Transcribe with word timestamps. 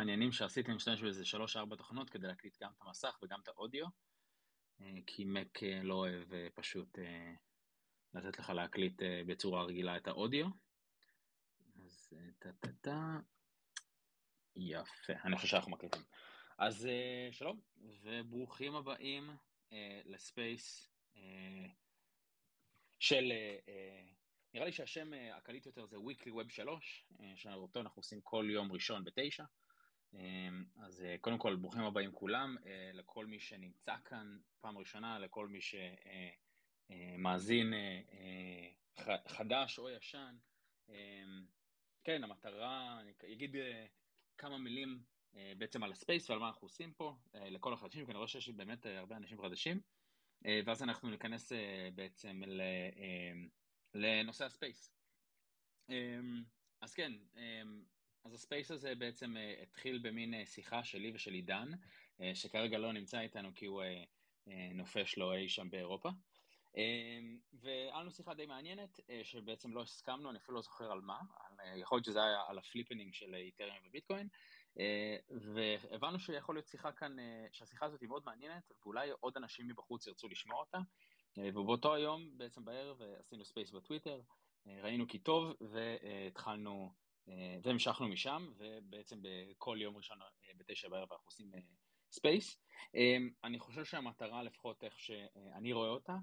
מעניינים 0.00 0.32
שעשיתי, 0.32 0.68
אני 0.68 0.76
משתמש 0.76 1.02
באיזה 1.02 1.22
3-4 1.72 1.76
תוכנות 1.76 2.10
כדי 2.10 2.26
להקליט 2.26 2.56
גם 2.62 2.70
את 2.76 2.82
המסך 2.82 3.18
וגם 3.22 3.40
את 3.42 3.48
האודיו, 3.48 3.86
כי 5.06 5.24
מק 5.24 5.62
לא 5.62 5.94
אוהב 5.94 6.28
פשוט 6.54 6.98
לתת 8.14 8.38
לך 8.38 8.50
להקליט 8.50 9.02
בצורה 9.26 9.64
רגילה 9.64 9.96
את 9.96 10.08
האודיו. 10.08 10.46
אז 11.84 12.12
טה-טה-טה, 12.38 13.18
יפה, 14.56 15.12
אני 15.24 15.36
חושב 15.36 15.48
שאנחנו 15.48 15.70
מקליטים. 15.70 16.02
אז 16.58 16.88
שלום, 17.32 17.60
וברוכים 17.76 18.74
הבאים 18.74 19.30
לספייס 20.04 20.90
של 22.98 23.32
נראה 24.54 24.66
לי 24.66 24.72
שהשם 24.72 25.14
אה, 25.14 25.36
הקליט 25.36 25.66
יותר 25.66 25.86
זה 25.86 25.96
Weekly 25.96 26.30
Web 26.30 26.48
3, 26.48 27.04
אה, 27.20 27.32
שאותו 27.36 27.80
אנחנו 27.80 28.00
עושים 28.00 28.20
כל 28.20 28.46
יום 28.50 28.72
ראשון 28.72 29.04
בתשע. 29.04 29.44
אה, 30.14 30.48
אז 30.76 31.04
קודם 31.20 31.38
כל, 31.38 31.56
ברוכים 31.56 31.82
הבאים 31.82 32.12
כולם, 32.12 32.56
לכל 32.92 33.26
מי 33.26 33.40
שנמצא 33.40 33.96
כאן 34.04 34.38
פעם 34.60 34.78
ראשונה, 34.78 35.18
לכל 35.18 35.48
מי 35.48 35.58
שמאזין 36.90 37.72
חדש 39.26 39.78
או 39.78 39.90
ישן. 39.90 40.36
כן, 42.04 42.24
המטרה, 42.24 43.00
אני 43.00 43.12
אגיד 43.32 43.56
כמה 44.38 44.58
מילים 44.58 45.02
בעצם 45.58 45.82
על 45.82 45.92
הספייס 45.92 46.30
ועל 46.30 46.38
מה 46.38 46.48
אנחנו 46.48 46.66
עושים 46.66 46.92
פה, 46.92 47.16
לכל 47.34 47.72
החדשים, 47.72 48.04
כי 48.04 48.10
אני 48.10 48.16
רואה 48.16 48.28
שיש 48.28 48.48
באמת 48.48 48.86
הרבה 48.86 49.16
אנשים 49.16 49.42
חדשים, 49.42 49.80
ואז 50.64 50.82
אנחנו 50.82 51.10
ניכנס 51.10 51.52
בעצם. 51.94 52.42
לנושא 53.94 54.44
הספייס. 54.44 54.92
אמ, 55.88 56.44
אז 56.80 56.94
כן, 56.94 57.12
אמ, 57.36 57.84
אז 58.24 58.34
ה 58.34 58.40
space 58.40 58.70
הזה 58.70 58.94
בעצם 58.94 59.36
אה, 59.36 59.62
התחיל 59.62 59.98
במין 59.98 60.34
אה, 60.34 60.46
שיחה 60.46 60.84
שלי 60.84 61.12
ושל 61.14 61.32
עידן, 61.32 61.68
אה, 62.20 62.34
שכרגע 62.34 62.78
לא 62.78 62.92
נמצא 62.92 63.20
איתנו 63.20 63.54
כי 63.54 63.66
הוא 63.66 63.82
נופש 64.74 65.18
לו 65.18 65.34
אי 65.34 65.48
שם 65.48 65.70
באירופה. 65.70 66.08
והיה 67.52 68.10
שיחה 68.10 68.34
די 68.34 68.46
מעניינת, 68.46 69.00
שבעצם 69.22 69.74
לא 69.74 69.82
הסכמנו, 69.82 70.30
אני 70.30 70.38
אפילו 70.38 70.54
לא 70.54 70.62
זוכר 70.62 70.92
על 70.92 71.00
מה, 71.00 71.18
יכול 71.76 71.96
להיות 71.96 72.04
שזה 72.04 72.22
היה 72.24 72.42
על 72.48 72.58
ה 72.58 72.63
flippening 72.63 73.14
של 73.14 73.34
את'ריום 73.34 73.76
וביטקוין, 73.84 74.28
והבנו 75.30 76.18
שיכול 76.18 76.54
להיות 76.54 76.66
שיחה 76.68 76.92
כאן, 76.92 77.16
שהשיחה 77.52 77.86
הזאת 77.86 78.00
היא 78.00 78.08
מאוד 78.08 78.22
מעניינת, 78.26 78.72
ואולי 78.82 79.10
עוד 79.20 79.36
אנשים 79.36 79.68
מבחוץ 79.68 80.06
ירצו 80.06 80.28
לשמוע 80.28 80.60
אותה, 80.60 80.78
ובאותו 81.38 81.94
היום, 81.94 82.38
בעצם 82.38 82.64
בערב, 82.64 83.02
עשינו 83.18 83.44
space 83.44 83.70
בטוויטר, 83.70 84.20
ראינו 84.66 85.08
כי 85.08 85.18
טוב, 85.18 85.56
והתחלנו, 85.60 86.92
והמשכנו 87.62 88.08
משם, 88.08 88.52
ובעצם 88.56 89.18
בכל 89.22 89.78
יום 89.80 89.96
ראשון 89.96 90.18
בתשע 90.56 90.88
בערב 90.88 91.12
אנחנו 91.12 91.26
עושים 91.26 91.50
space. 92.10 92.62
אני 93.44 93.58
חושב 93.58 93.84
שהמטרה, 93.84 94.42
לפחות 94.42 94.84
איך 94.84 94.98
שאני 94.98 95.72
רואה 95.72 95.88
אותה, 95.88 96.16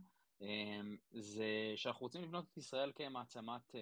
זה 1.11 1.73
שאנחנו 1.75 2.01
רוצים 2.01 2.23
לבנות 2.23 2.45
את 2.51 2.57
ישראל 2.57 2.91
כמעצמת 2.95 3.75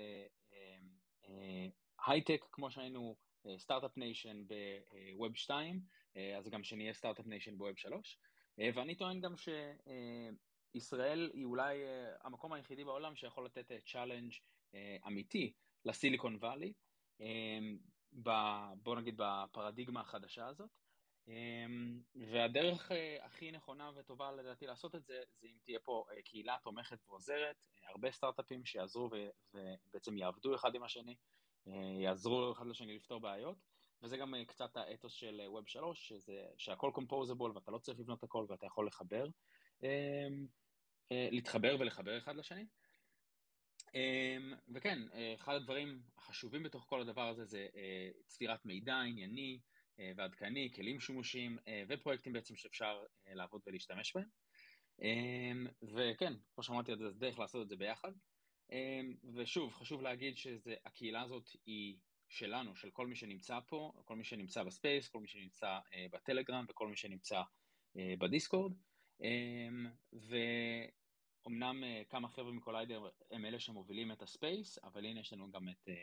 הייטק, 2.05 2.45
כמו 2.51 2.71
שהיינו 2.71 3.15
start-up 3.57 3.97
nation 3.97 4.43
ב 5.17 5.22
web 5.22 5.35
2, 5.35 5.81
אז 6.37 6.49
גם 6.49 6.63
שנהיה 6.63 6.93
Startup 6.93 7.25
Nation 7.25 7.57
ב 7.57 7.62
Web 7.62 7.77
3. 7.77 8.19
ואני 8.57 8.95
טוען 8.95 9.21
גם 9.21 9.37
ש... 9.37 9.49
ישראל 10.73 11.31
היא 11.33 11.45
אולי 11.45 11.77
המקום 12.21 12.53
היחידי 12.53 12.83
בעולם 12.83 13.15
שיכול 13.15 13.45
לתת 13.45 13.71
challenge 13.85 14.31
אמיתי 15.07 15.53
לסיליקון 15.85 16.35
וואלי, 16.35 16.73
um, 17.19 18.25
בוא 18.83 18.95
נגיד 18.95 19.15
בפרדיגמה 19.17 20.01
החדשה 20.01 20.47
הזאת. 20.47 20.69
Um, 21.27 21.31
והדרך 22.15 22.91
uh, 22.91 22.95
הכי 23.25 23.51
נכונה 23.51 23.91
וטובה 23.95 24.31
לדעתי 24.31 24.67
לעשות 24.67 24.95
את 24.95 25.05
זה, 25.05 25.21
זה 25.39 25.47
אם 25.47 25.57
תהיה 25.63 25.79
פה 25.79 26.05
uh, 26.09 26.21
קהילה 26.21 26.57
תומכת 26.63 26.97
ועוזרת, 27.07 27.55
uh, 27.55 27.89
הרבה 27.89 28.11
סטארט-אפים 28.11 28.65
שיעזרו 28.65 29.09
ובעצם 29.53 30.17
יעבדו 30.17 30.55
אחד 30.55 30.75
עם 30.75 30.83
השני, 30.83 31.15
יעזרו 32.01 32.51
אחד 32.51 32.67
לשני 32.67 32.95
לפתור 32.95 33.19
בעיות. 33.19 33.57
וזה 34.01 34.17
גם 34.17 34.33
קצת 34.47 34.77
האתוס 34.77 35.13
של 35.13 35.41
Web 35.59 35.67
3, 35.67 36.07
שזה, 36.07 36.45
שהכל 36.57 36.91
קומפוזיבול 36.93 37.51
ואתה 37.55 37.71
לא 37.71 37.77
צריך 37.77 37.99
לבנות 37.99 38.23
הכל 38.23 38.45
ואתה 38.49 38.65
יכול 38.65 38.87
לחבר. 38.87 39.27
אה, 41.11 41.27
להתחבר 41.31 41.75
ולחבר 41.79 42.17
אחד 42.17 42.35
לשני. 42.35 42.65
אמ, 43.93 44.53
וכן, 44.73 44.99
אה, 45.13 45.33
אחד 45.35 45.55
הדברים 45.55 46.01
החשובים 46.17 46.63
בתוך 46.63 46.85
כל 46.89 47.01
הדבר 47.01 47.27
הזה 47.27 47.45
זה 47.45 47.67
אה, 47.75 48.09
צבירת 48.27 48.65
מידע 48.65 48.95
ענייני 48.95 49.59
ועדכני, 50.15 50.71
כלים 50.75 50.99
שימושיים 50.99 51.57
ופרויקטים 51.87 52.33
בעצם 52.33 52.55
שאפשר 52.55 53.03
לעבוד 53.27 53.61
ולהשתמש 53.67 54.15
בהם. 54.15 54.27
אמ, 55.01 55.67
וכן, 55.95 56.33
כמו 56.55 56.63
שאמרתי, 56.63 56.95
זה 56.95 57.09
דרך 57.11 57.39
לעשות 57.39 57.61
את 57.63 57.69
זה 57.69 57.75
ביחד. 57.75 58.11
אמ, 58.71 59.13
ושוב, 59.35 59.73
חשוב 59.73 60.01
להגיד 60.01 60.37
שהקהילה 60.37 61.21
הזאת 61.21 61.49
היא 61.65 61.97
שלנו, 62.29 62.75
של 62.75 62.91
כל 62.91 63.07
מי 63.07 63.15
שנמצא 63.15 63.59
פה, 63.67 63.91
כל 64.05 64.15
מי 64.15 64.23
שנמצא 64.23 64.63
ב 64.63 64.70
space, 64.70 65.09
כל 65.09 65.19
מי 65.19 65.27
שנמצא 65.27 65.79
בטלגרם 66.11 66.65
וכל 66.69 66.87
מי 66.87 66.95
שנמצא 66.95 67.41
בדיסקורד. 67.95 68.73
אמ, 69.21 69.87
ואומנם 71.45 71.83
אה, 71.83 72.01
כמה 72.09 72.27
חבר'ה 72.29 72.51
מקוליידר 72.51 73.09
הם 73.31 73.45
אלה 73.45 73.59
שמובילים 73.59 74.11
את 74.11 74.21
ה 74.21 74.30
space, 74.30 74.79
אבל 74.83 75.05
הנה 75.05 75.19
יש 75.19 75.33
לנו 75.33 75.51
גם 75.51 75.69
את, 75.69 75.89
אה, 75.89 75.93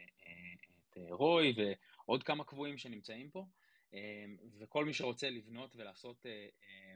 את 0.88 0.98
אה, 0.98 1.14
רוי 1.14 1.54
ועוד 1.56 2.22
כמה 2.22 2.44
קבועים 2.44 2.78
שנמצאים 2.78 3.30
פה, 3.30 3.46
וכל 4.58 4.84
מי 4.84 4.94
שרוצה 4.94 5.30
לבנות 5.30 5.76
ולעשות 5.76 6.26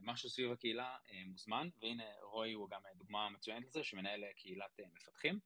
משהו 0.03 0.31
סביב 0.31 0.53
הקהילה 0.53 0.97
מוזמן, 1.27 1.69
והנה 1.81 2.05
רוי 2.23 2.53
הוא 2.53 2.69
גם 2.71 2.81
דוגמה 2.95 3.31
מצוינת 3.31 3.67
לזה, 3.67 3.85
שמנהל 3.85 4.25
קהילת 4.37 4.81
מפתחים. 4.95 5.39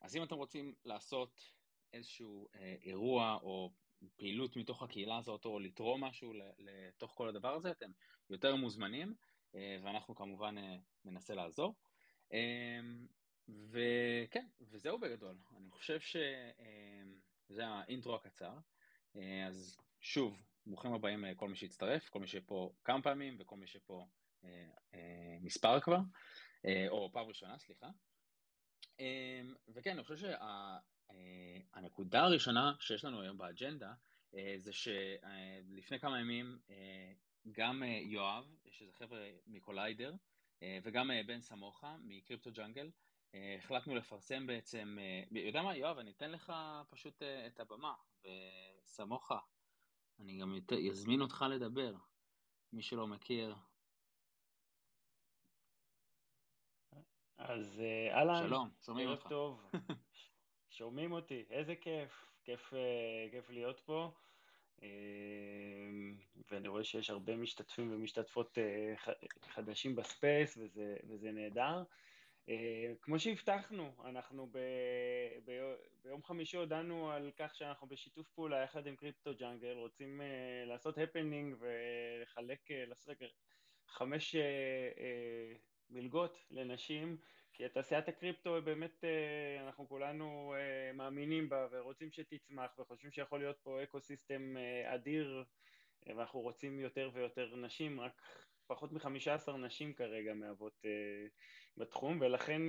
אז 0.00 0.16
אם 0.16 0.22
אתם 0.22 0.34
רוצים 0.34 0.74
לעשות 0.84 1.42
איזשהו 1.92 2.48
אירוע 2.82 3.38
או 3.42 3.72
פעילות 4.16 4.56
מתוך 4.56 4.82
הקהילה 4.82 5.18
הזאת, 5.18 5.44
או 5.44 5.58
לתרום 5.58 6.04
משהו 6.04 6.32
לתוך 6.58 7.12
כל 7.14 7.28
הדבר 7.28 7.54
הזה, 7.54 7.70
אתם 7.70 7.90
יותר 8.30 8.56
מוזמנים, 8.56 9.14
ואנחנו 9.54 10.14
כמובן 10.14 10.58
אה, 10.58 10.76
ננסה 11.04 11.34
לעזור. 11.34 11.74
אה, 12.32 12.80
וכן, 13.48 14.46
וזהו 14.60 14.98
בגדול. 14.98 15.36
אני 15.56 15.70
חושב 15.70 16.00
שזה 16.00 17.66
האינטרו 17.66 18.14
הקצר. 18.14 18.58
אז 19.46 19.78
שוב, 20.00 20.42
ברוכים 20.66 20.92
הבאים 20.92 21.34
כל 21.36 21.48
מי 21.48 21.56
שהצטרף, 21.56 22.08
כל 22.08 22.20
מי 22.20 22.26
שפה 22.26 22.72
כמה 22.84 23.02
פעמים 23.02 23.36
וכל 23.38 23.56
מי 23.56 23.66
שפה 23.66 24.06
מספר 25.40 25.80
כבר, 25.80 25.98
או 26.88 27.10
פעם 27.12 27.26
ראשונה, 27.26 27.58
סליחה. 27.58 27.88
וכן, 29.68 29.90
אני 29.90 30.04
חושב 30.04 30.28
שהנקודה 31.72 32.20
הראשונה 32.20 32.72
שיש 32.80 33.04
לנו 33.04 33.20
היום 33.20 33.38
באג'נדה 33.38 33.92
זה 34.56 34.72
שלפני 34.72 36.00
כמה 36.00 36.20
ימים 36.20 36.58
גם 37.52 37.82
אה, 37.82 37.88
יואב, 37.88 38.56
שזה 38.70 38.92
חבר'ה 38.92 39.30
מקוליידר, 39.46 40.14
אה, 40.62 40.78
וגם 40.82 41.10
אה, 41.10 41.22
בן 41.26 41.40
סמוכה 41.40 41.96
מקריפטו 42.00 42.52
ג'אנגל, 42.52 42.90
החלטנו 43.58 43.94
לפרסם 43.94 44.46
בעצם, 44.46 44.98
יודע 45.30 45.62
מה 45.62 45.76
יואב, 45.76 45.98
אני 45.98 46.10
אתן 46.10 46.30
לך 46.30 46.52
פשוט 46.88 47.22
את 47.46 47.60
הבמה, 47.60 47.94
וסמוכה, 48.84 49.38
אני 50.20 50.38
גם 50.38 50.54
אזמין 50.90 51.20
אותך 51.20 51.44
לדבר, 51.50 51.94
מי 52.72 52.82
שלא 52.82 53.06
מכיר. 53.06 53.54
אז 57.38 57.82
אהלן, 58.10 58.46
שלום, 58.46 58.70
שומעים 58.84 59.08
אותך. 59.08 59.28
טוב, 59.28 59.70
שומעים 60.78 61.12
אותי, 61.12 61.44
איזה 61.50 61.76
כיף, 61.76 62.34
כיף, 62.44 62.72
כיף 63.30 63.50
להיות 63.50 63.80
פה. 63.80 64.12
אמ, 64.82 66.14
ואני 66.50 66.68
רואה 66.68 66.84
שיש 66.84 67.10
הרבה 67.10 67.36
משתתפים 67.36 67.92
ומשתתפות 67.92 68.58
אה, 68.58 68.94
חדשים 69.48 69.96
ב 69.96 70.05
space, 70.05 70.56
וזה, 70.56 70.96
וזה 71.08 71.32
נהדר. 71.32 71.82
אה, 72.48 72.92
כמו 73.02 73.18
שהבטחנו, 73.18 73.92
אנחנו 74.04 74.46
ב, 74.46 74.58
ב, 75.44 75.74
ביום 76.04 76.22
חמישי 76.22 76.56
הודענו 76.56 77.10
על 77.10 77.30
כך 77.36 77.54
שאנחנו 77.54 77.86
בשיתוף 77.86 78.28
פעולה 78.28 78.62
יחד 78.62 78.86
עם 78.86 78.96
קריפטו 78.96 79.34
ג'אנגל, 79.34 79.72
רוצים 79.72 80.20
uh, 80.20 80.68
לעשות 80.68 80.98
happening 80.98 81.56
ולחלק, 81.58 82.70
לעשות 82.70 83.18
חמש 83.86 84.36
מלגות 85.90 86.38
לנשים 86.50 87.16
כי 87.52 87.68
תעשיית 87.68 88.08
הקריפטו 88.08 88.62
באמת 88.64 89.04
אה, 89.04 89.66
אנחנו 89.66 89.88
כולנו 89.88 90.54
אה, 90.56 90.92
מאמינים 90.92 91.48
בה 91.48 91.66
ורוצים 91.70 92.10
שתצמח 92.10 92.78
וחושבים 92.78 93.10
שיכול 93.10 93.38
להיות 93.38 93.56
פה 93.62 93.82
ecosystem 93.82 94.56
אה, 94.56 94.94
אדיר 94.94 95.44
ואנחנו 96.06 96.40
רוצים 96.40 96.80
יותר 96.80 97.10
ויותר 97.14 97.56
נשים, 97.56 98.00
רק 98.00 98.22
פחות 98.66 98.92
מחמישה 98.92 99.34
עשר 99.34 99.56
נשים 99.56 99.94
כרגע 99.94 100.34
מהוות 100.34 100.82
בתחום 101.76 102.18
ולכן 102.20 102.62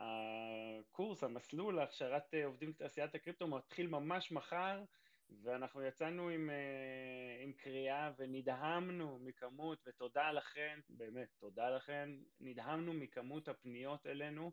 הקורס, 0.00 1.24
המסלול 1.24 1.76
להכשרת 1.76 2.34
עובדים 2.44 2.72
בתעשיית 2.72 3.14
הקריפטו 3.14 3.48
מתחיל 3.48 3.86
ממש 3.86 4.32
מחר, 4.32 4.82
ואנחנו 5.42 5.82
יצאנו 5.82 6.28
עם, 6.28 6.50
אה, 6.50 7.42
עם 7.42 7.52
קריאה 7.52 8.10
ונדהמנו 8.18 9.18
מכמות, 9.18 9.78
ותודה 9.86 10.32
לכן, 10.32 10.78
באמת, 10.88 11.28
תודה 11.38 11.70
לכן, 11.70 12.10
נדהמנו 12.40 12.92
מכמות 12.92 13.48
הפניות 13.48 14.06
אלינו, 14.06 14.52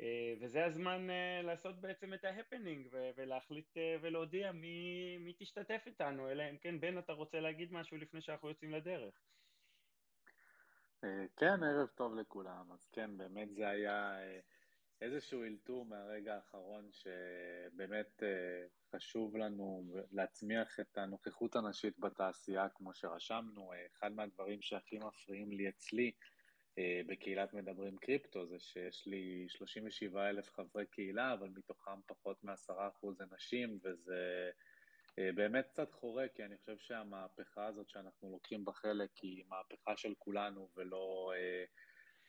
אה, 0.00 0.34
וזה 0.40 0.64
הזמן 0.64 1.10
אה, 1.10 1.42
לעשות 1.42 1.80
בעצם 1.80 2.14
את 2.14 2.24
ההפנינג 2.24 2.88
ולהחליט 3.16 3.76
ולהודיע 4.00 4.52
מי, 4.52 5.16
מי 5.18 5.32
תשתתף 5.38 5.82
איתנו, 5.86 6.30
אלא 6.30 6.50
אם 6.50 6.56
כן, 6.56 6.80
בן, 6.80 6.98
אתה 6.98 7.12
רוצה 7.12 7.40
להגיד 7.40 7.72
משהו 7.72 7.96
לפני 7.96 8.20
שאנחנו 8.20 8.48
יוצאים 8.48 8.72
לדרך. 8.72 9.14
כן, 11.36 11.62
ערב 11.62 11.88
טוב 11.94 12.14
לכולם. 12.14 12.72
אז 12.72 12.88
כן, 12.92 13.16
באמת 13.16 13.54
זה 13.54 13.68
היה 13.68 14.18
איזשהו 15.00 15.44
אלתור 15.44 15.86
מהרגע 15.86 16.34
האחרון 16.34 16.90
שבאמת 16.92 18.22
חשוב 18.96 19.36
לנו 19.36 19.84
להצמיח 20.12 20.80
את 20.80 20.98
הנוכחות 20.98 21.56
הנשית 21.56 21.98
בתעשייה 21.98 22.68
כמו 22.68 22.94
שרשמנו. 22.94 23.72
אחד 23.92 24.12
מהדברים 24.12 24.62
שהכי 24.62 24.98
מפריעים 24.98 25.52
לי 25.52 25.68
אצלי 25.68 26.12
אה, 26.78 27.00
בקהילת 27.06 27.54
מדברים 27.54 27.96
קריפטו 27.96 28.46
זה 28.46 28.58
שיש 28.58 29.06
לי 29.06 29.46
37 29.48 30.28
אלף 30.28 30.50
חברי 30.52 30.86
קהילה, 30.86 31.32
אבל 31.32 31.48
מתוכם 31.48 32.00
פחות 32.06 32.44
מ-10% 32.44 33.12
זה 33.12 33.24
נשים, 33.34 33.78
וזה 33.82 34.50
אה, 35.18 35.30
באמת 35.34 35.66
קצת 35.72 35.92
חורה, 35.92 36.28
כי 36.34 36.44
אני 36.44 36.58
חושב 36.58 36.78
שהמהפכה 36.78 37.66
הזאת 37.66 37.88
שאנחנו 37.88 38.30
לוקחים 38.30 38.64
בה 38.64 38.72
חלק 38.72 39.10
היא 39.22 39.44
מהפכה 39.48 39.96
של 39.96 40.14
כולנו 40.18 40.68
ולא, 40.76 41.32
אה, 41.36 41.64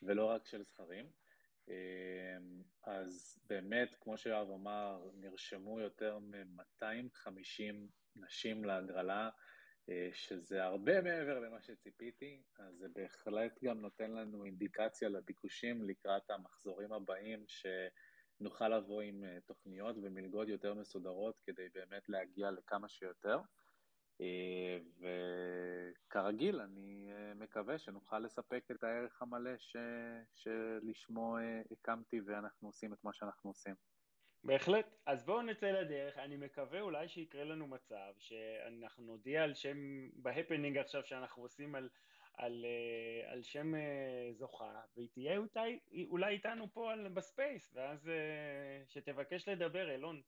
ולא 0.01 0.25
רק 0.25 0.47
של 0.47 0.63
זכרים. 0.63 1.05
אמ, 1.67 2.63
אז 2.83 3.39
באמת, 3.49 3.95
כמו 4.01 4.17
שיואב 4.17 4.51
אמר, 4.51 5.09
נרשמו 5.13 5.79
יותר 5.79 6.19
מ-250 6.19 7.75
נשים 8.15 8.65
להגרלה, 8.65 9.29
אה, 9.89 10.09
שזה 10.13 10.63
הרבה 10.63 11.01
מעבר 11.01 11.39
למה 11.39 11.61
שציפיתי, 11.61 12.43
אז 12.59 12.75
זה 12.75 12.87
בהחלט 12.95 13.63
גם 13.63 13.81
נותן 13.81 14.11
לנו 14.11 14.45
אינדיקציה 14.45 15.09
לביקושים 15.09 15.83
לקראת 15.83 16.29
המחזורים 16.29 16.93
הבאים, 16.93 17.45
שנוכל 17.47 18.69
לבוא 18.69 19.01
עם 19.01 19.23
אה, 19.23 19.37
תוכניות 19.45 19.95
ומלגות 20.03 20.47
יותר 20.47 20.73
מסודרות 20.73 21.39
כדי 21.43 21.69
באמת 21.73 22.09
להגיע 22.09 22.51
לכמה 22.51 22.89
שיותר. 22.89 23.39
אה, 24.21 24.77
וכרגיל, 24.99 26.59
אני 26.61 27.11
אה, 27.11 27.33
מקווה 27.33 27.77
שנוכל 27.77 28.19
לספק 28.19 28.63
את 28.71 28.83
הערך 28.83 29.21
המלא 29.21 29.57
ש... 29.57 29.75
שלשמו 30.35 31.37
אה, 31.37 31.61
הקמתי 31.71 32.21
ואנחנו 32.25 32.67
עושים 32.67 32.93
את 32.93 33.03
מה 33.03 33.13
שאנחנו 33.13 33.49
עושים. 33.49 33.75
בהחלט. 34.43 34.95
אז 35.05 35.25
בואו 35.25 35.41
נצא 35.41 35.71
לדרך. 35.71 36.17
אני 36.17 36.37
מקווה 36.37 36.81
אולי 36.81 37.07
שיקרה 37.07 37.43
לנו 37.43 37.67
מצב 37.67 38.13
שאנחנו 38.17 39.03
נודיע 39.03 39.43
על 39.43 39.53
שם, 39.53 40.09
ב 40.13 40.20
happening 40.20 40.77
עכשיו 40.77 41.05
שאנחנו 41.05 41.43
עושים 41.43 41.75
על, 41.75 41.89
על, 42.33 42.65
על 43.25 43.43
שם 43.43 43.73
זוכה, 44.31 44.81
והיא 44.95 45.09
תהיה 45.13 45.37
אולי, 45.37 45.79
אולי 46.09 46.33
איתנו 46.33 46.73
פה 46.73 46.91
על, 46.91 47.07
ב 47.07 47.17
space, 47.17 47.71
ואז 47.75 48.11
שתבקש 48.87 49.47
לדבר, 49.47 49.95
אלון, 49.95 50.21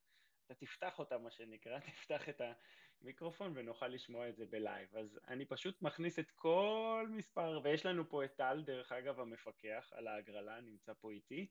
אתה 0.45 0.55
תפתח 0.55 0.99
אותה, 0.99 1.17
מה 1.17 1.31
שנקרא, 1.31 1.79
תפתח 1.95 2.29
את 2.29 2.41
המיקרופון 3.01 3.51
ונוכל 3.55 3.87
לשמוע 3.87 4.29
את 4.29 4.35
זה 4.35 4.45
ב 4.45 4.53
live. 4.53 4.95
אז 4.95 5.19
אני 5.27 5.45
פשוט 5.45 5.81
מכניס 5.81 6.19
את 6.19 6.31
כל 6.31 7.07
מספר, 7.09 7.59
ויש 7.63 7.85
לנו 7.85 8.09
פה 8.09 8.25
את 8.25 8.35
טל, 8.35 8.63
דרך 8.65 8.91
אגב, 8.91 9.19
המפקח 9.19 9.91
על 9.95 10.07
ההגרלה, 10.07 10.61
נמצא 10.61 10.93
פה 10.93 11.11
איתי, 11.11 11.47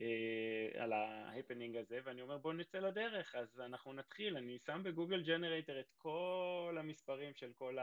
אה, 0.00 0.68
על 0.82 0.92
ה 0.92 1.00
happening 1.00 1.76
הזה, 1.76 2.00
ואני 2.04 2.22
אומר 2.22 2.38
בואו 2.38 2.52
נצא 2.54 2.78
לדרך, 2.78 3.34
אז 3.34 3.60
אנחנו 3.60 3.92
נתחיל, 3.92 4.36
אני 4.36 4.58
שם 4.66 4.80
בגוגל 4.84 5.22
ג'נרייטר 5.22 5.80
את 5.80 5.92
כל 5.96 6.76
המספרים 6.78 7.34
של 7.34 7.52
כל 7.52 7.78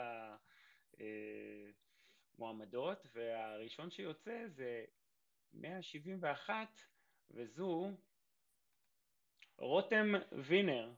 המועמדות, 2.37 3.07
והראשון 3.13 3.91
שיוצא 3.91 4.47
זה 4.47 4.85
171, 5.53 6.67
וזו 7.31 7.91
רותם 9.57 10.13
וינר, 10.31 10.91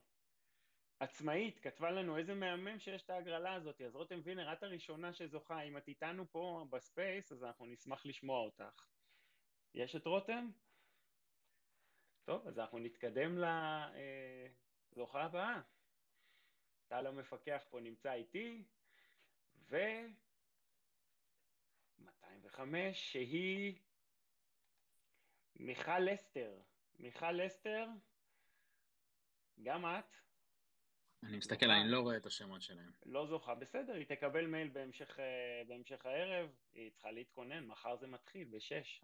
עצמאית, 1.00 1.60
כתבה 1.60 1.92
לנו 1.92 2.18
איזה 2.18 2.34
מהמם 2.34 2.80
שיש 2.80 3.02
את 3.02 3.10
ההגרלה 3.10 3.54
הזאת, 3.54 3.82
אז 3.82 3.96
רותם 3.96 4.20
וינר, 4.24 4.54
את 4.54 4.64
הראשונה 4.64 5.14
שזוכה, 5.14 5.62
אם 5.62 5.78
את 5.78 5.88
איתנו 5.88 6.32
פה 6.32 6.66
ב 6.70 6.79
space, 6.79 7.32
אז 7.32 7.44
אנחנו 7.44 7.66
נשמח 7.66 8.06
לשמוע 8.06 8.40
אותך. 8.40 8.88
יש 9.74 9.96
את 9.96 10.06
רותם? 10.06 10.50
טוב, 12.26 12.48
אז 12.48 12.60
אנחנו 12.60 12.80
נתקדם 12.80 13.38
לזוכה 14.92 15.24
הבאה. 15.24 15.62
טל 16.88 17.08
המפקח 17.08 17.64
פה 17.70 17.80
נמצא 17.80 18.14
איתי, 18.14 18.64
ו... 19.70 19.78
205, 22.00 23.12
שהיא 23.12 23.80
מיכל 25.56 26.00
לסטר. 26.00 26.60
מיכל 27.00 27.32
לסטר, 27.32 27.88
גם 29.64 29.86
את. 29.86 30.25
אני 31.26 31.38
מסתכל, 31.38 31.72
אני 31.72 31.92
לא 31.92 32.00
רואה 32.00 32.18
את 32.18 32.26
השמות 32.26 32.62
שלהם. 32.62 32.92
לא 33.06 33.26
זוכה, 33.28 33.56
בסדר, 33.56 33.94
היא 33.94 34.06
תקבל 34.06 34.46
מייל 34.46 34.68
בהמשך, 34.68 35.20
אה, 35.20 35.62
בהמשך 35.68 36.06
הערב, 36.06 36.50
היא 36.74 36.92
צריכה 36.92 37.12
להתכונן, 37.12 37.66
מחר 37.66 37.96
זה 37.96 38.08
מתחיל, 38.08 38.48
בשש. 38.48 39.02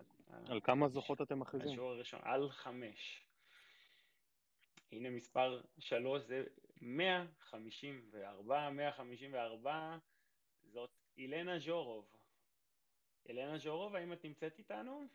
על 0.47 0.61
כמה 0.61 0.87
זוכות 0.87 1.21
אתם 1.21 1.39
מכריזים? 1.39 1.69
השיעור 1.71 1.91
הראשון, 1.91 2.19
על 2.23 2.49
חמש. 2.49 3.25
הנה 4.91 5.09
מספר 5.09 5.61
שלוש, 5.79 6.21
זה 6.21 6.43
154, 6.81 8.69
154, 8.69 9.97
זאת 10.63 10.91
אילנה 11.17 11.59
ז'ורוב. 11.59 12.05
אילנה 13.25 13.57
ז'ורוב, 13.57 13.95
האם 13.95 14.13
את 14.13 14.23
נמצאת 14.25 14.57
איתנו? 14.57 15.07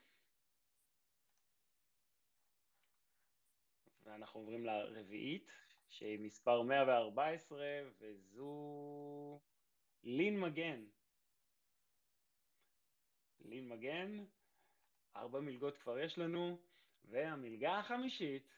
ואנחנו 4.05 4.41
עוברים 4.41 4.65
לרביעית, 4.65 5.51
שהיא 5.99 6.19
מספר 6.19 6.63
114, 6.63 7.59
וזו 7.99 9.41
לין 10.03 10.41
מגן. 10.41 10.85
לין 13.41 13.69
מגן, 13.69 14.25
ארבע 15.17 15.41
מלגות 15.41 15.79
כבר 15.79 15.99
יש 15.99 16.19
לנו, 16.19 16.59
והמלגה 17.05 17.79
החמישית, 17.79 18.49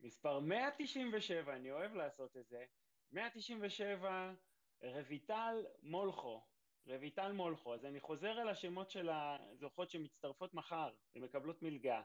מספר 0.00 0.40
197, 0.40 1.56
אני 1.56 1.70
אוהב 1.70 1.94
לעשות 1.94 2.36
את 2.36 2.48
זה, 2.48 2.64
197, 3.12 4.34
רויטל 4.82 5.64
מולכו. 5.82 6.42
רויטל 6.86 7.32
מולכו. 7.32 7.74
אז 7.74 7.84
אני 7.84 8.00
חוזר 8.00 8.40
על 8.40 8.48
השמות 8.48 8.90
של 8.90 9.08
הזוכות 9.12 9.90
שמצטרפות 9.90 10.54
מחר 10.54 10.90
ומקבלות 11.16 11.62
מלגה. 11.62 12.02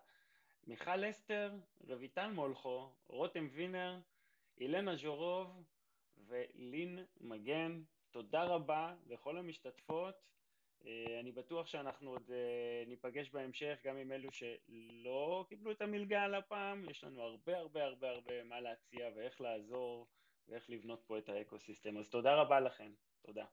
מיכל 0.68 1.10
אסתר, 1.10 1.52
רויטל 1.88 2.32
מולכו, 2.32 2.94
רותם 3.08 3.48
וינר, 3.52 4.00
אילנה 4.62 4.96
ז'ורוב 4.96 5.64
ולין 6.28 7.06
מגן. 7.22 7.82
תודה 8.12 8.44
רבה 8.44 8.96
לכל 9.08 9.38
המשתתפות. 9.38 10.16
אה, 10.86 11.20
אני 11.20 11.32
בטוח 11.32 11.68
שאנחנו 11.68 12.10
עוד 12.10 12.32
אה, 12.32 12.84
ניפגש 12.88 13.30
בהמשך 13.30 13.80
גם 13.84 13.98
עם 13.98 14.12
אלו 14.12 14.30
שלא 14.32 15.46
קיבלו 15.50 15.72
את 15.72 15.82
המלגה 15.82 16.24
על 16.24 16.36
הפעם. 16.36 16.90
יש 16.90 17.04
לנו 17.04 17.22
הרבה 17.22 17.58
הרבה 17.58 17.84
הרבה 17.84 18.10
הרבה 18.10 18.44
מה 18.44 18.60
להציע 18.60 19.10
ואיך 19.16 19.42
לעזור 19.42 20.08
ואיך 20.48 20.70
לבנות 20.70 21.04
פה 21.08 21.18
את 21.18 21.30
האקו-סיסטם. 21.30 21.98
אז 21.98 22.10
תודה 22.10 22.36
רבה 22.36 22.60
לכם. 22.60 22.94
תודה. 23.22 23.46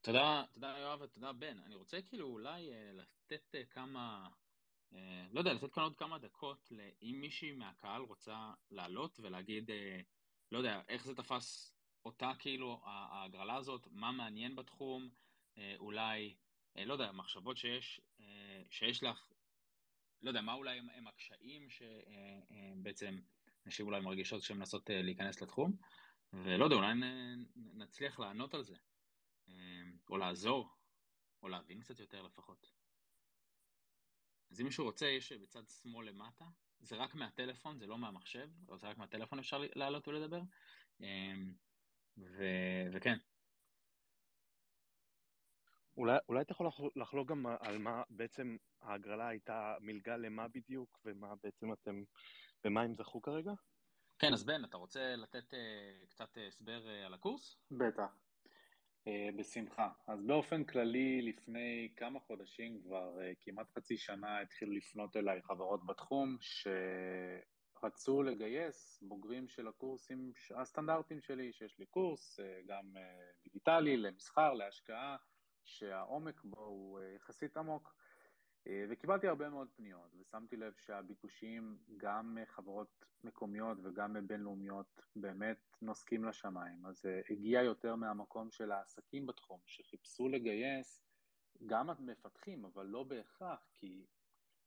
תודה, 0.00 0.44
תודה 0.54 0.76
יואב 0.78 1.00
ותודה 1.00 1.32
בן. 1.32 1.58
אני 1.58 1.74
רוצה 1.74 2.02
כאילו 2.02 2.26
אולי 2.26 2.72
אה, 2.72 2.90
לתת 2.92 3.54
כמה 3.70 4.28
לא 5.32 5.40
יודע, 5.40 5.52
לתת 5.52 5.72
כאן 5.72 5.82
עוד 5.82 5.96
כמה 5.96 6.18
דקות, 6.18 6.72
אם 7.02 7.16
מישהי 7.20 7.52
מהקהל 7.52 8.02
רוצה 8.02 8.52
לעלות 8.70 9.20
ולהגיד, 9.20 9.70
אה, 9.70 10.00
לא 10.52 10.58
יודע, 10.58 10.82
איך 10.88 11.04
זה 11.04 11.14
תפס 11.14 11.76
אותה, 12.04 12.32
כאילו, 12.38 12.80
ההגרלה 12.84 13.56
הזאת, 13.56 13.88
מה 13.90 14.12
מעניין 14.12 14.56
בתחום, 14.56 15.08
אה, 15.58 15.74
אולי, 15.78 16.34
לא 16.76 16.92
יודע, 16.92 17.12
מחשבות 17.12 17.56
שיש, 17.56 18.00
שיש 18.70 19.02
לך, 19.02 19.32
לא 20.22 20.30
יודע, 20.30 20.40
מה 20.40 20.52
אולי 20.52 20.78
הם, 20.78 20.88
הם 20.90 21.06
הקשיים 21.06 21.68
שבעצם 21.70 23.20
נשים 23.66 23.86
אולי 23.86 24.00
מרגישות 24.00 24.42
שהן 24.42 24.56
מנסות 24.56 24.90
להיכנס 24.90 25.42
לתחום, 25.42 25.76
ולא 26.32 26.64
יודע, 26.64 26.76
אולי 26.76 26.92
נצליח 27.56 28.18
לענות 28.18 28.54
על 28.54 28.62
זה, 28.62 28.76
או 30.10 30.16
לעזור, 30.16 30.70
או 31.42 31.48
להבין 31.48 31.80
קצת 31.80 32.00
יותר 32.00 32.22
לפחות. 32.22 32.85
אז 34.50 34.60
אם 34.60 34.66
מישהו 34.66 34.84
רוצה, 34.84 35.06
יש 35.06 35.32
בצד 35.32 35.68
שמאל 35.68 36.08
למטה, 36.08 36.44
זה 36.80 36.96
רק 36.96 37.14
מהטלפון, 37.14 37.78
זה 37.78 37.86
לא 37.86 37.98
מהמחשב, 37.98 38.48
או 38.68 38.78
זה 38.78 38.88
רק 38.88 38.98
מהטלפון 38.98 39.38
אפשר 39.38 39.62
לעלות 39.74 40.08
ולדבר, 40.08 40.40
אמ, 41.00 41.52
ו... 42.18 42.44
וכן. 42.92 43.18
אולי, 45.96 46.18
אולי 46.28 46.42
אתה 46.42 46.52
יכול 46.52 46.70
לחלוק 46.96 47.28
גם 47.28 47.46
על 47.60 47.78
מה 47.78 48.02
בעצם 48.10 48.56
ההגרלה 48.82 49.28
הייתה 49.28 49.74
מלגה 49.80 50.16
למה 50.16 50.48
בדיוק, 50.48 51.00
ומה 51.04 51.34
בעצם 51.42 51.72
אתם, 51.72 52.02
ומה 52.64 52.82
הם 52.82 52.94
זכו 52.94 53.22
כרגע? 53.22 53.52
כן, 54.18 54.32
אז 54.32 54.44
בן, 54.44 54.64
אתה 54.64 54.76
רוצה 54.76 55.16
לתת 55.16 55.54
uh, 55.54 56.06
קצת 56.10 56.38
הסבר 56.48 56.86
uh, 56.86 57.06
על 57.06 57.14
הקורס? 57.14 57.56
בטח. 57.70 58.25
Uh, 59.06 59.36
בשמחה. 59.36 59.88
אז 60.06 60.22
באופן 60.22 60.64
כללי, 60.64 61.22
לפני 61.22 61.92
כמה 61.96 62.20
חודשים, 62.20 62.80
כבר 62.82 63.18
uh, 63.18 63.34
כמעט 63.40 63.66
חצי 63.70 63.96
שנה, 63.96 64.40
התחילו 64.40 64.72
לפנות 64.72 65.16
אליי 65.16 65.42
חברות 65.42 65.86
בתחום, 65.86 66.36
שרצו 67.80 68.22
לגייס 68.22 69.02
בוגרים 69.02 69.48
של 69.48 69.68
הקורסים 69.68 70.32
הסטנדרטיים 70.56 71.20
שלי, 71.20 71.52
שיש 71.52 71.78
לי 71.78 71.86
קורס, 71.86 72.40
uh, 72.40 72.42
גם 72.68 72.84
דיגיטלי, 73.44 73.96
למסחר, 73.96 74.52
להשקעה, 74.52 75.16
שהעומק 75.64 76.44
בו 76.44 76.60
הוא 76.60 77.00
יחסית 77.16 77.56
עמוק. 77.56 77.94
אה, 78.66 78.84
וקיבלתי 78.88 79.28
הרבה 79.28 79.48
מאוד 79.48 79.68
פניות, 79.76 80.14
ושמתי 80.20 80.56
לב 80.56 80.72
שהביקושים, 80.78 81.78
גם 81.96 82.34
מחברות 82.34 83.04
מקומיות 83.24 83.78
וגם 83.82 84.26
בינלאומיות, 84.26 85.00
באמת 85.16 85.76
נוסקים 85.82 86.24
לשמיים. 86.24 86.86
אז 86.86 87.06
אה, 87.06 87.20
הגיע 87.30 87.62
יותר 87.62 87.94
מהמקום 87.94 88.50
של 88.50 88.72
העסקים 88.72 89.26
בתחום, 89.26 89.60
שחיפשו 89.66 90.28
לגייס 90.28 91.06
גם 91.66 91.90
המפתחים, 91.90 92.64
אבל 92.64 92.86
לא 92.86 93.02
בהכרח, 93.02 93.68
כי 93.72 94.06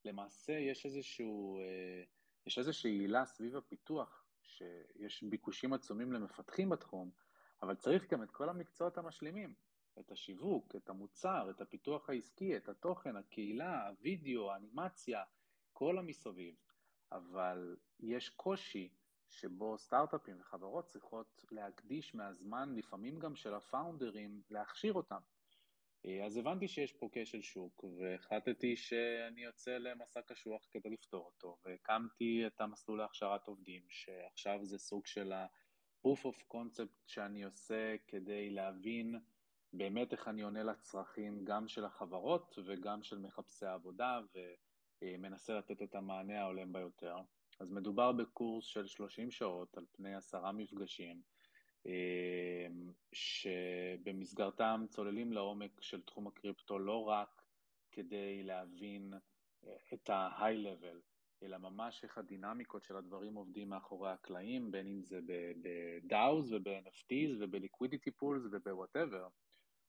למעשה 0.06 0.53
יש 0.53 0.86
איזשהו, 0.86 1.60
אה, 1.60 2.03
יש 2.46 2.58
איזושהי 2.58 2.91
עילה 2.91 3.25
סביב 3.25 3.56
הפיתוח, 3.56 4.25
שיש 4.44 5.24
ביקושים 5.24 5.74
עצומים 5.74 6.13
למפתחים 6.13 6.70
בתחום, 6.70 7.12
אבל 7.62 7.75
צריך 7.75 8.13
גם 8.13 8.24
את 8.24 8.32
כל 8.32 8.50
המקצועות 8.50 8.98
המשלימים. 8.98 9.53
את 10.00 10.12
השיווק, 10.12 10.75
את 10.75 10.89
המוצר, 10.89 11.50
את 11.50 11.62
הפיתוח 11.62 12.10
העסקי, 12.10 12.58
את 12.58 12.70
התוכן, 12.70 13.15
הקהילה, 13.15 13.88
הוידאו, 13.88 14.51
האנימציה, 14.51 15.24
כל 15.74 15.98
המסביב. 15.98 16.56
אבל 17.12 17.77
יש 18.00 18.29
קושי 18.29 18.89
שבו 19.29 19.77
סטארט-אפים 19.77 20.39
וחברות 20.39 20.86
צריכות 20.86 21.46
להקדיש 21.51 22.15
מהזמן, 22.15 22.75
לפעמים 22.75 23.20
גם 23.20 23.36
של 23.36 23.53
הפאונדרים, 23.53 24.41
להכשיר 24.50 24.94
אותם. 24.94 25.20
אז 26.25 26.38
הבנתי 26.38 26.68
שיש 26.68 26.94
פה 26.94 27.10
כשל 27.12 27.41
שוק, 27.41 27.84
והחלטתי 27.84 28.75
שאני 28.75 29.44
יוצא 29.44 29.77
למסע 29.77 30.22
קשוח 30.22 30.68
כדי 30.72 30.89
לפתור 30.89 31.25
אותו, 31.25 31.58
והקמתי 31.65 32.48
את 32.48 32.62
המסלול 32.62 33.00
להכשרת 33.00 33.48
עובדים, 33.48 33.84
שעכשיו 33.89 34.60
זה 34.65 34.77
סוג 34.77 35.06
של 35.06 35.32
ה-proof 35.32 36.20
of 36.24 36.53
concept 36.53 37.08
שאני 37.08 37.44
עושה 37.44 37.96
כדי 38.08 38.50
להבין 38.50 39.20
באמת 39.73 40.11
איך 40.11 40.27
אני 40.27 40.41
עונה 40.41 40.63
לצרכים 40.63 41.45
גם 41.45 41.67
של 41.67 41.85
החברות 41.85 42.59
וגם 42.65 43.03
של 43.03 43.17
מחפשי 43.17 43.65
העבודה 43.65 44.19
ומנסה 45.01 45.57
לתת 45.57 45.81
את 45.81 45.95
המענה 45.95 46.41
ההולם 46.41 46.73
ביותר. 46.73 47.17
אז 47.59 47.71
מדובר 47.71 48.11
בקורס 48.11 48.65
של 48.65 48.88
30 48.88 49.31
שעות 49.31 49.77
על 49.77 49.85
פני 49.91 50.15
עשרה 50.15 50.51
מפגשים, 50.51 51.21
שבמסגרתם 53.13 54.85
צוללים 54.89 55.33
לעומק 55.33 55.81
של 55.81 56.01
תחום 56.01 56.27
הקריפטו 56.27 56.79
לא 56.79 57.07
רק 57.07 57.41
כדי 57.91 58.43
להבין 58.43 59.13
את 59.93 60.09
ה-high 60.09 60.65
level, 60.65 60.97
אלא 61.43 61.57
ממש 61.57 62.03
איך 62.03 62.17
הדינמיקות 62.17 62.83
של 62.83 62.97
הדברים 62.97 63.35
עובדים 63.35 63.69
מאחורי 63.69 64.11
הקלעים, 64.11 64.71
בין 64.71 64.88
אם 64.88 65.03
זה 65.03 65.19
ב-DAOs 65.25 66.53
וב-NFTs 66.53 67.38
וב-liquidity 67.39 68.11
pools 68.21 68.47
וב-whatever. 68.51 69.29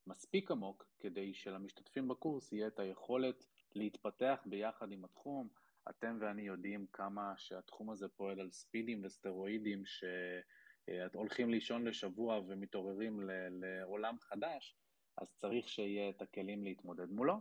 מספיק 0.06 0.50
עמוק 0.50 0.86
כדי 1.00 1.34
שלמשתתפים 1.34 2.08
בקורס 2.08 2.52
יהיה 2.52 2.66
את 2.66 2.78
היכולת 2.78 3.46
להתפתח 3.74 4.42
ביחד 4.46 4.92
עם 4.92 5.04
התחום. 5.04 5.48
אתם 5.90 6.18
ואני 6.20 6.42
יודעים 6.42 6.86
כמה 6.92 7.34
שהתחום 7.36 7.90
הזה 7.90 8.08
פועל 8.08 8.40
על 8.40 8.50
ספידים 8.50 9.04
וסטרואידים 9.04 9.82
שהולכים 9.86 11.50
לישון 11.50 11.86
לשבוע 11.86 12.40
ומתעוררים 12.48 13.20
לעולם 13.50 14.16
חדש, 14.20 14.76
אז 15.18 15.34
צריך 15.36 15.68
שיהיה 15.68 16.10
את 16.10 16.22
הכלים 16.22 16.64
להתמודד 16.64 17.10
מולו. 17.10 17.40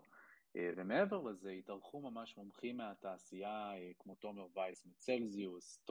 ומעבר 0.56 1.22
לזה, 1.22 1.52
התארחו 1.52 2.02
ממש 2.02 2.38
מומחים 2.38 2.78
מהתעשייה, 2.78 3.72
כמו 4.00 4.16
תומר 4.16 4.48
וייס 4.56 4.86
מצלזיוס, 4.86 5.86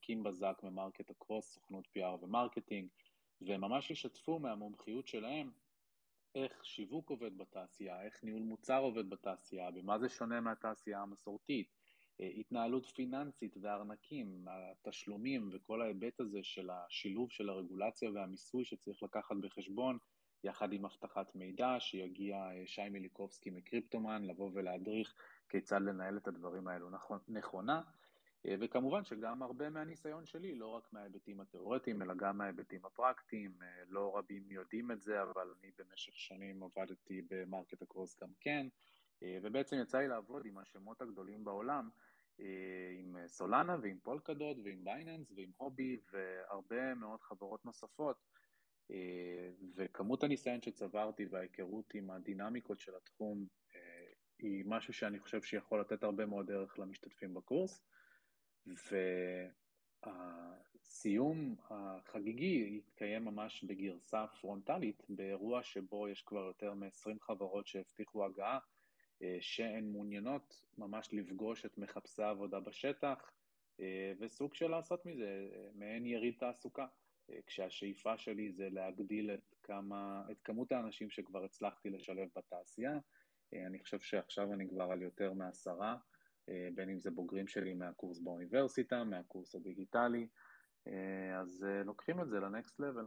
קים 0.00 0.22
בזק 0.22 0.60
מ 0.62 1.10
MarketAcross, 1.10 1.54
סוכנות 1.54 1.86
PR 1.86 2.24
ו 2.24 2.30
marketing, 2.30 2.88
וממש 3.40 3.90
ישתפו 3.90 4.38
מהמומחיות 4.38 5.08
שלהם 5.08 5.50
איך 6.34 6.64
שיווק 6.64 7.10
עובד 7.10 7.38
בתעשייה, 7.38 8.02
איך 8.02 8.24
ניהול 8.24 8.42
מוצר 8.42 8.78
עובד 8.78 9.10
בתעשייה, 9.10 9.70
במה 9.70 9.98
זה 9.98 10.08
שונה 10.08 10.40
מהתעשייה 10.40 11.00
המסורתית, 11.00 11.68
אה, 12.20 12.26
התנהלות 12.26 12.86
פיננסית 12.86 13.56
וארנקים, 13.62 14.44
התשלומים 14.48 15.50
וכל 15.52 15.82
ההיבט 15.82 16.20
הזה 16.20 16.38
של 16.42 16.70
השילוב 16.70 17.30
של 17.30 17.48
הרגולציה 17.48 18.10
והמיסוי 18.10 18.64
שצריך 18.64 19.02
לקחת 19.02 19.36
בחשבון, 19.40 19.98
יחד 20.44 20.72
עם 20.72 20.84
אבטחת 20.84 21.34
מידע, 21.34 21.76
שיגיע 21.78 22.36
אה, 22.36 22.62
שי 22.66 22.88
מיליקובסקי 22.88 23.50
מקריפטומן 23.50 24.24
לבוא 24.24 24.50
ולהדריך 24.54 25.14
כיצד 25.48 25.80
לנהל 25.82 26.16
את 26.16 26.28
הדברים 26.28 26.68
האלו 26.68 26.90
נכון, 26.90 27.18
נכונה. 27.28 27.80
אה, 28.46 28.54
וכמובן 28.60 29.04
שגם 29.04 29.42
הרבה 29.42 29.70
מהניסיון 29.70 30.26
שלי, 30.26 30.54
לא 30.54 30.66
רק 30.66 30.92
מההיבטים 30.92 31.40
התיאורטיים, 31.40 32.02
אלא 32.02 32.14
גם 32.14 32.38
מההיבטים 32.38 32.84
הפרקטיים, 32.84 33.52
אה, 33.62 33.82
לא 33.88 34.18
רבים 34.18 34.50
יודעים 34.50 34.90
את 34.90 35.02
זה, 35.02 35.22
אבל 35.22 35.54
אני 35.60 35.70
במשך 35.78 36.18
שנים 36.18 36.62
עבדתי 36.62 37.22
ב 37.30 37.82
MarketAcross 37.82 38.22
גם 38.22 38.30
כן, 38.40 38.66
אה, 39.22 39.38
ובעצם 39.42 39.76
יצא 39.82 39.98
לי 39.98 40.08
לעבוד 40.08 40.46
עם 40.46 40.58
השמות 40.58 41.02
הגדולים 41.02 41.44
בעולם, 41.44 41.88
עם 42.98 43.16
סולאנה 43.26 43.76
ועם 43.82 43.98
פולקדוט 44.02 44.58
ועם 44.64 44.84
בייננס 44.84 45.32
ועם 45.36 45.50
הובי 45.56 46.00
והרבה 46.12 46.94
מאוד 46.94 47.20
חברות 47.22 47.64
נוספות, 47.64 48.16
וכמות 49.74 50.22
הניסיון 50.24 50.62
שצברתי 50.62 51.26
וההיכרות 51.30 51.94
עם 51.94 52.10
הדינמיקות 52.10 52.80
של 52.80 52.92
התחום 52.96 53.46
היא 54.38 54.64
משהו 54.66 54.92
שאני 54.92 55.18
חושב 55.18 55.42
שיכול 55.42 55.80
לתת 55.80 56.02
הרבה 56.02 56.26
מאוד 56.26 56.50
ערך 56.50 56.78
למשתתפים 56.78 57.34
בקורס. 57.34 57.82
והסיום 60.06 61.56
החגיגי 61.70 62.78
יתקיים 62.78 63.24
ממש 63.24 63.64
בגרסה 63.64 64.26
פרונטלית, 64.26 65.02
באירוע 65.08 65.62
שבו 65.62 66.08
יש 66.08 66.22
כבר 66.22 66.40
יותר 66.40 66.74
מ-20 66.74 67.20
חברות 67.20 67.66
שהבטיחו 67.66 68.24
הגעה, 68.24 68.58
אה, 69.22 69.36
שהן 69.40 69.92
מעוניינות 69.92 70.64
ממש 70.78 71.08
לפגוש 71.12 71.66
את 71.66 71.78
מחפשי 71.78 72.22
העבודה 72.22 72.60
בשטח, 72.60 73.32
אה, 73.80 74.12
וסוג 74.20 74.54
של 74.54 74.68
לעשות 74.68 75.06
מזה 75.06 75.48
אה, 75.54 75.68
מעין 75.74 76.06
יריד 76.06 76.34
תעסוקה. 76.38 76.86
כשהשאיפה 77.46 78.18
שלי 78.18 78.52
זה 78.52 78.68
להגדיל 78.70 79.30
את, 79.34 79.54
כמה, 79.62 80.22
את 80.30 80.40
כמות 80.44 80.72
האנשים 80.72 81.10
שכבר 81.10 81.44
הצלחתי 81.44 81.90
לשלב 81.90 82.28
בתעשייה. 82.36 82.98
אני 83.52 83.78
חושב 83.78 84.00
שעכשיו 84.00 84.52
אני 84.52 84.68
כבר 84.68 84.84
על 84.92 85.02
יותר 85.02 85.32
מעשרה, 85.32 85.96
בין 86.74 86.90
אם 86.90 87.00
זה 87.00 87.10
בוגרים 87.10 87.46
שלי 87.46 87.74
מהקורס 87.74 88.18
באוניברסיטה, 88.18 89.04
מהקורס 89.04 89.54
הדיגיטלי, 89.54 90.26
אה, 90.86 91.40
אז 91.40 91.66
אה, 91.68 91.82
לוקחים 91.82 92.20
את 92.20 92.28
זה 92.28 92.40
לנקסט 92.40 92.80
לבל. 92.80 93.06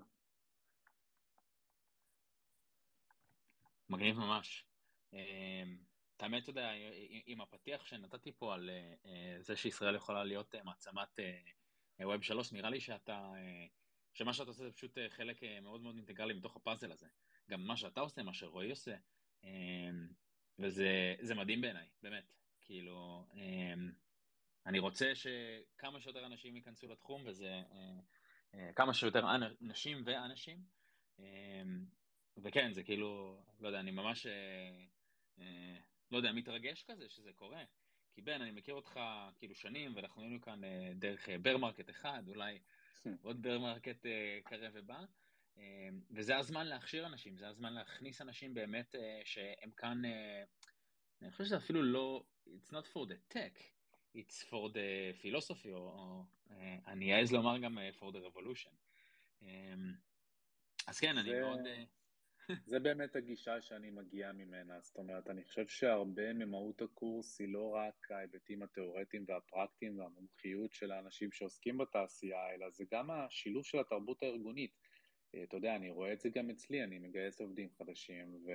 מגניב 3.89 4.17
ממש. 4.17 4.65
האמת, 6.19 6.43
אתה 6.43 6.49
יודע, 6.49 6.71
עם 7.25 7.41
הפתיח 7.41 7.85
שנתתי 7.85 8.31
פה 8.31 8.53
על 8.53 8.69
זה 9.39 9.55
שישראל 9.55 9.95
יכולה 9.95 10.23
להיות 10.23 10.55
מעצמת 10.55 11.19
ווב 11.99 12.21
3, 12.21 12.53
נראה 12.53 12.69
לי 12.69 12.79
שאתה, 12.79 13.31
שמה 14.13 14.33
שאתה 14.33 14.49
עושה 14.49 14.63
זה 14.63 14.71
פשוט 14.71 14.97
חלק 15.09 15.43
מאוד 15.61 15.81
מאוד 15.81 15.95
אינטגרלי 15.95 16.33
מתוך 16.33 16.55
הפאזל 16.55 16.91
הזה. 16.91 17.07
גם 17.49 17.61
מה 17.61 17.77
שאתה 17.77 18.01
עושה, 18.01 18.23
מה 18.23 18.33
שרועי 18.33 18.69
עושה, 18.69 18.95
וזה 20.59 21.35
מדהים 21.35 21.61
בעיניי, 21.61 21.87
באמת. 22.01 22.33
כאילו, 22.65 23.25
אמ, 23.33 23.91
אני 24.65 24.79
רוצה 24.79 25.11
שכמה 25.15 26.01
שיותר 26.01 26.25
אנשים 26.25 26.55
ייכנסו 26.55 26.87
לתחום, 26.87 27.23
וזה 27.25 27.47
אה, 27.47 27.99
אה, 28.55 28.73
כמה 28.75 28.93
שיותר 28.93 29.25
נשים 29.61 30.03
ואנשים. 30.05 30.59
אמ, 31.19 31.85
וכן, 32.37 32.73
זה 32.73 32.83
כאילו, 32.83 33.41
לא 33.59 33.67
יודע, 33.67 33.79
אני 33.79 33.91
ממש, 33.91 34.27
אה, 35.39 35.77
לא 36.11 36.17
יודע, 36.17 36.31
מתרגש 36.31 36.83
כזה 36.83 37.09
שזה 37.09 37.33
קורה. 37.33 37.63
כי 38.13 38.21
בן, 38.21 38.41
אני 38.41 38.51
מכיר 38.51 38.73
אותך 38.73 38.99
כאילו 39.37 39.55
שנים, 39.55 39.95
ואנחנו 39.95 40.21
היינו 40.21 40.41
כאן 40.41 40.61
דרך 40.95 41.29
bear 41.41 41.57
market 41.57 41.89
אחד, 41.89 42.23
אולי 42.27 42.59
עוד 43.21 43.41
bear 43.41 43.59
market 43.59 44.05
קרב 44.43 44.71
ובא. 44.73 44.99
אמ, 45.57 46.01
וזה 46.11 46.37
הזמן 46.37 46.67
להכשיר 46.67 47.05
אנשים, 47.05 47.37
זה 47.37 47.47
הזמן 47.47 47.73
להכניס 47.73 48.21
אנשים 48.21 48.53
באמת 48.53 48.95
שהם 49.23 49.71
כאן, 49.71 50.01
אני 51.21 51.31
חושב 51.31 51.43
שזה 51.43 51.57
אפילו 51.57 51.83
לא, 51.83 52.23
it's 52.47 52.71
not 52.71 52.87
for 52.93 53.05
the 53.05 53.17
tech, 53.29 53.55
it's 54.13 54.43
for 54.49 54.69
the 54.69 55.13
philosophy, 55.21 55.73
או, 55.73 55.77
או 55.77 56.23
אה, 56.51 56.77
אני 56.87 57.19
אעז 57.19 57.31
לומר 57.31 57.57
גם 57.57 57.77
אה, 57.77 57.89
for 57.99 58.11
the 58.11 58.17
revolution. 58.17 58.73
אמ, 59.41 59.93
אז 60.87 60.99
כן, 60.99 61.15
זה... 61.15 61.21
אני 61.21 61.39
מאוד... 61.39 61.59
אה, 61.67 61.83
זה 62.71 62.79
באמת 62.79 63.15
הגישה 63.15 63.61
שאני 63.61 63.89
מגיע 63.89 64.31
ממנה, 64.31 64.81
זאת 64.81 64.97
אומרת, 64.97 65.29
אני 65.29 65.43
חושב 65.43 65.67
שהרבה 65.67 66.33
ממהות 66.33 66.81
הקורס 66.81 67.39
היא 67.39 67.53
לא 67.53 67.75
רק 67.75 68.11
ההיבטים 68.11 68.63
התיאורטיים 68.63 69.25
והפרקטיים 69.27 69.99
והמומחיות 69.99 70.73
של 70.73 70.91
האנשים 70.91 71.31
שעוסקים 71.31 71.77
בתעשייה, 71.77 72.53
אלא 72.53 72.69
זה 72.69 72.83
גם 72.91 73.11
השילוב 73.11 73.65
של 73.65 73.79
התרבות 73.79 74.23
הארגונית. 74.23 74.71
אה, 75.35 75.43
אתה 75.43 75.57
יודע, 75.57 75.75
אני 75.75 75.89
רואה 75.89 76.13
את 76.13 76.19
זה 76.19 76.29
גם 76.29 76.49
אצלי, 76.49 76.83
אני 76.83 76.99
מגייס 76.99 77.41
עובדים 77.41 77.69
חדשים, 77.77 78.45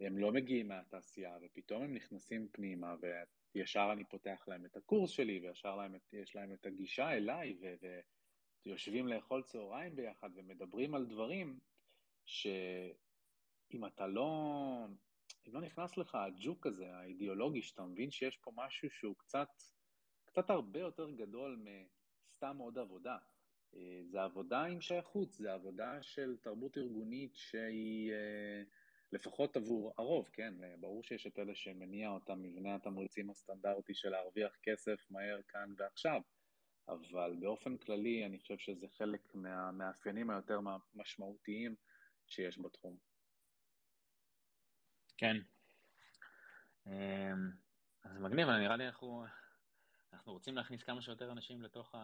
והם 0.00 0.18
לא 0.18 0.32
מגיעים 0.32 0.68
מהתעשייה, 0.68 1.38
ופתאום 1.42 1.82
הם 1.82 1.94
נכנסים 1.94 2.48
פנימה, 2.52 2.94
וישר 3.54 3.88
אני 3.92 4.04
פותח 4.04 4.44
להם 4.48 4.64
את 4.64 4.76
הקורס 4.76 5.10
שלי, 5.10 5.40
וישר 5.40 5.76
להם, 5.76 5.94
יש 6.12 6.36
להם 6.36 6.52
את 6.52 6.66
הגישה 6.66 7.10
אליי, 7.10 7.58
ויושבים 8.66 9.08
לאכול 9.08 9.42
צהריים 9.42 9.96
ביחד 9.96 10.30
ומדברים 10.34 10.94
על 10.94 11.06
דברים 11.06 11.58
שאם 12.24 13.86
אתה 13.86 14.06
לא, 14.06 14.30
אם 15.48 15.54
לא 15.54 15.60
נכנס 15.60 15.96
לך 15.96 16.14
הג'וק 16.14 16.66
הזה, 16.66 16.94
האידיאולוגי, 16.96 17.62
שאתה 17.62 17.82
מבין 17.82 18.10
שיש 18.10 18.36
פה 18.36 18.52
משהו 18.54 18.90
שהוא 18.90 19.16
קצת, 19.18 19.48
קצת 20.24 20.50
הרבה 20.50 20.80
יותר 20.80 21.10
גדול 21.10 21.64
מסתם 21.64 22.58
עוד 22.58 22.78
עבודה. 22.78 23.18
אה, 23.74 24.00
זה 24.04 24.22
עבודה 24.22 24.64
עם 24.64 24.80
שייכות, 24.80 25.32
זה 25.32 25.52
עבודה 25.52 26.02
של 26.02 26.36
תרבות 26.36 26.78
ארגונית 26.78 27.36
שהיא 27.36 28.12
אה, 28.12 28.62
לפחות 29.12 29.56
עבור 29.56 29.94
הרוב, 29.98 30.28
כן? 30.32 30.54
אה, 30.64 30.74
ברור 30.80 31.02
שיש 31.02 31.26
את 31.26 31.38
אלה 31.38 31.54
שמניע 31.54 32.08
אותם 32.08 32.42
מבנה 32.42 32.74
התמריצים 32.74 33.30
הסטנדרטי 33.30 33.94
של 33.94 34.08
להרוויח 34.08 34.56
כסף 34.62 35.06
מהר 35.10 35.40
כאן 35.48 35.74
ועכשיו, 35.76 36.20
אבל 36.88 37.36
באופן 37.40 37.76
כללי 37.76 38.26
אני 38.26 38.38
חושב 38.38 38.58
שזה 38.58 38.88
חלק 38.88 39.34
מהמאפיינים 39.34 40.30
היותר 40.30 40.60
משמעותיים 40.94 41.74
שיש 42.26 42.58
בתחום. 42.58 42.96
כן. 45.16 45.36
אמ, 46.86 47.50
אז 48.02 48.18
מגניב, 48.18 48.48
נראה 48.48 48.76
לי 48.76 48.86
אנחנו, 48.86 49.24
אנחנו 50.12 50.32
רוצים 50.32 50.56
להכניס 50.56 50.82
כמה 50.82 51.02
שיותר 51.02 51.32
אנשים 51.32 51.62
לתוך 51.62 51.94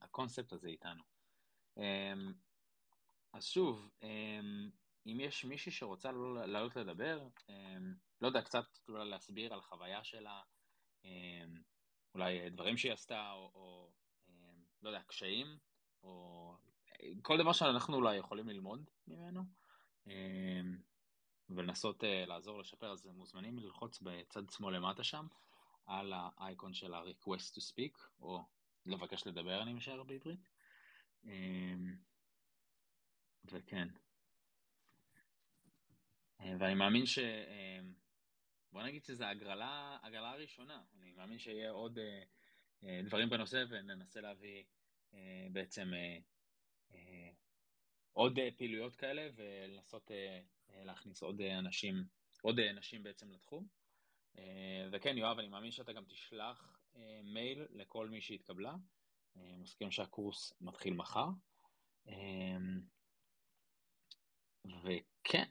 הקונספט 0.00 0.52
הזה 0.52 0.68
איתנו. 0.68 1.02
אמ, 1.76 2.32
אז 3.32 3.44
שוב, 3.44 3.90
אמ, 4.02 4.70
אם 5.06 5.20
יש 5.20 5.44
מישהי 5.44 5.72
שרוצה 5.72 6.12
לעלות 6.46 6.76
לדבר, 6.76 7.28
לא 8.20 8.26
יודע, 8.26 8.42
קצת 8.42 8.64
אולי 8.88 9.10
להסביר 9.10 9.54
על 9.54 9.60
חוויה 9.60 10.04
שלה, 10.04 10.42
אולי 12.14 12.50
דברים 12.50 12.76
שהיא 12.76 12.92
עשתה, 12.92 13.30
או, 13.32 13.50
או 13.54 13.90
לא 14.82 14.88
יודע, 14.88 15.02
קשיים, 15.02 15.58
או 16.02 16.54
כל 17.22 17.38
דבר 17.38 17.52
שאנחנו 17.52 17.96
אולי 17.96 18.16
יכולים 18.16 18.48
ללמוד 18.48 18.84
ממנו, 19.08 19.42
אמ, 20.06 20.78
ולנסות 21.48 22.04
אה, 22.04 22.26
לעזור 22.26 22.60
לשפר, 22.60 22.92
אז 22.92 23.06
מוזמנים 23.06 23.58
ללחוץ 23.58 24.00
בצד 24.02 24.50
שמאל 24.50 24.76
למטה 24.76 25.04
שם, 25.04 25.26
על 25.86 26.12
האייקון 26.16 26.74
של 26.74 26.94
ה-request 26.94 27.54
to 27.54 27.72
speak, 27.72 27.98
או 28.20 28.44
לבקש 28.86 29.26
לדבר, 29.26 29.62
אני 29.62 29.72
משער 29.72 30.02
בעברית. 30.02 30.48
אמ, 31.24 31.96
וכן. 33.44 33.88
אה, 36.40 36.54
ואני 36.58 36.74
מאמין 36.74 37.06
ש... 37.06 37.18
אמ, 37.18 37.94
בוא 38.72 38.82
נגיד 38.82 39.04
שזו 39.04 39.24
הגרלה, 39.24 39.98
הגרלה 40.02 40.30
הראשונה. 40.30 40.82
אני 41.00 41.12
מאמין 41.12 41.38
שיהיה 41.38 41.70
עוד 41.70 41.98
אה, 42.82 43.00
דברים 43.04 43.30
בנושא 43.30 43.64
וננסה 43.68 44.20
להביא 44.20 44.64
בעצם 45.52 45.92
עוד 48.12 48.38
אה, 48.38 48.48
פעילויות 48.56 48.96
כאלה 48.96 49.28
ולנסות 49.34 50.10
אה, 50.10 50.40
אה, 50.70 50.84
להכניס 50.84 51.22
עוד 51.22 51.40
אנשים, 51.40 52.04
עוד 52.42 52.58
אנשים 52.58 53.02
בעצם 53.02 53.32
לתחום. 53.32 53.66
וכן, 54.92 55.18
יואב, 55.18 55.38
אני 55.38 55.48
מאמין 55.48 55.70
שאתה 55.70 55.92
גם 55.92 56.04
תשלח 56.04 56.80
מייל 57.24 57.66
לכל 57.70 58.08
מי 58.08 58.20
שהתקבלה. 58.20 58.74
מסכים 59.36 59.90
שהקורס 59.90 60.52
מתחיל 60.60 60.94
מחר. 60.94 61.26
וכן, 64.66 65.48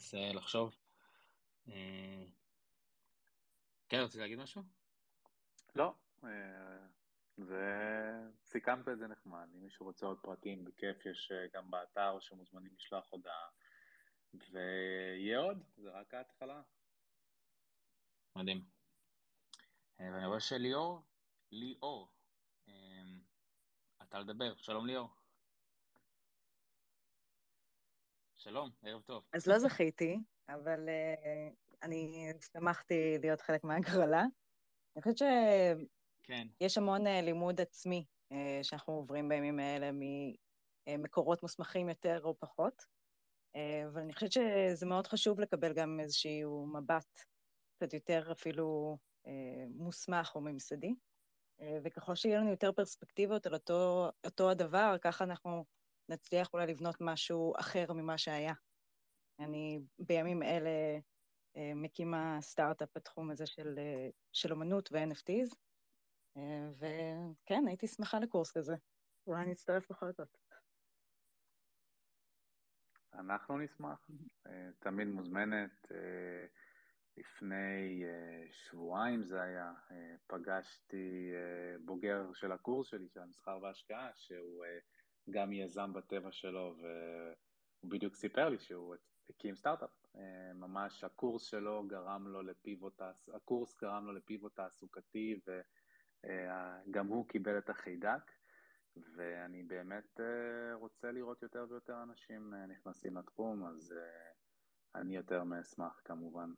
מנסה 0.00 0.32
לחשוב. 0.32 0.76
כן, 3.88 3.96
רצית 3.96 4.20
להגיד 4.20 4.38
משהו? 4.38 4.62
לא, 5.74 5.94
וסיכמת 7.38 8.88
את 8.88 8.98
זה 8.98 9.06
נחמד, 9.06 9.48
אם 9.54 9.62
מישהו 9.62 9.86
רוצה 9.86 10.06
עוד 10.06 10.18
פרטים, 10.22 10.64
בכיף, 10.64 11.06
יש 11.06 11.32
אה, 11.32 11.46
גם 11.54 11.70
באתר 11.70 12.20
שמוזמנים 12.20 12.74
לשלוח 12.76 13.06
הודעה, 13.10 13.48
ויהיה 14.34 15.38
עוד, 15.38 15.62
זה 15.76 15.90
רק 15.90 16.14
ההתחלה. 16.14 16.62
מדהים. 18.36 18.64
אה, 20.00 20.10
ואני 20.12 20.26
רואה 20.26 20.40
שליאור, 20.40 21.02
ליאור, 21.50 22.12
אה, 22.68 23.02
אתה 24.02 24.18
לדבר, 24.18 24.56
שלום 24.56 24.86
ליאור. 24.86 25.19
שלום, 28.42 28.70
ערב 28.82 29.02
טוב. 29.02 29.22
אז 29.32 29.46
לא 29.46 29.58
זכיתי, 29.58 30.18
אבל 30.48 30.88
uh, 30.88 31.54
אני 31.82 32.32
שמחתי 32.52 33.18
להיות 33.18 33.40
חלק 33.40 33.64
מהגרלה. 33.64 34.24
אני 34.96 35.02
חושבת 35.02 35.18
כן. 36.22 36.46
יש 36.60 36.78
המון 36.78 37.06
uh, 37.06 37.10
לימוד 37.22 37.60
עצמי 37.60 38.04
uh, 38.32 38.36
שאנחנו 38.62 38.92
עוברים 38.92 39.28
בימים 39.28 39.58
האלה 39.58 39.90
ממקורות 40.86 41.42
מוסמכים 41.42 41.88
יותר 41.88 42.20
או 42.24 42.34
פחות, 42.38 42.82
uh, 43.56 43.58
אבל 43.86 44.00
אני 44.00 44.14
חושבת 44.14 44.32
שזה 44.32 44.86
מאוד 44.86 45.06
חשוב 45.06 45.40
לקבל 45.40 45.72
גם 45.72 46.00
איזשהו 46.00 46.66
מבט 46.66 47.20
קצת 47.76 47.94
יותר 47.94 48.32
אפילו 48.32 48.98
uh, 49.26 49.28
מוסמך 49.68 50.32
או 50.34 50.40
ממסדי, 50.40 50.94
uh, 51.60 51.64
וככל 51.84 52.14
שיהיה 52.14 52.38
לנו 52.38 52.50
יותר 52.50 52.72
פרספקטיבות 52.72 53.46
על 53.46 53.54
אותו, 53.54 54.10
אותו 54.24 54.50
הדבר, 54.50 54.96
ככה 55.02 55.24
אנחנו 55.24 55.64
נצליח 56.10 56.48
אולי 56.54 56.66
לבנות 56.66 56.96
משהו 57.00 57.52
אחר 57.60 57.92
ממה 57.92 58.18
שהיה. 58.18 58.54
אני 59.38 59.80
בימים 59.98 60.42
אלה 60.42 60.98
uh, 60.98 61.58
מקימה 61.74 62.38
סטארט-אפ 62.40 62.88
בתחום 62.96 63.30
הזה 63.30 63.46
של, 63.46 63.74
uh, 63.78 64.12
של 64.32 64.52
אומנות 64.52 64.88
ו-NFTs, 64.92 65.54
אה, 66.36 66.70
וכן, 66.78 67.64
הייתי 67.66 67.86
שמחה 67.86 68.18
לקורס 68.18 68.52
כזה. 68.52 68.74
אולי 69.26 69.42
אני 69.42 69.52
אצטרף 69.52 69.90
בכל 69.90 70.12
זאת. 70.12 70.36
אנחנו 73.14 73.58
נשמח, 73.58 74.10
אה, 74.46 74.70
תמיד 74.78 75.08
מוזמנת. 75.08 75.92
אה, 75.92 76.46
לפני 77.16 78.04
שבועיים 78.50 79.22
זה 79.22 79.42
היה, 79.42 79.72
פגשתי 80.26 81.32
בוגר 81.84 82.32
של 82.32 82.52
הקורס 82.52 82.86
שלי, 82.86 83.08
של 83.08 83.20
המסחר 83.20 83.58
וההשקעה, 83.62 84.10
שהוא 84.14 84.64
גם 85.30 85.52
יזם 85.52 85.92
בטבע 85.92 86.32
שלו, 86.32 86.74
והוא 86.78 87.90
בדיוק 87.90 88.14
סיפר 88.14 88.48
לי 88.48 88.58
שהוא 88.58 88.94
הקים 89.30 89.56
סטארט-אפ. 89.56 89.90
ממש 90.54 91.04
הקורס 91.04 91.42
שלו 91.42 91.84
גרם 91.86 92.28
לו 92.28 92.42
לפיבוט, 92.42 93.00
הקורס 93.34 93.76
גרם 93.80 94.06
לו 94.06 94.12
לפיבוט 94.12 94.56
תעסוקתי, 94.56 95.40
ו... 95.46 95.60
אה, 96.24 97.02
הוא 97.08 97.28
קיבל 97.28 97.58
את 97.58 97.70
החיידק, 97.70 98.32
ואני 99.16 99.62
באמת 99.62 100.20
אה, 100.20 100.74
רוצה 100.74 101.12
לראות 101.12 101.42
יותר 101.42 101.66
ויותר 101.68 102.02
אנשים 102.02 102.54
אה, 102.54 102.66
נכנסים 102.66 103.16
לתחום, 103.16 103.66
אז 103.66 103.94
אני 104.94 105.16
יותר 105.16 105.44
מאשמח 105.44 106.00
כמובן. 106.04 106.50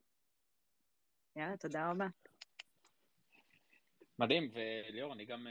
יאללה, 1.37 1.57
תודה 1.57 1.91
רבה. 1.91 2.07
מדהים, 4.19 4.51
וליאור, 4.55 5.13
אני 5.13 5.25
גם... 5.25 5.47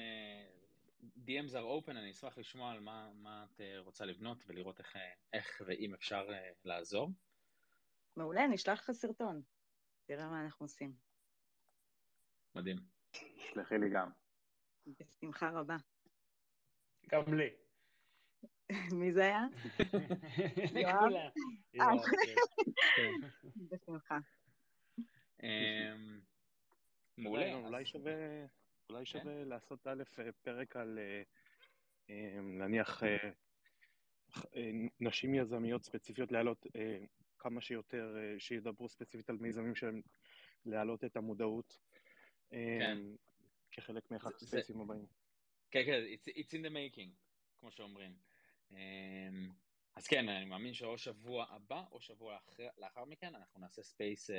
DMs 1.02 1.54
are 1.54 1.86
open, 1.86 1.92
אני 1.92 2.12
אשמח 2.12 2.38
לשמוע 2.38 2.72
על 2.72 2.80
מה, 2.80 3.12
מה 3.14 3.44
את 3.44 3.62
רוצה 3.78 4.06
לבנות 4.06 4.44
ולראות 4.48 4.80
איך, 4.80 4.96
איך 5.34 5.62
ואם 5.66 5.94
אפשר 5.94 6.30
לעזור. 6.66 7.10
מעולה, 8.18 8.46
אני 8.46 8.56
אשלח 8.56 8.80
לך 8.80 8.92
סרטון. 8.92 9.42
תראה 10.06 10.30
מה 10.30 10.42
אנחנו 10.46 10.64
עושים. 10.64 10.94
מדהים. 12.56 12.78
תשלחי 13.12 13.78
לי 13.78 13.90
גם. 13.90 14.10
בשמחה 14.86 15.50
רבה. 15.50 15.76
גם 17.08 17.34
לי. 17.34 17.50
מי 19.00 19.14
זה 19.14 19.22
היה? 19.22 19.46
לכולה. 20.76 21.30
אה, 21.80 21.86
כן. 22.96 23.28
בשמחה. 23.70 24.18
אמ, 25.44 26.22
מעולה. 27.18 27.54
אולי 27.54 27.86
שווה, 27.86 28.14
אולי 28.92 29.06
שווה 29.06 29.24
כן. 29.24 29.50
לעשות 29.50 29.88
א', 29.88 30.04
פרק 30.42 30.76
על 30.76 31.00
נניח 32.42 33.04
אה, 33.04 33.30
אה, 34.56 34.72
נשים 35.00 35.36
יזמיות 35.36 35.84
ספציפיות, 35.84 36.32
להעלות 36.32 36.66
כמה 37.40 37.62
שיותר, 37.62 38.16
שידברו 38.38 38.90
ספציפית 38.90 39.30
על 39.30 39.38
מיזמים 39.38 39.76
שלהם, 39.76 40.02
להעלות 40.66 41.04
את 41.04 41.18
המודעות. 41.18 41.80
כן. 42.50 42.98
כחלק 43.72 44.12
מאחד 44.12 44.30
ה 44.36 44.42
spaceים 44.42 44.82
הבאים. 44.82 45.06
כן, 45.72 45.84
כן, 45.86 46.04
it's, 46.14 46.30
it's 46.30 46.52
in 46.52 46.66
the 46.66 46.74
making, 46.74 47.10
כמו 47.60 47.72
שאומרים. 47.72 48.16
אז 49.96 50.08
כן, 50.08 50.30
אני 50.30 50.46
מאמין 50.46 50.74
שאו 50.74 50.98
שבוע 50.98 51.46
הבא 51.50 51.84
או 51.92 52.02
שבוע 52.02 52.34
לאחר, 52.34 52.68
לאחר 52.78 53.06
מכן 53.06 53.36
אנחנו 53.36 53.60
נעשה 53.60 53.84
space 53.84 54.30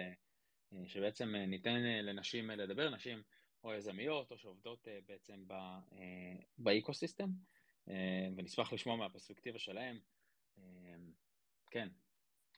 שבעצם 0.87 1.35
ניתן 1.35 1.83
לנשים 1.83 2.51
לדבר, 2.51 2.91
נשים 2.91 3.23
או 3.65 3.75
יזמיות 3.75 4.31
או 4.31 4.39
שעובדות 4.39 4.89
בעצם 5.07 5.45
באקו-סיסטם, 6.59 7.29
ונשמח 8.37 8.73
לשמוע 8.73 8.97
מהפרספקטיבה 8.97 9.59
שלהם. 9.59 10.01
כן, 11.71 11.89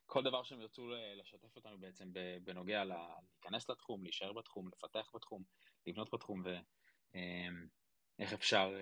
כל 0.07 0.23
דבר 0.23 0.43
שהם 0.43 0.61
ירצו 0.61 0.91
לשתף 1.17 1.57
אותנו 1.57 1.79
בעצם 1.79 2.13
בנוגע 2.45 2.85
להיכנס 2.85 3.71
לתחום, 3.71 4.03
להישאר 4.03 4.33
בתחום, 4.33 4.69
לפתח 4.69 5.11
בתחום, 5.15 5.45
לבנות 5.87 6.15
בתחום, 6.15 6.43
ואיך 8.19 8.33
אפשר, 8.33 8.75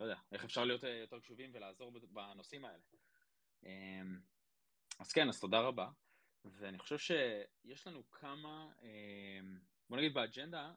לא 0.00 0.04
יודע, 0.04 0.20
איך 0.32 0.44
אפשר 0.44 0.64
להיות 0.64 0.82
יותר 0.82 1.20
קשובים 1.20 1.50
ולעזור 1.54 1.92
בנושאים 2.10 2.64
האלה. 2.64 2.82
אז 4.98 5.12
כן, 5.12 5.28
אז 5.28 5.40
תודה 5.40 5.60
רבה, 5.60 5.90
ואני 6.44 6.78
חושב 6.78 6.98
שיש 6.98 7.86
לנו 7.86 8.10
כמה, 8.10 8.72
בוא 9.88 9.96
נגיד 9.96 10.14
באג'נדה, 10.14 10.72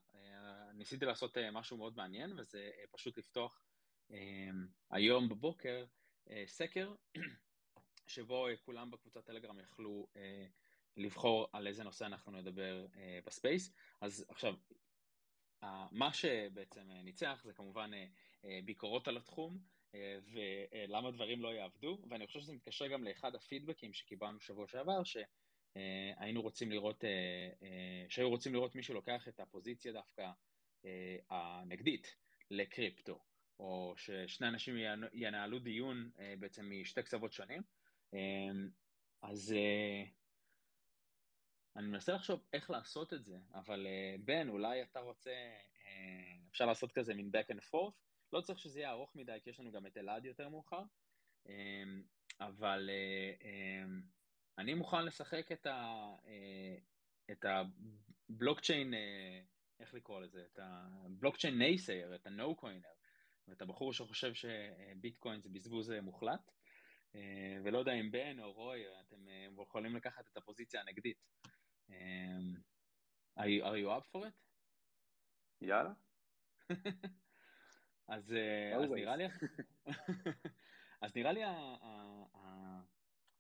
ניסיתי 0.74 1.06
לעשות 1.06 1.38
משהו 1.52 1.78
מאוד 1.78 1.98
מעניין, 1.98 2.40
וזה 2.40 2.72
פשוט 2.92 3.18
לפתוח 3.18 3.62
היום 4.90 5.30
בבוקר 5.30 5.86
סקר 6.46 6.94
שבו 8.10 8.48
כולם 8.66 8.92
בקבוצת 8.92 9.26
טלגרם 9.26 9.60
יכלו 9.60 10.08
אה, 10.16 10.46
לבחור 10.98 11.48
על 11.54 11.68
איזה 11.68 11.84
נושא 11.84 12.06
אנחנו 12.06 12.32
נדבר 12.32 12.86
אה, 12.96 13.20
ב 13.26 13.33
space. 13.33 13.74
אז 14.02 14.26
עכשיו, 14.30 14.56
אה, 15.64 15.88
מה 15.92 16.14
שבעצם 16.14 16.92
ניצח 16.92 17.42
זה 17.46 17.54
כמובן 17.54 17.92
אה, 17.94 18.06
אה, 18.46 18.60
ביקורות 18.66 19.08
על 19.08 19.18
התחום, 19.18 19.58
אה, 19.96 20.20
ולמה 20.34 21.12
דברים 21.12 21.42
לא 21.42 21.54
יעבדו, 21.54 21.98
ואני 22.10 22.28
חושב 22.28 22.40
שזה 22.40 22.54
מתקשר 22.54 22.88
גם 22.88 23.04
לאחד 23.04 23.36
הפידבקים 23.36 23.94
שקיבלנו 23.94 24.40
שבוע 24.40 24.68
שעבר, 24.68 25.04
שהיינו 25.74 26.42
רוצים 26.42 26.72
לראות, 26.72 27.04
אה, 27.04 27.50
אה, 27.64 28.06
שהיו 28.10 28.30
רוצים 28.30 28.54
לראות 28.54 28.76
מישהו 28.76 28.94
לוקח 28.94 29.28
את 29.28 29.40
הפוזיציה 29.40 29.94
דווקא 29.94 30.32
אה, 30.86 31.18
הנגדית 31.30 32.16
לקריפטו. 32.52 33.20
או 33.60 33.94
ששני 33.98 34.48
אנשים 34.48 34.76
ינהלו 35.14 35.60
דיון 35.60 36.10
אה, 36.20 36.34
בעצם 36.40 36.72
משתי 36.82 37.04
קצוות 37.04 37.34
שונים, 37.34 37.62
אז 39.22 39.54
אה, 39.54 40.04
אני 41.76 41.88
מנסה 41.88 42.14
לחשוב 42.14 42.44
איך 42.54 42.70
לעשות 42.70 43.14
את 43.14 43.26
זה, 43.26 43.38
אבל 43.54 43.88
אה, 43.88 44.16
בן, 44.20 44.50
אולי 44.50 44.84
אתה 44.84 45.00
רוצה, 45.00 45.32
אה, 45.86 46.38
אפשר 46.52 46.66
לעשות 46.66 46.92
כזה 46.92 47.14
מין 47.14 47.32
back 47.36 47.56
and 47.56 47.60
forth, 47.60 47.96
לא 48.34 48.42
צריך 48.42 48.60
שזה 48.60 48.80
יהיה 48.80 48.92
ארוך 48.92 49.16
מדי, 49.16 49.38
כי 49.44 49.50
יש 49.50 49.60
לנו 49.60 49.72
גם 49.72 49.86
את 49.86 49.98
אלעד 49.98 50.26
יותר 50.26 50.50
מאוחר, 50.50 50.84
אבל 52.40 52.90
אני 54.60 54.74
מוכן 54.74 55.06
לשחק 55.06 55.52
את, 55.52 55.66
ה, 55.66 56.10
את 57.32 57.46
הבלוקצ'יין, 58.30 58.94
איך 59.80 59.94
לקרוא 59.94 60.22
לזה, 60.22 60.46
את 60.54 60.60
הבלוקצ'יין 60.62 61.58
נייסייר, 61.58 62.16
את 62.16 62.28
ה-no 62.28 62.62
coiner, 62.62 63.00
ואת 63.48 63.62
הבחור 63.62 63.94
שחושב 63.94 64.34
שביטקוין 64.34 65.42
זה 65.42 65.50
בזבוז 65.50 65.92
מוחלט, 66.02 66.52
אה, 67.16 67.58
ולא 67.64 67.78
יודע 67.78 67.94
אם 67.94 68.12
בן 68.12 68.40
או 68.40 68.52
רוי, 68.54 68.84
אתם 69.08 69.28
אה, 69.28 69.48
יכולים 69.64 69.96
לקחת 69.96 70.28
את 70.28 70.38
הפוזיציה 70.38 70.82
הנגדית. 70.82 71.18
אה, 71.90 72.38
are 73.40 73.78
you 73.84 73.88
up 73.88 74.06
for 74.12 74.26
it? 74.26 74.34
יאללה. 75.62 75.94
אז, 78.08 78.36
אז 78.84 78.92
נראה 78.92 79.16
לי, 79.16 79.26
אז 81.02 81.16
נראה 81.16 81.32
לי, 81.32 81.42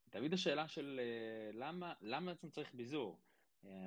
תמיד 0.10 0.34
השאלה 0.34 0.68
של 0.68 1.00
למה, 1.54 1.94
למה 2.02 2.32
בעצם 2.32 2.50
צריך 2.50 2.74
ביזור? 2.74 3.20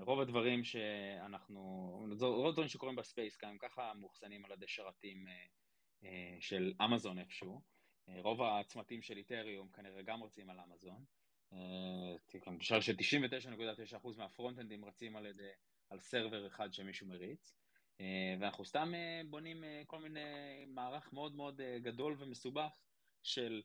רוב 0.00 0.20
הדברים 0.20 0.64
שאנחנו, 0.64 1.60
רוב 2.20 2.46
הדברים 2.48 2.68
שקורים 2.68 2.96
ב 2.96 3.02
space, 3.02 3.38
גם 3.44 3.58
ככה 3.58 3.94
מאוחסנים 3.94 4.44
על 4.44 4.50
ידי 4.52 4.68
שרתים 4.68 5.26
של 6.40 6.72
אמזון 6.84 7.18
איפשהו. 7.18 7.60
רוב 8.06 8.42
הצמתים 8.42 9.02
של 9.02 9.16
איתריום 9.16 9.68
כנראה 9.68 10.02
גם 10.02 10.22
רצים 10.22 10.50
על 10.50 10.60
אמזון. 10.60 11.04
למשל 12.46 12.80
ש-99.9% 12.80 14.08
מה 14.18 14.28
front-end 14.28 14.74
ים 14.74 14.84
רצים 14.84 15.16
על, 15.16 15.26
ידי, 15.26 15.50
על 15.90 16.00
סרבר 16.00 16.46
אחד 16.46 16.72
שמישהו 16.72 17.06
מריץ, 17.06 17.56
ואנחנו 18.40 18.64
סתם 18.64 18.92
בונים 19.30 19.64
כל 19.86 19.98
מיני 19.98 20.20
מערך 20.66 21.12
מאוד 21.12 21.34
מאוד 21.34 21.60
גדול 21.82 22.16
ומסובך 22.18 22.82
של 23.22 23.62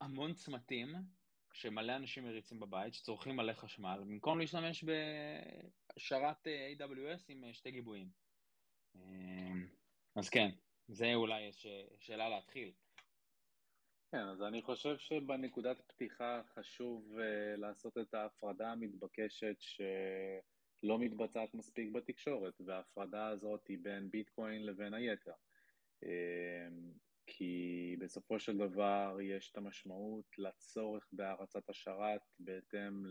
המון 0.00 0.34
צמתים 0.34 0.94
שמלא 1.52 1.96
אנשים 1.96 2.24
מריצים 2.24 2.60
בבית, 2.60 2.94
שצורכים 2.94 3.36
מלא 3.36 3.52
חשמל, 3.52 4.00
במקום 4.00 4.38
להשתמש 4.38 4.84
בשרת 4.84 6.46
AWS 6.46 7.24
עם 7.28 7.52
שתי 7.52 7.70
גיבויים. 7.70 8.08
אז 10.16 10.28
כן, 10.30 10.50
זה 10.88 11.14
אולי 11.14 11.50
שאלה 12.00 12.28
להתחיל. 12.28 12.72
כן, 14.10 14.28
אז 14.28 14.42
אני 14.42 14.62
חושב 14.62 14.98
שבנקודת 14.98 15.80
פתיחה 15.86 16.40
חשוב 16.54 17.18
uh, 17.18 17.60
לעשות 17.60 17.98
את 17.98 18.14
ההפרדה 18.14 18.72
המתבקשת 18.72 19.56
שלא 19.58 20.98
מתבצעת 20.98 21.54
מספיק 21.54 21.92
בתקשורת, 21.92 22.60
וההפרדה 22.66 23.26
הזאת 23.28 23.66
היא 23.66 23.78
בין 23.82 24.10
ביטקוין 24.10 24.66
לבין 24.66 24.94
היתר. 24.94 25.32
Uh, 26.04 26.06
כי 27.26 27.96
בסופו 28.00 28.38
של 28.38 28.56
דבר 28.56 29.18
יש 29.22 29.50
את 29.50 29.56
המשמעות 29.56 30.38
לצורך 30.38 31.08
בהרצת 31.12 31.68
השרת 31.70 32.20
בהתאם 32.38 33.02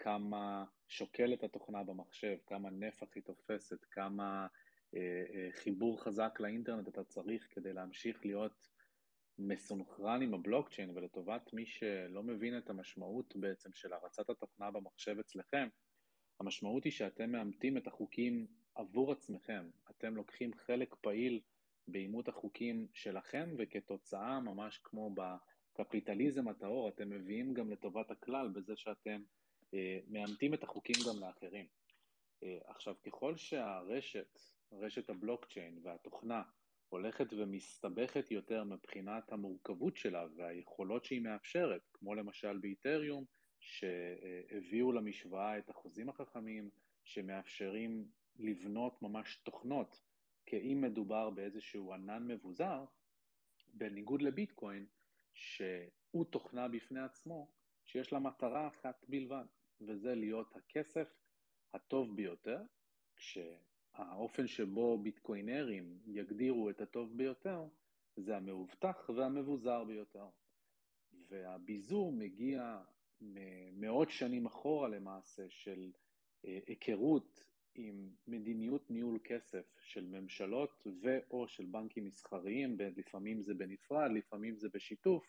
לכמה 0.00 0.64
שוקלת 0.88 1.44
התוכנה 1.44 1.82
במחשב, 1.82 2.36
כמה 2.46 2.70
נפח 2.70 3.06
היא 3.14 3.22
תופסת, 3.22 3.84
כמה 3.90 4.46
uh, 4.46 4.96
uh, 4.96 5.56
חיבור 5.56 6.02
חזק 6.02 6.40
לאינטרנט 6.40 6.88
אתה 6.88 7.04
צריך 7.04 7.46
כדי 7.50 7.72
להמשיך 7.72 8.26
להיות 8.26 8.68
מסונכרן 9.38 10.22
עם 10.22 10.34
הבלוקצ'יין, 10.34 10.90
ולטובת 10.94 11.52
מי 11.52 11.66
שלא 11.66 12.22
מבין 12.22 12.58
את 12.58 12.70
המשמעות 12.70 13.36
בעצם 13.36 13.70
של 13.74 13.92
הרצת 13.92 14.30
התוכנה 14.30 14.70
במחשב 14.70 15.18
אצלכם, 15.18 15.68
המשמעות 16.40 16.84
היא 16.84 16.92
שאתם 16.92 17.32
מאמתים 17.32 17.76
את 17.76 17.86
החוקים 17.86 18.46
עבור 18.74 19.12
עצמכם. 19.12 19.70
אתם 19.90 20.16
לוקחים 20.16 20.54
חלק 20.54 20.94
פעיל 21.00 21.40
באימות 21.88 22.28
החוקים 22.28 22.86
שלכם, 22.92 23.54
וכתוצאה, 23.58 24.40
ממש 24.40 24.80
כמו 24.84 25.14
בקפיטליזם 25.14 26.48
הטהור, 26.48 26.88
אתם 26.88 27.10
מביאים 27.10 27.54
גם 27.54 27.70
לטובת 27.70 28.10
הכלל 28.10 28.48
בזה 28.48 28.76
שאתם 28.76 29.22
אה, 29.74 29.98
מאמתים 30.08 30.54
את 30.54 30.62
החוקים 30.62 30.96
גם 31.08 31.20
לאחרים. 31.20 31.66
אה, 32.42 32.58
עכשיו, 32.66 32.94
ככל 33.06 33.36
שהרשת, 33.36 34.38
רשת 34.72 35.10
הבלוקצ'יין 35.10 35.78
והתוכנה, 35.82 36.42
הולכת 36.88 37.32
ומסתבכת 37.32 38.30
יותר 38.30 38.64
מבחינת 38.64 39.32
המורכבות 39.32 39.96
שלה 39.96 40.26
והיכולות 40.36 41.04
שהיא 41.04 41.22
מאפשרת, 41.22 41.82
כמו 41.92 42.14
למשל 42.14 42.58
באיתריום, 42.58 43.24
שהביאו 43.60 44.92
למשוואה 44.92 45.58
את 45.58 45.70
החוזים 45.70 46.08
החכמים, 46.08 46.70
שמאפשרים 47.04 48.04
לבנות 48.38 49.02
ממש 49.02 49.36
תוכנות, 49.36 50.00
כי 50.54 50.72
אם 50.72 50.80
מדובר 50.80 51.30
באיזשהו 51.30 51.92
ענן 51.92 52.26
מבוזר, 52.26 52.84
בניגוד 53.74 54.22
לביטקוין, 54.22 54.86
שהוא 55.34 56.24
תוכנה 56.30 56.68
בפני 56.68 57.00
עצמו, 57.00 57.50
שיש 57.84 58.12
לה 58.12 58.18
מטרה 58.18 58.68
אחת 58.68 59.04
בלבד, 59.08 59.44
וזה 59.80 60.14
להיות 60.14 60.56
הכסף 60.56 61.08
הטוב 61.74 62.16
ביותר, 62.16 62.62
כש... 63.16 63.38
האופן 63.94 64.46
שבו 64.46 64.98
ביטקוינרים 64.98 65.98
יגדירו 66.06 66.70
את 66.70 66.80
הטוב 66.80 67.16
ביותר 67.16 67.64
זה 68.16 68.36
המאובטח 68.36 69.10
והמבוזר 69.16 69.84
ביותר. 69.84 70.26
והביזור 71.28 72.12
מגיע 72.12 72.82
מאות 73.72 74.10
שנים 74.10 74.46
אחורה 74.46 74.88
למעשה 74.88 75.42
של 75.48 75.92
אה, 76.44 76.58
היכרות 76.66 77.53
עם 77.74 78.10
מדיניות 78.26 78.90
ניהול 78.90 79.18
כסף 79.24 79.64
של 79.80 80.04
ממשלות 80.06 80.86
ו/או 81.02 81.48
של 81.48 81.64
בנקים 81.64 82.04
מסחריים, 82.04 82.76
לפעמים 82.96 83.42
זה 83.42 83.54
בנפרד, 83.54 84.10
לפעמים 84.10 84.56
זה 84.56 84.68
בשיתוף, 84.68 85.26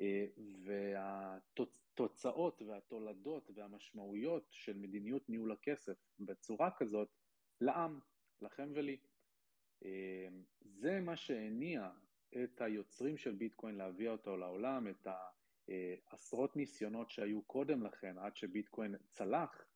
אה, 0.00 0.26
והתוצאות 0.64 2.62
והתולדות 2.62 3.50
והמשמעויות 3.54 4.46
של 4.50 4.76
מדיניות 4.76 5.28
ניהול 5.28 5.52
הכסף 5.52 5.96
בצורה 6.20 6.70
כזאת 6.70 7.08
לעם, 7.60 8.00
לכם 8.42 8.68
ולי. 8.74 8.96
אה, 9.84 10.28
זה 10.60 11.00
מה 11.00 11.16
שהניע 11.16 11.90
את 12.42 12.60
היוצרים 12.60 13.16
של 13.16 13.34
ביטקוין 13.34 13.74
להביא 13.74 14.08
אותו 14.08 14.36
לעולם, 14.36 14.88
את 14.88 15.06
העשרות 16.10 16.56
ניסיונות 16.56 17.10
שהיו 17.10 17.42
קודם 17.42 17.82
לכן, 17.82 18.18
עד 18.18 18.36
שביטקוין 18.36 18.94
צלח, 19.12 19.66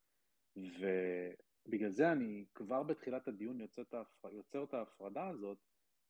ובגלל 1.66 1.90
זה 1.90 2.12
אני 2.12 2.44
כבר 2.55 2.83
בתחילת 2.83 3.29
הדיון 3.29 3.61
יוצר 3.61 3.83
את, 3.83 3.94
ההפר... 3.94 4.33
יוצר 4.33 4.64
את 4.64 4.75
ההפרדה 4.75 5.29
הזאת, 5.29 5.59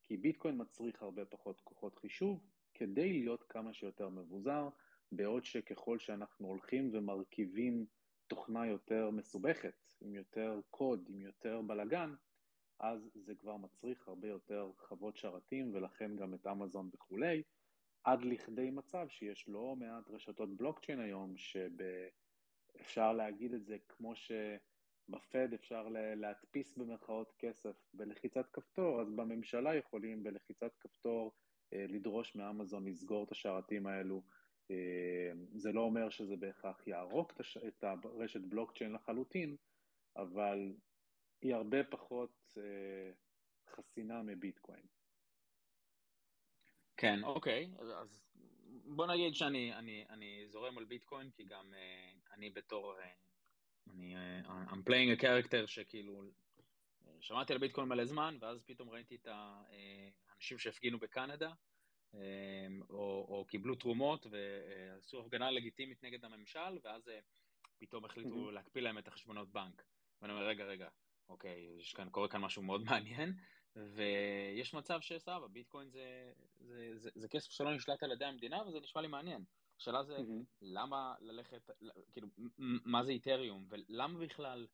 כי 0.03 0.17
ביטקוין 0.17 0.61
מצריך 0.61 1.03
הרבה 1.03 1.25
פחות 1.25 1.61
כוחות 1.61 1.99
חישוב, 1.99 2.45
כדי 2.75 3.13
להיות 3.13 3.45
כמה 3.49 3.73
שיותר 3.73 4.09
מבוזר, 4.09 4.69
בעוד 5.13 5.45
שככל 5.45 5.99
שאנחנו 5.99 6.49
הולכים 6.49 6.91
ומרכיבים 6.93 7.87
תוכנה 8.27 8.67
יותר 8.67 9.11
מסובכת, 9.11 9.75
עם 10.01 10.15
יותר 10.15 10.61
קוד, 10.71 11.07
עם 11.09 11.21
יותר 11.21 11.61
בלאגן, 11.63 12.15
אז 12.81 13.11
זה 13.15 13.35
כבר 13.35 13.57
מצריך 13.57 14.09
הרבה 14.09 14.29
יותר 14.29 14.71
חוות 14.77 15.17
שרתים 15.17 15.75
ולכן 15.75 16.17
גם 16.17 16.35
את 16.35 16.47
אמזון 16.47 16.91
וכולי, 16.95 17.43
עד 18.05 18.25
לכדי 18.25 18.71
מצב 18.71 19.09
שיש 19.09 19.49
לא 19.49 19.77
מעט 19.77 20.11
רשתות 20.11 20.57
בלוקצ'יין 20.57 21.01
היום, 21.01 21.35
שאפשר 21.37 23.13
להגיד 23.13 23.55
את 23.55 23.65
זה 23.65 23.77
כמו 23.89 24.15
שבפד 25.11 25.53
אפשר 25.55 25.89
להדפיס 26.17 26.77
במרכאות 26.77 27.33
כסף 27.39 27.77
בלחיצת 27.95 28.51
כפתור, 28.53 29.01
אז 29.01 29.11
בממשלה 29.11 29.75
יכולים 29.75 30.23
בלחיצת 30.23 30.77
כפתור 30.81 31.33
אה, 31.73 31.87
לדרוש 31.89 32.35
מאמזון 32.35 32.89
לסגור 32.89 33.25
את 33.25 33.33
השרתים 33.33 33.87
האלו. 33.87 34.23
אה, 34.71 35.33
זה 35.55 35.73
לא 35.73 35.81
אומר 35.81 36.11
שזה 36.11 36.37
בהכרח 36.37 36.87
יערוק 36.87 37.33
את 37.69 37.85
הרשת 37.85 38.41
בלוקצ'יין 38.41 38.93
לחלוטין, 38.93 39.57
אבל 40.17 40.75
היא 41.43 41.55
הרבה 41.55 41.85
פחות 41.85 42.55
אה, 42.59 43.13
חסינה 43.75 44.23
מביטקוין. 44.23 44.87
כן, 46.97 47.25
אוקיי, 47.25 47.71
אז 47.79 48.23
בוא 48.85 49.07
נגיד 49.07 49.35
שאני 49.35 49.75
אני, 49.75 50.05
אני 50.11 50.47
זורם 50.47 50.79
על 50.79 50.85
ביטקוין, 50.85 51.31
כי 51.31 51.45
גם 51.45 51.75
אני 52.33 52.51
בתור, 52.51 52.95
אני, 53.95 54.15
uh, 54.45 54.73
I'm 54.73 54.89
playing 54.89 55.19
a 55.19 55.23
character 55.23 55.67
שכאילו, 55.67 56.23
uh, 56.23 57.09
שמעתי 57.21 57.53
על 57.53 57.59
ביטקוין 57.59 57.89
מלא 57.89 58.05
זמן, 58.05 58.37
ואז 58.41 58.63
פתאום 58.67 58.91
ראיתי 58.91 59.15
את 59.15 59.29
האנשים 59.31 60.59
שהפגינו 60.59 60.99
בקנדה, 60.99 61.53
או, 62.91 63.27
או 63.29 63.45
קיבלו 63.49 63.75
תרומות 63.75 64.27
ועשו 64.31 65.21
הפגנה 65.21 65.51
לגיטימית 65.51 66.05
נגד 66.05 66.25
הממשל, 66.25 66.79
ואז 66.83 67.11
פתאום 67.79 68.05
החליטו 68.05 68.49
mm-hmm. 68.49 68.53
להקפיא 68.53 68.83
להם 68.83 68.99
את 68.99 69.09
החשבונות 69.09 69.53
בנק. 69.53 69.83
ואני 70.23 70.33
אומר, 70.33 70.47
רגע, 70.47 70.65
רגע, 70.65 70.89
אוקיי, 71.29 71.77
יש 71.79 71.93
כאן, 71.93 72.11
קורה 72.11 72.29
כאן 72.29 72.41
משהו 72.41 72.63
מאוד 72.63 72.85
מעניין, 72.85 73.33
ויש 73.77 74.75
מצב 74.75 75.01
שסבבה, 75.01 75.49
ביטקוין 75.49 75.91
זה, 75.91 76.33
זה, 76.59 76.91
זה, 76.95 77.11
זה 77.15 77.29
כסף 77.29 77.51
שלא 77.51 77.75
נשלט 77.75 78.03
על 78.03 78.13
ידי 78.13 78.25
המדינה, 78.25 78.63
וזה 78.63 78.81
נשמע 78.81 79.03
לי 79.03 79.09
מעניין. 79.09 79.45
השאלה 79.81 80.03
זה, 80.03 80.17
mm-hmm. 80.17 80.45
למה 80.61 81.15
ללכת, 81.21 81.71
כאילו, 82.13 82.29
מה 82.85 83.05
זה 83.05 83.13
איתריום, 83.13 83.67
ולמה 83.69 84.19
בכלל, 84.19 84.67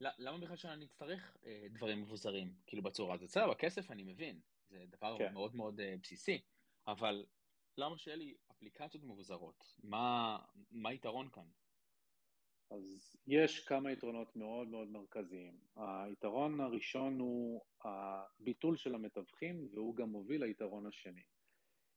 למה 0.00 0.38
בכלל 0.38 0.56
שאני 0.56 0.84
אצטרך 0.84 1.36
אה, 1.46 1.66
דברים 1.70 2.02
מבוזרים, 2.02 2.54
כאילו 2.66 2.82
בצורה 2.82 3.14
הזאת? 3.14 3.28
בסדר, 3.28 3.50
בכסף 3.50 3.90
אני 3.90 4.02
מבין, 4.02 4.40
זה 4.68 4.84
דבר 4.88 5.18
כן. 5.18 5.32
מאוד 5.32 5.56
מאוד 5.56 5.80
אה, 5.80 5.94
בסיסי, 6.02 6.42
אבל 6.86 7.24
למה 7.78 7.98
שיהיה 7.98 8.16
לי 8.16 8.34
אפליקציות 8.50 9.04
מבוזרות? 9.04 9.74
מה, 9.84 10.38
מה 10.70 10.88
היתרון 10.88 11.28
כאן? 11.30 11.48
אז 12.70 13.16
יש 13.26 13.64
כמה 13.64 13.92
יתרונות 13.92 14.36
מאוד 14.36 14.68
מאוד 14.68 14.88
מרכזיים. 14.88 15.58
היתרון 15.76 16.60
הראשון 16.60 17.18
הוא 17.18 17.62
הביטול 17.84 18.76
של 18.76 18.94
המתווכים, 18.94 19.68
והוא 19.72 19.96
גם 19.96 20.08
מוביל 20.08 20.44
ליתרון 20.44 20.86
השני. 20.86 21.22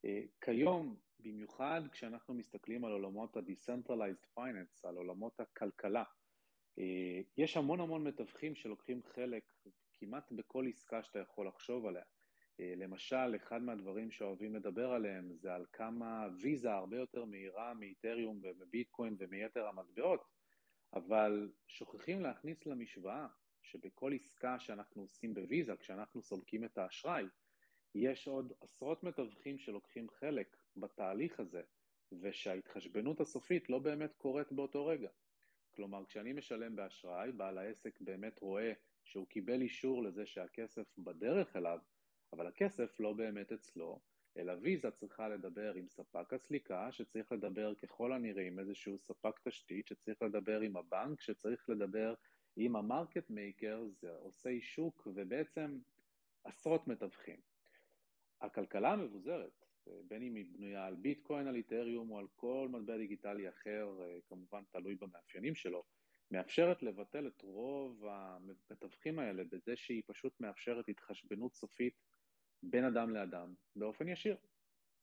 אה, 0.05 0.21
כיום, 0.41 0.95
במיוחד 1.19 1.81
כשאנחנו 1.91 2.33
מסתכלים 2.33 2.85
על 2.85 2.91
עולמות 2.91 3.37
ה-Decentralized 3.37 4.37
Finance, 4.39 4.87
על 4.87 4.97
עולמות 4.97 5.39
הכלכלה, 5.39 6.03
אה, 6.79 7.21
יש 7.37 7.57
המון 7.57 7.79
המון 7.79 8.03
מתווכים 8.03 8.55
שלוקחים 8.55 9.03
חלק 9.03 9.43
כמעט 9.93 10.31
בכל 10.31 10.67
עסקה 10.67 11.03
שאתה 11.03 11.19
יכול 11.19 11.47
לחשוב 11.47 11.85
עליה. 11.85 12.03
אה, 12.59 12.73
למשל, 12.77 13.35
אחד 13.35 13.61
מהדברים 13.61 14.11
שאוהבים 14.11 14.55
לדבר 14.55 14.91
עליהם 14.91 15.33
זה 15.33 15.55
על 15.55 15.65
כמה 15.73 16.27
ויזה 16.41 16.71
הרבה 16.71 16.97
יותר 16.97 17.25
מהירה 17.25 17.73
מאיתריום 17.73 18.39
ומביטקוין 18.43 19.15
ומיתר 19.19 19.67
המטבעות, 19.67 20.23
אבל 20.93 21.51
שוכחים 21.67 22.21
להכניס 22.21 22.65
למשוואה 22.65 23.27
שבכל 23.61 24.13
עסקה 24.13 24.59
שאנחנו 24.59 25.01
עושים 25.01 25.33
בוויזה, 25.33 25.77
כשאנחנו 25.77 26.21
סולקים 26.21 26.63
את 26.63 26.77
האשראי, 26.77 27.25
יש 27.95 28.27
עוד 28.27 28.53
עשרות 28.61 29.03
מתווכים 29.03 29.57
שלוקחים 29.57 30.09
חלק 30.09 30.57
בתהליך 30.77 31.39
הזה, 31.39 31.61
ושההתחשבנות 32.21 33.19
הסופית 33.19 33.69
לא 33.69 33.79
באמת 33.79 34.13
קורית 34.13 34.51
באותו 34.51 34.85
רגע. 34.85 35.09
כלומר, 35.75 36.05
כשאני 36.05 36.33
משלם 36.33 36.75
באשראי, 36.75 37.31
בעל 37.31 37.57
העסק 37.57 38.01
באמת 38.01 38.39
רואה 38.39 38.73
שהוא 39.03 39.27
קיבל 39.27 39.61
אישור 39.61 40.03
לזה 40.03 40.25
שהכסף 40.25 40.97
בדרך 40.97 41.55
אליו, 41.55 41.79
אבל 42.33 42.47
הכסף 42.47 42.99
לא 42.99 43.13
באמת 43.13 43.51
אצלו, 43.51 43.99
אלא 44.37 44.53
ויזה 44.61 44.91
צריכה 44.91 45.29
לדבר 45.29 45.73
עם 45.73 45.87
ספק 45.87 46.33
הסליקה, 46.33 46.91
שצריך 46.91 47.31
לדבר 47.31 47.75
ככל 47.75 48.13
הנראה 48.13 48.43
עם 48.47 48.59
איזשהו 48.59 48.97
ספק 48.97 49.39
תשתית, 49.43 49.87
שצריך 49.87 50.21
לדבר 50.21 50.59
עם 50.59 50.77
הבנק, 50.77 51.21
שצריך 51.21 51.69
לדבר 51.69 52.13
עם 52.55 52.75
המרקט 52.75 53.29
מייקר, 53.29 53.83
זה 54.01 54.11
עושי 54.11 54.61
שוק 54.61 55.07
ובעצם 55.13 55.79
עשרות 56.43 56.87
מתווכים. 56.87 57.46
הכלכלה 58.41 58.93
המבוזרת, 58.93 59.65
בין 60.07 60.23
אם 60.23 60.35
היא 60.35 60.45
בנויה 60.51 60.85
על 60.85 60.95
ביטקוין, 60.95 61.47
על 61.47 61.55
איתריום 61.55 62.11
או 62.11 62.19
על 62.19 62.27
כל 62.35 62.67
מטבע 62.71 62.97
דיגיטלי 62.97 63.49
אחר, 63.49 63.99
כמובן 64.27 64.63
תלוי 64.71 64.95
במאפיינים 64.95 65.55
שלו, 65.55 65.83
מאפשרת 66.31 66.83
לבטל 66.83 67.27
את 67.27 67.41
רוב 67.41 68.05
המתווכים 68.05 69.19
האלה 69.19 69.43
בזה 69.43 69.75
שהיא 69.75 70.03
פשוט 70.05 70.39
מאפשרת 70.39 70.89
התחשבנות 70.89 71.55
סופית 71.55 72.03
בין 72.63 72.83
אדם 72.83 73.09
לאדם 73.09 73.53
באופן 73.75 74.07
ישיר. 74.07 74.37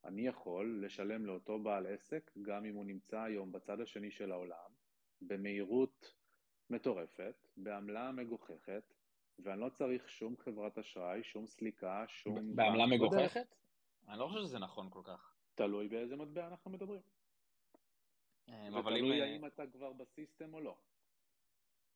אני 0.05 0.27
יכול 0.27 0.81
לשלם 0.85 1.27
לאותו 1.27 1.59
בעל 1.59 1.87
עסק, 1.87 2.31
גם 2.43 2.65
אם 2.65 2.75
הוא 2.75 2.87
נמצא 2.87 3.21
היום 3.21 3.53
בצד 3.53 3.81
השני 3.81 4.11
של 4.11 4.33
העולם, 4.33 4.71
במהירות 5.21 6.15
מטורפת, 6.71 7.49
בעמלה 7.57 8.13
מגוחכת, 8.13 8.94
ואני 9.39 9.61
לא 9.61 9.69
צריך 9.69 10.11
שום 10.11 10.37
חברת 10.37 10.79
אשראי, 10.79 11.23
שום 11.23 11.47
סליקה, 11.47 12.05
שום... 12.09 12.57
בעמלה 12.57 12.87
מגוחכת? 12.87 13.55
אני 14.09 14.19
לא 14.19 14.27
חושב 14.29 14.41
שזה 14.41 14.59
נכון 14.59 14.91
כל 14.91 15.03
כך. 15.05 15.35
תלוי 15.55 15.89
באיזה 15.89 16.17
מטבע 16.17 16.47
אנחנו 16.47 16.71
מדברים. 16.71 17.01
אה, 18.49 18.69
ותלוי 18.81 19.21
אה, 19.21 19.27
האם 19.27 19.47
אתה 19.47 19.67
כבר 19.67 19.93
בסיסטם 19.93 20.55
או 20.55 20.61
לא. 20.61 20.77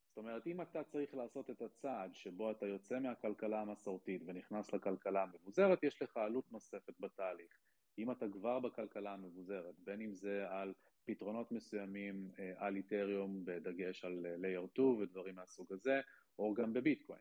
זאת 0.08 0.16
אומרת, 0.16 0.46
אם 0.46 0.60
אתה 0.60 0.84
צריך 0.84 1.14
לעשות 1.14 1.50
את 1.50 1.62
הצעד 1.62 2.14
שבו 2.14 2.50
אתה 2.50 2.66
יוצא 2.66 3.00
מהכלכלה 3.00 3.60
המסורתית 3.60 4.22
ונכנס 4.26 4.72
לכלכלה 4.72 5.22
המבוזרת, 5.22 5.82
יש 5.82 6.02
לך 6.02 6.16
עלות 6.16 6.52
נוספת 6.52 7.00
בתהליך. 7.00 7.60
אם 7.98 8.10
אתה 8.10 8.26
כבר 8.32 8.60
בכלכלה 8.60 9.12
המבוזרת, 9.12 9.74
בין 9.78 10.00
אם 10.00 10.14
זה 10.14 10.50
על 10.50 10.74
פתרונות 11.08 11.52
מסוימים 11.52 12.30
אה, 12.38 12.52
על 12.56 12.76
איתריום 12.76 13.44
בדגש 13.44 14.04
על 14.04 14.26
אה, 14.26 14.34
Layer 14.34 14.68
2 14.72 14.88
ודברים 14.88 15.34
מהסוג 15.34 15.72
הזה, 15.72 16.00
או 16.38 16.54
גם 16.54 16.72
בביטקוין. 16.72 17.20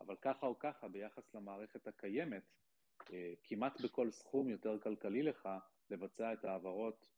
אבל 0.00 0.16
ככה 0.20 0.46
או 0.46 0.58
ככה, 0.58 0.88
ביחס 0.88 1.34
למערכת 1.34 1.86
הקיימת, 1.86 2.42
אה, 3.12 3.32
כמעט 3.42 3.80
בכל 3.80 4.10
סכום 4.10 4.48
יותר 4.48 4.78
כלכלי 4.78 5.22
לך 5.22 5.48
לבצע 5.90 6.32
את 6.32 6.44
ההעברות 6.44 7.10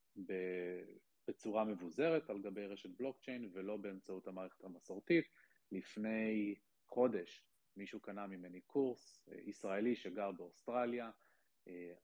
בצורה 1.28 1.64
מבוזרת 1.64 2.30
על 2.30 2.42
גבי 2.42 2.66
רשת 2.66 2.90
בלוקצ'יין 2.98 3.50
ולא 3.52 3.76
באמצעות 3.76 4.26
המערכת 4.28 4.64
המסורתית. 4.64 5.24
לפני 5.72 6.54
חודש 6.86 7.44
מישהו 7.76 8.00
קנה 8.00 8.26
ממני 8.26 8.60
קורס 8.60 9.28
ישראלי 9.28 9.96
שגר 9.96 10.32
באוסטרליה, 10.32 11.10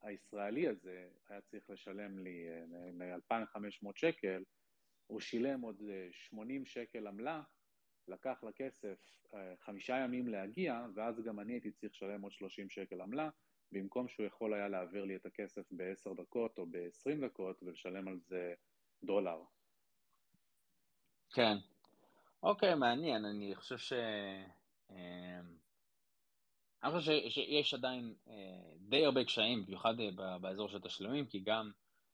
הישראלי 0.03 0.69
הזה 0.69 1.09
היה 1.29 1.41
צריך 1.41 1.71
לשלם 1.71 2.19
לי 2.19 2.47
2,500 3.15 3.95
אה, 3.95 4.01
שקל, 4.01 4.45
הוא 5.07 5.21
שילם 5.21 5.61
עוד 5.61 5.83
80 6.11 6.61
אה, 6.61 6.67
שקל 6.67 7.07
עמלה, 7.07 7.43
לקח 8.09 8.45
לכסף 8.45 8.99
חמישה 9.61 9.97
ימים 9.97 10.29
להגיע, 10.29 10.87
ואז 10.95 11.21
גם 11.25 11.41
אני 11.41 11.53
הייתי 11.53 11.71
צריך 11.71 11.93
לשלם 11.93 12.23
עוד 12.23 12.33
30 12.33 12.71
שקל 12.71 13.01
עמלה, 13.01 13.29
במקום 13.73 14.09
שהוא 14.09 14.27
יכול 14.27 14.55
היה 14.55 14.69
להעביר 14.69 15.05
לי 15.05 15.17
את 15.17 15.27
הכסף 15.27 15.67
ב-10 15.71 16.23
דקות 16.23 16.59
או 16.59 16.67
ב-20 16.67 17.27
דקות 17.27 17.63
ולשלם 17.63 18.09
על 18.09 18.19
זה 18.19 18.55
דולר. 19.05 19.43
כן. 21.35 21.57
אוקיי, 22.43 22.75
מעניין. 22.75 23.25
אני 23.25 23.55
חושב 23.55 23.79
ש... 23.79 23.93
אני 26.85 26.93
חושב 26.93 27.13
שיש 27.29 27.75
עדיין 27.75 28.15
אה, 28.29 28.35
די 28.79 29.05
הרבה 29.05 29.25
קשיים, 29.25 29.67
במיוחד 29.67 30.01
אה, 30.01 30.39
באזור 30.39 30.69
של 30.69 30.81
תשלומים, 30.81 31.27
כי 31.27 31.41
גם, 31.41 31.71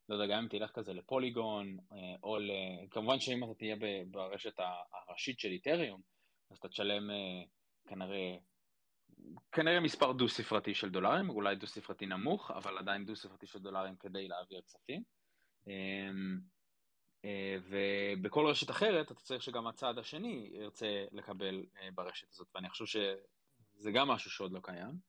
לא 0.08 0.14
יודע, 0.14 0.34
גם 0.34 0.42
אם 0.42 0.48
תלך 0.48 0.70
כזה 0.70 0.92
לפוליגון, 0.92 1.76
אה, 1.92 2.14
או 2.22 2.38
ל... 2.38 2.50
כמובן 2.90 3.20
שאם 3.20 3.44
אתה 3.44 3.54
תהיה 3.54 3.76
ברשת 4.10 4.54
הראשית 4.92 5.40
של 5.40 5.48
איתריום, 5.48 6.00
אז 6.50 6.58
אתה 6.58 6.68
תשלם 6.68 7.10
כנראה, 7.88 8.36
כנראה 9.52 9.80
מספר 9.80 10.12
דו-ספרתי 10.12 10.74
של 10.74 10.90
דולרים, 10.90 11.30
אולי 11.30 11.56
דו-ספרתי 11.56 12.06
נמוך, 12.06 12.50
אבל 12.50 12.78
עדיין 12.78 13.04
דו-ספרתי 13.04 13.46
של 13.46 13.58
דולרים 13.58 13.96
כדי 13.96 14.28
להעביר 14.28 14.60
כספים. 14.62 15.02
אמ, 15.66 16.40
ובכל 17.68 18.46
רשת 18.46 18.70
אחרת 18.70 19.12
אתה 19.12 19.20
צריך 19.20 19.42
שגם 19.42 19.66
הצד 19.66 19.98
השני 19.98 20.50
ירצה 20.52 21.04
לקבל 21.12 21.64
ברשת 21.94 22.30
הזאת, 22.30 22.48
ואני 22.54 22.68
חושב 22.68 22.86
ש... 22.86 22.96
זה 23.78 23.92
גם 23.92 24.08
משהו 24.08 24.30
שעוד 24.30 24.52
לא 24.52 24.60
קיים. 24.62 25.08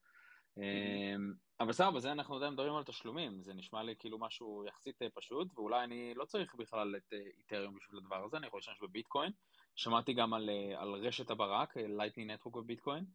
אבל 1.60 1.70
בסדר, 1.70 1.92
בזה 1.92 2.12
אנחנו 2.12 2.36
עדיין 2.36 2.54
מדברים 2.54 2.76
על 2.76 2.84
תשלומים, 2.84 3.42
זה 3.42 3.54
נשמע 3.54 3.84
לי 3.84 3.96
כאילו 4.00 4.20
משהו 4.20 4.64
יחסית 4.68 5.02
פשוט, 5.14 5.48
ואולי 5.56 5.84
אני 5.84 6.14
לא 6.16 6.26
צריך 6.26 6.56
בכלל 6.56 6.96
את 6.96 7.14
איתריום 7.38 7.76
בשביל 7.76 8.00
הדבר 8.00 8.26
הזה, 8.26 8.38
אני 8.38 8.48
יכול 8.48 8.58
להשתמש 8.58 8.82
בביטקוין. 8.82 9.32
שמעתי 9.76 10.14
גם 10.14 10.34
על, 10.34 10.50
על 10.78 10.94
רשת 10.94 11.30
הברק, 11.30 11.78
Lightning 11.78 12.46
Network 12.46 12.58
בביטקוין, 12.58 13.06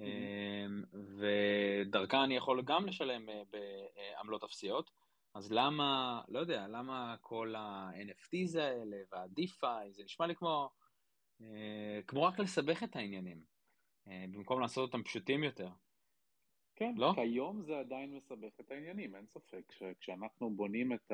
mm-hmm. 0.00 0.96
ודרכה 1.18 2.24
אני 2.24 2.36
יכול 2.36 2.62
גם 2.62 2.86
לשלם 2.86 3.26
בעמלות 3.50 4.44
אפסיות. 4.44 4.90
אז 5.34 5.52
למה, 5.52 6.20
לא 6.28 6.38
יודע, 6.38 6.66
למה 6.68 7.16
כל 7.20 7.54
ה-NFTs 7.54 8.58
האלה 8.58 8.96
וה-DeFi, 9.12 9.90
זה 9.90 10.04
נשמע 10.04 10.26
לי 10.26 10.34
כמו, 10.36 10.70
אה, 11.40 12.00
כמו 12.06 12.22
רק 12.22 12.38
לסבך 12.38 12.82
את 12.82 12.96
העניינים, 12.96 13.38
אה, 13.38 13.49
במקום 14.10 14.60
לעשות 14.60 14.88
אותם 14.88 15.02
פשוטים 15.02 15.44
יותר. 15.44 15.68
כן, 16.76 16.94
לא? 16.96 17.12
כיום 17.14 17.62
זה 17.62 17.78
עדיין 17.78 18.14
מסבך 18.14 18.60
את 18.60 18.70
העניינים, 18.70 19.16
אין 19.16 19.26
ספק. 19.26 19.72
כשאנחנו 20.00 20.50
בונים 20.50 20.92
את 20.92 21.12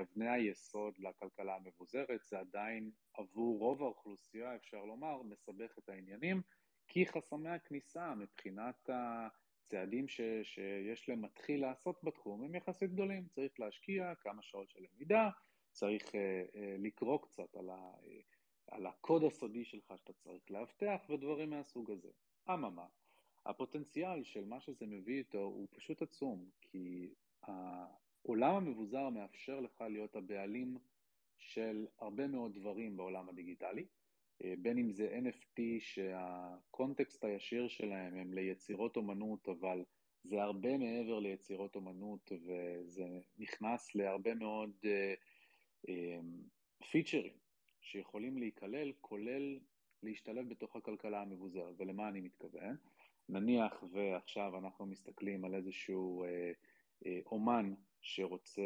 אבני 0.00 0.28
היסוד 0.28 0.94
לכלכלה 0.98 1.56
המבוזרת, 1.56 2.20
זה 2.26 2.38
עדיין 2.38 2.90
עבור 3.14 3.58
רוב 3.58 3.82
האוכלוסייה, 3.82 4.56
אפשר 4.56 4.84
לומר, 4.84 5.22
מסבך 5.22 5.78
את 5.78 5.88
העניינים, 5.88 6.42
כי 6.88 7.06
חסמי 7.06 7.48
הכניסה 7.48 8.14
מבחינת 8.14 8.90
ה... 8.90 9.28
צעדים 9.68 10.08
ש, 10.08 10.20
שיש 10.42 11.08
למתחיל 11.08 11.60
לעשות 11.60 12.00
בתחום 12.04 12.44
הם 12.44 12.54
יחסית 12.54 12.92
גדולים, 12.92 13.26
צריך 13.28 13.60
להשקיע 13.60 14.14
כמה 14.14 14.42
שעות 14.42 14.70
של 14.70 14.80
למידה, 14.94 15.30
צריך 15.72 16.06
uh, 16.06 16.10
uh, 16.12 16.58
לקרוא 16.78 17.18
קצת 17.22 17.56
על, 17.56 17.70
ה, 17.70 17.92
uh, 18.02 18.74
על 18.74 18.86
הקוד 18.86 19.24
הסודי 19.24 19.64
שלך 19.64 19.92
שאתה 19.96 20.12
צריך 20.12 20.50
לאבטח 20.50 21.10
ודברים 21.10 21.50
מהסוג 21.50 21.90
הזה. 21.90 22.08
אממה, 22.50 22.86
הפוטנציאל 23.46 24.24
של 24.24 24.44
מה 24.44 24.60
שזה 24.60 24.86
מביא 24.86 25.18
איתו 25.18 25.38
הוא 25.38 25.68
פשוט 25.70 26.02
עצום, 26.02 26.50
כי 26.60 27.08
העולם 27.42 28.54
המבוזר 28.54 29.08
מאפשר 29.08 29.60
לך 29.60 29.80
להיות 29.80 30.16
הבעלים 30.16 30.78
של 31.38 31.86
הרבה 31.98 32.26
מאוד 32.26 32.54
דברים 32.54 32.96
בעולם 32.96 33.28
הדיגיטלי, 33.28 33.86
אה, 34.44 34.54
בין 34.58 34.78
אם 34.78 34.90
זה 34.92 35.18
NFT 35.18 35.60
שהקונטקסט 35.80 37.24
הישיר 37.24 37.68
שלהם 37.68 38.16
הם 38.16 38.32
ליצירות 38.32 38.96
אומנות, 38.96 39.48
אבל 39.48 39.84
זה 40.24 40.42
הרבה 40.42 40.78
מעבר 40.78 41.18
ליצירות 41.18 41.76
אומנות 41.76 42.32
וזה 42.32 43.20
נכנס 43.38 43.94
להרבה 43.94 44.34
מאוד 44.34 44.70
פיצ'רים 46.90 47.32
אה, 47.32 47.36
אה, 47.36 47.80
שיכולים 47.80 48.38
להיכלל, 48.38 48.92
כולל 49.00 49.58
להשתלב 50.02 50.48
בתוך 50.48 50.76
הכלכלה 50.76 51.22
המבוזרת. 51.22 51.74
ולמה 51.78 52.08
אני 52.08 52.20
מתכוון? 52.20 52.76
נניח 53.28 53.84
ועכשיו 53.92 54.58
אנחנו 54.58 54.86
מסתכלים 54.86 55.44
על 55.44 55.54
איזשהו 55.54 56.24
אה, 56.24 56.28
אה, 57.04 57.08
אומן 57.26 57.74
שרוצה 58.00 58.62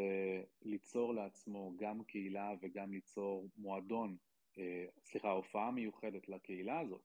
ליצור 0.62 1.14
לעצמו 1.14 1.73
גם 1.77 2.05
קהילה 2.05 2.53
וגם 2.62 2.92
ליצור 2.92 3.49
מועדון 3.57 4.16
אה, 4.59 4.85
סליחה, 5.05 5.31
הופעה 5.31 5.71
מיוחדת 5.71 6.29
לקהילה 6.29 6.81
הזאת. 6.81 7.03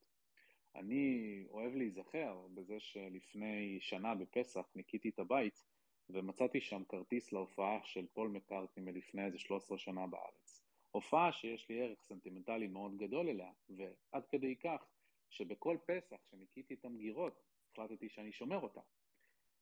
אני 0.75 1.43
אוהב 1.49 1.75
להיזכר 1.75 2.47
בזה 2.53 2.79
שלפני 2.79 3.77
שנה 3.81 4.15
בפסח 4.15 4.71
ניקיתי 4.75 5.09
את 5.09 5.19
הבית 5.19 5.63
ומצאתי 6.09 6.61
שם 6.61 6.83
כרטיס 6.89 7.33
להופעה 7.33 7.79
של 7.83 8.05
פול 8.13 8.29
מקארטני 8.29 8.91
מלפני 8.91 9.25
איזה 9.25 9.39
13 9.39 9.77
שנה 9.77 10.07
בארץ. 10.07 10.66
הופעה 10.91 11.31
שיש 11.31 11.69
לי 11.69 11.81
ערך 11.81 12.01
סנטימנטלי 12.01 12.67
מאוד 12.67 12.97
גדול 12.97 13.29
אליה, 13.29 13.51
ועד 13.69 14.25
כדי 14.25 14.55
כך 14.55 14.87
שבכל 15.29 15.77
פסח 15.85 16.25
שניקיתי 16.29 16.73
את 16.73 16.85
המגירות 16.85 17.41
החלטתי 17.71 18.09
שאני 18.09 18.31
שומר 18.31 18.59
אותה. 18.59 18.81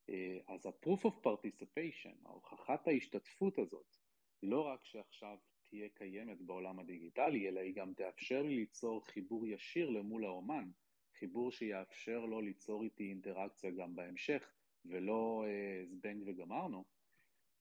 אה, 0.09 0.37
אז 0.47 0.65
ה-proof 0.65 1.01
of 1.05 1.25
participation, 1.25 2.15
ההוכחת 2.25 2.87
ההשתתפות 2.87 3.59
הזאת, 3.59 3.97
לא 4.43 4.61
רק 4.61 4.85
שעכשיו 4.85 5.37
תהיה 5.69 5.89
קיימת 5.89 6.41
בעולם 6.41 6.79
הדיגיטלי, 6.79 7.47
אלא 7.47 7.59
היא 7.59 7.75
גם 7.75 7.93
תאפשר 7.93 8.41
לי 8.41 8.55
ליצור 8.55 9.05
חיבור 9.05 9.47
ישיר 9.47 9.89
למול 9.89 10.25
האומן, 10.25 10.69
חיבור 11.13 11.51
שיאפשר 11.51 12.25
לו 12.25 12.41
ליצור 12.41 12.83
איתי 12.83 13.09
אינטראקציה 13.09 13.71
גם 13.71 13.95
בהמשך, 13.95 14.53
ולא 14.85 15.45
אה, 15.47 15.85
זבנג 15.85 16.23
וגמרנו. 16.25 16.83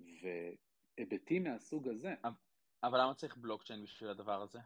והיבטים 0.00 1.44
מהסוג 1.44 1.88
הזה. 1.88 2.14
אבל 2.86 3.00
למה 3.00 3.14
צריך 3.14 3.36
בלוקצ'יין 3.36 3.82
בשביל 3.82 4.10
הדבר 4.10 4.42
הזה? 4.42 4.58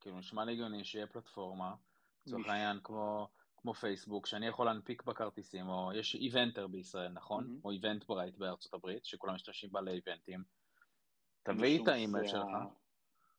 כאילו, 0.00 0.18
נשמע 0.18 0.44
לי 0.44 0.52
הגיוני 0.52 0.84
שיהיה 0.84 1.06
פלטפורמה, 1.06 1.74
לצורך 2.26 2.46
העניין, 2.46 2.80
כמו, 2.82 3.28
כמו 3.56 3.74
פייסבוק, 3.74 4.26
שאני 4.26 4.46
יכול 4.46 4.66
להנפיק 4.66 5.02
בה 5.02 5.14
כרטיסים, 5.14 5.68
או 5.68 5.92
יש 5.92 6.14
Eventer 6.14 6.66
בישראל, 6.66 7.12
נכון? 7.12 7.44
Mm-hmm. 7.44 7.64
או 7.64 7.70
Eventbrite 7.70 8.36
בארצות 8.36 8.74
הברית, 8.74 9.04
שכולם 9.04 9.34
משתמשים 9.34 9.72
בה 9.72 9.80
ל 9.80 9.87
event 9.87 10.23
ים. 10.23 10.44
תביא 11.42 11.82
את 11.82 11.88
האימייל 11.88 12.28
שלך. 12.28 12.46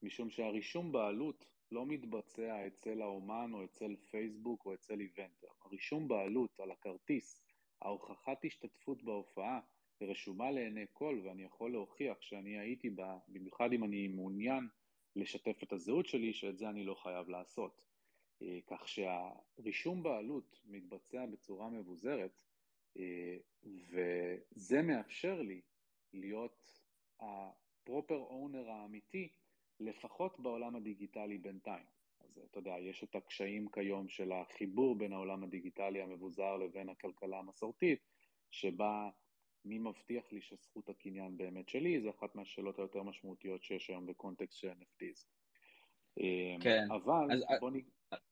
משום 0.04 0.30
שהרישום 0.30 0.92
בעלות 0.92 1.46
לא 1.72 1.86
מתבצע 1.86 2.68
אצל 2.68 3.02
האומן 3.02 3.54
או 3.54 3.66
אצל 3.66 3.96
פייסבוק 4.12 4.66
או 4.66 4.74
אצל 4.74 5.00
Eventer. 5.00 5.48
הרישום 5.66 6.08
בעלות 6.08 6.60
על 6.60 6.72
הכרטיס, 6.72 7.42
ההוכחת 7.82 8.46
השתתפות 8.46 9.04
בהופעה, 9.04 9.60
רשומה 10.02 10.52
לעיני 10.52 10.86
כל 10.94 11.22
ואני 11.24 11.44
יכול 11.44 11.72
להוכיח 11.72 12.22
שאני 12.22 12.60
הייתי 12.60 12.90
בה, 12.90 13.18
במיוחד 13.28 13.74
אם 13.74 13.84
אני 13.84 14.08
מעוניין 14.08 14.68
לשתף 15.16 15.64
את 15.64 15.74
הזהות 15.74 16.06
שלי, 16.06 16.34
שאת 16.34 16.58
זה 16.58 16.70
אני 16.70 16.84
לא 16.84 16.94
חייב 16.94 17.30
לעשות. 17.30 17.82
אה, 18.42 18.60
כך 18.68 18.88
שהרישום 18.88 20.04
בעלות 20.04 20.60
מתבצע 20.66 21.26
בצורה 21.26 21.70
מבוזרת, 21.70 22.32
אה, 22.98 23.38
וזה 23.64 24.82
מאפשר 24.82 25.42
לי 25.42 25.62
להיות 26.14 26.86
הפרופר 27.20 28.18
אונר 28.18 28.70
האמיתי 28.70 29.30
לפחות 29.80 30.40
בעולם 30.40 30.76
הדיגיטלי 30.76 31.38
בינתיים. 31.38 31.86
אז 32.20 32.40
אתה 32.52 32.60
יודע, 32.60 32.76
יש 32.80 33.04
את 33.04 33.16
הקשיים 33.16 33.68
כיום 33.70 34.10
של 34.10 34.32
החיבור 34.32 34.96
בין 34.96 35.14
העולם 35.14 35.44
הדיגיטלי 35.44 36.02
המבוזר 36.02 36.58
לבין 36.58 36.90
הכלכלה 36.90 37.40
המסורתית, 37.40 38.00
שבה 38.52 39.10
מי 39.66 39.78
מבטיח 39.78 40.32
לי 40.32 40.42
שזכות 40.42 40.90
הקניין 40.90 41.38
באמת 41.38 41.70
שלי, 41.70 42.02
זה 42.02 42.10
אחת 42.10 42.36
מהשאלות 42.36 42.80
היותר 42.80 43.04
משמעותיות 43.04 43.64
שיש 43.64 43.90
היום 43.90 44.06
בקונטקסט 44.06 44.58
של 44.58 44.72
NFTs. 44.72 45.26
כן. 46.62 46.88
אבל 46.92 47.32
אז... 47.32 47.60
בוא, 47.60 47.72
נ... 47.72 47.74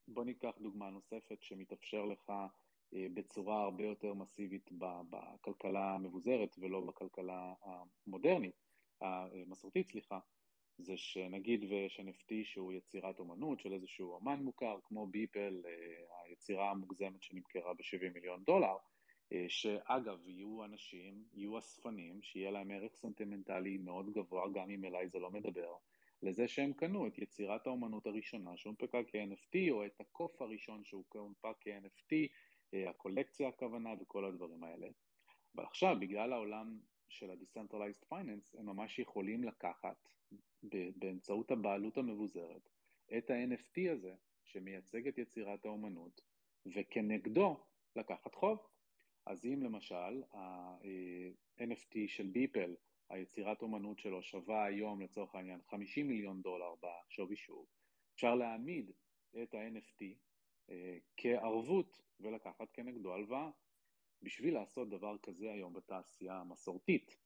בוא 0.08 0.24
ניקח 0.24 0.58
דוגמה 0.62 0.90
נוספת 0.90 1.42
שמתאפשר 1.42 2.06
לך 2.06 2.32
אה, 2.96 3.08
בצורה 3.14 3.64
הרבה 3.64 3.84
יותר 3.84 4.14
מסיבית 4.14 4.70
בכלכלה 5.10 5.94
המבוזרת 5.94 6.56
ולא 6.60 6.82
בכלכלה 6.82 7.54
המודרנית, 7.64 8.56
המסורתית, 9.02 9.88
סליחה, 9.88 10.20
זה 10.78 10.98
שנגיד 10.98 11.64
ויש 11.64 12.00
NFT 12.00 12.34
שהוא 12.44 12.74
יצירת 12.74 13.20
אומנות 13.20 13.60
של 13.60 13.74
איזשהו 13.74 14.20
אמן 14.20 14.44
מוכר, 14.44 14.78
כמו 14.84 15.08
ביפל, 15.08 15.62
אה, 15.66 16.24
היצירה 16.26 16.72
המוגזמת 16.72 17.24
שנמכרה 17.24 17.74
ב-70 17.74 18.14
מיליון 18.14 18.44
דולר, 18.44 18.68
אה, 18.68 18.93
שאגב, 19.48 20.28
יהיו 20.28 20.66
אנשים, 20.66 21.24
יהיו 21.34 21.58
אספנים, 21.58 22.22
שיהיה 22.22 22.52
להם 22.52 22.72
ערך 22.72 22.96
סנטימנטלי 22.96 23.78
מאוד 23.78 24.14
גבוה, 24.14 24.50
גם 24.54 24.70
אם 24.70 24.86
אליי 24.86 25.10
זה 25.10 25.20
לא 25.20 25.32
מדבר, 25.32 25.76
לזה 26.24 26.48
שהם 26.48 26.74
קנו 26.74 27.08
את 27.08 27.18
יצירת 27.18 27.68
האומנות 27.68 28.08
הראשונה 28.08 28.58
שהונפקה 28.58 28.98
כ-NFT, 29.08 29.72
או 29.72 29.86
את 29.86 30.02
הקוף 30.02 30.42
הראשון 30.42 30.84
שהונפק 30.84 31.56
כ-NFT, 31.62 32.16
אה, 32.74 32.90
הקולקציה 32.90 33.48
הכוונה 33.48 33.90
וכל 34.02 34.26
הדברים 34.26 34.64
האלה. 34.64 34.88
אבל 35.56 35.64
עכשיו, 35.64 35.96
בגלל 36.00 36.34
העולם 36.34 36.80
של 37.10 37.30
ה-Decentralized 37.30 38.14
Finance, 38.14 38.60
הם 38.60 38.66
ממש 38.66 39.00
יכולים 39.00 39.44
לקחת 39.44 40.10
באמצעות 40.96 41.52
הבעלות 41.52 41.98
המבוזרת 41.98 42.70
את 43.18 43.30
ה-NFT 43.30 43.92
הזה 43.92 44.16
שמייצג 44.44 45.08
את 45.08 45.18
יצירת 45.18 45.66
האומנות 45.66 46.22
וכנגדו 46.66 47.64
לקחת 47.96 48.36
חוב. 48.36 48.73
אז 49.26 49.46
אם 49.46 49.64
למשל 49.64 50.24
ה-NFT 50.32 51.98
של 52.08 52.28
ביפל, 52.28 52.76
היצירת 53.10 53.62
אומנות 53.62 54.00
שלו 54.00 54.24
שווה 54.24 54.66
היום 54.66 55.02
לצורך 55.02 55.36
העניין 55.36 55.62
50 55.62 56.08
מיליון 56.08 56.42
דולר 56.42 56.74
בשווי 56.82 57.36
שוק, 57.36 57.68
אפשר 58.16 58.36
להעמיד 58.36 58.92
את 59.44 59.54
ה-NFT 59.54 60.04
אה, 60.70 60.98
כערבות 61.18 62.02
ולקחת 62.20 62.72
כנגדו 62.74 63.14
הלוואה. 63.14 63.50
בשביל 64.24 64.54
לעשות 64.54 64.90
דבר 64.90 65.18
כזה 65.18 65.52
היום 65.52 65.74
בתעשייה 65.74 66.36
המסורתית, 66.36 67.18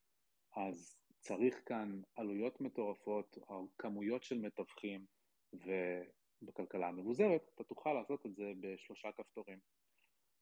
אז 0.55 0.97
צריך 1.19 1.61
כאן 1.65 2.01
עלויות 2.15 2.61
מטורפות, 2.61 3.37
כמויות 3.77 4.23
של 4.23 4.37
מתווכים, 4.37 5.05
ובכלכלה 5.53 6.87
המבוזרת 6.87 7.51
אתה 7.55 7.63
תוכל 7.63 7.93
לעשות 7.93 8.25
את 8.25 8.35
זה 8.35 8.53
בשלושה 8.59 9.11
כפתורים. 9.11 9.59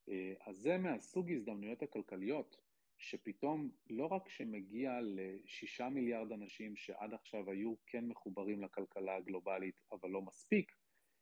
אה, 0.10 0.34
אז 0.46 0.58
זה 0.58 0.78
מהסוג 0.78 1.32
הזדמנויות 1.32 1.84
הכלכליות, 1.84 2.58
שפתאום 2.98 3.70
לא 3.90 4.06
רק 4.06 4.30
שמגיע 4.30 5.00
לשישה 5.02 5.90
מיליארד 5.90 6.32
אנשים 6.32 6.76
שעד 6.76 7.14
עכשיו 7.14 7.52
היו 7.52 7.74
כן 7.88 8.06
מחוברים 8.06 8.64
לכלכלה 8.64 9.16
הגלובלית, 9.16 9.82
אבל 9.92 10.10
לא 10.10 10.22
מספיק, 10.22 10.72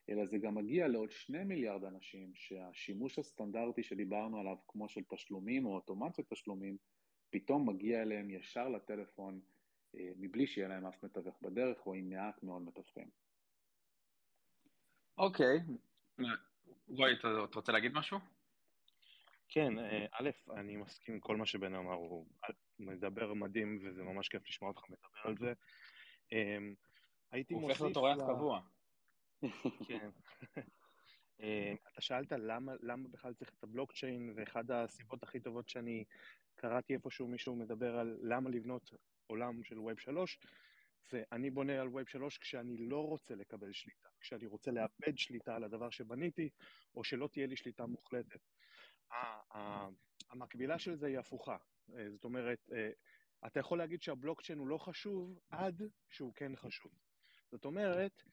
אלא 0.09 0.25
זה 0.25 0.37
גם 0.37 0.55
מגיע 0.55 0.87
לעוד 0.87 1.11
שני 1.11 1.43
מיליארד 1.43 1.83
אנשים 1.83 2.31
שהשימוש 2.35 3.19
הסטנדרטי 3.19 3.83
שדיברנו 3.83 4.39
עליו, 4.39 4.57
כמו 4.67 4.89
של 4.89 5.03
תשלומים 5.03 5.65
או 5.65 5.75
אוטומציות 5.75 6.29
תשלומים, 6.29 6.77
פתאום 7.29 7.69
מגיע 7.69 8.01
אליהם 8.01 8.29
ישר 8.29 8.69
לטלפון 8.69 9.41
אה, 9.95 10.09
מבלי 10.17 10.47
שיהיה 10.47 10.67
להם 10.67 10.85
אף 10.85 11.03
מתווך 11.03 11.41
בדרך 11.41 11.85
או 11.85 11.93
עם 11.93 12.09
מעט 12.09 12.43
מאוד 12.43 12.61
מתווכים. 12.61 13.09
אוקיי, 15.17 15.59
רועי, 16.87 17.13
אתה 17.13 17.27
רוצה 17.55 17.71
להגיד 17.71 17.91
משהו? 17.93 18.42
כן, 19.49 19.79
אה, 19.79 20.05
א', 20.11 20.29
אני 20.55 20.75
מסכים 20.75 21.15
עם 21.15 21.19
כל 21.21 21.37
מה 21.37 21.45
שבן 21.45 21.75
אמר, 21.75 21.93
הוא 21.93 22.25
מדבר 22.79 23.33
מדהים 23.33 23.79
וזה 23.83 24.03
ממש 24.03 24.29
כיף 24.29 24.47
לשמוע 24.47 24.71
אותך 24.71 24.89
מדבר 24.89 25.21
על 25.23 25.37
זה. 25.37 25.53
אמ, 26.31 26.73
הייתי 27.31 27.53
מוסיף... 27.53 27.63
הוא 27.63 27.71
הופך 27.71 27.81
להיות 27.81 27.97
אורח 27.97 28.35
קבוע. 28.35 28.61
כן. 29.87 30.09
אמ, 31.39 31.75
אתה 31.91 32.01
שאלת 32.01 32.31
למה, 32.31 32.73
למה 32.81 33.07
בכלל 33.09 33.33
צריך 33.33 33.53
את 33.57 33.63
הבלוקצ'יין, 33.63 34.33
ואחד 34.35 34.71
הסיבות 34.71 35.23
הכי 35.23 35.39
טובות 35.39 35.69
שאני 35.69 36.03
קראתי 36.55 36.93
איפשהו 36.93 37.27
מישהו 37.27 37.55
מדבר 37.55 37.97
על 37.97 38.17
למה 38.21 38.49
לבנות 38.49 38.91
עולם 39.27 39.63
של 39.63 39.77
Web 39.77 40.01
3, 40.01 40.39
זה 41.09 41.23
אני 41.31 41.49
בונה 41.49 41.81
על 41.81 41.87
Web 41.87 42.11
3 42.11 42.37
כשאני 42.37 42.77
לא 42.77 43.07
רוצה 43.07 43.35
לקבל 43.35 43.73
שליטה, 43.73 44.07
כשאני 44.19 44.45
רוצה 44.45 44.71
לאבד 44.71 45.17
שליטה 45.17 45.55
על 45.55 45.63
הדבר 45.63 45.89
שבניתי, 45.89 46.49
או 46.95 47.03
שלא 47.03 47.27
תהיה 47.27 47.47
לי 47.47 47.57
שליטה 47.57 47.85
מוחלטת. 47.85 48.39
המקבילה 50.29 50.79
של 50.79 50.95
זה 50.95 51.07
היא 51.07 51.19
הפוכה. 51.19 51.57
אה, 51.95 52.09
זאת 52.11 52.23
אומרת, 52.23 52.69
אה, 52.73 52.89
אתה 53.47 53.59
יכול 53.59 53.77
להגיד 53.77 54.01
שהבלוקצ'יין 54.01 54.59
הוא 54.59 54.67
לא 54.67 54.77
חשוב 54.77 55.39
עד 55.49 55.81
שהוא 56.09 56.33
כן 56.33 56.55
חשוב. 56.55 56.91
זאת 57.51 57.65
אומרת, 57.65 58.23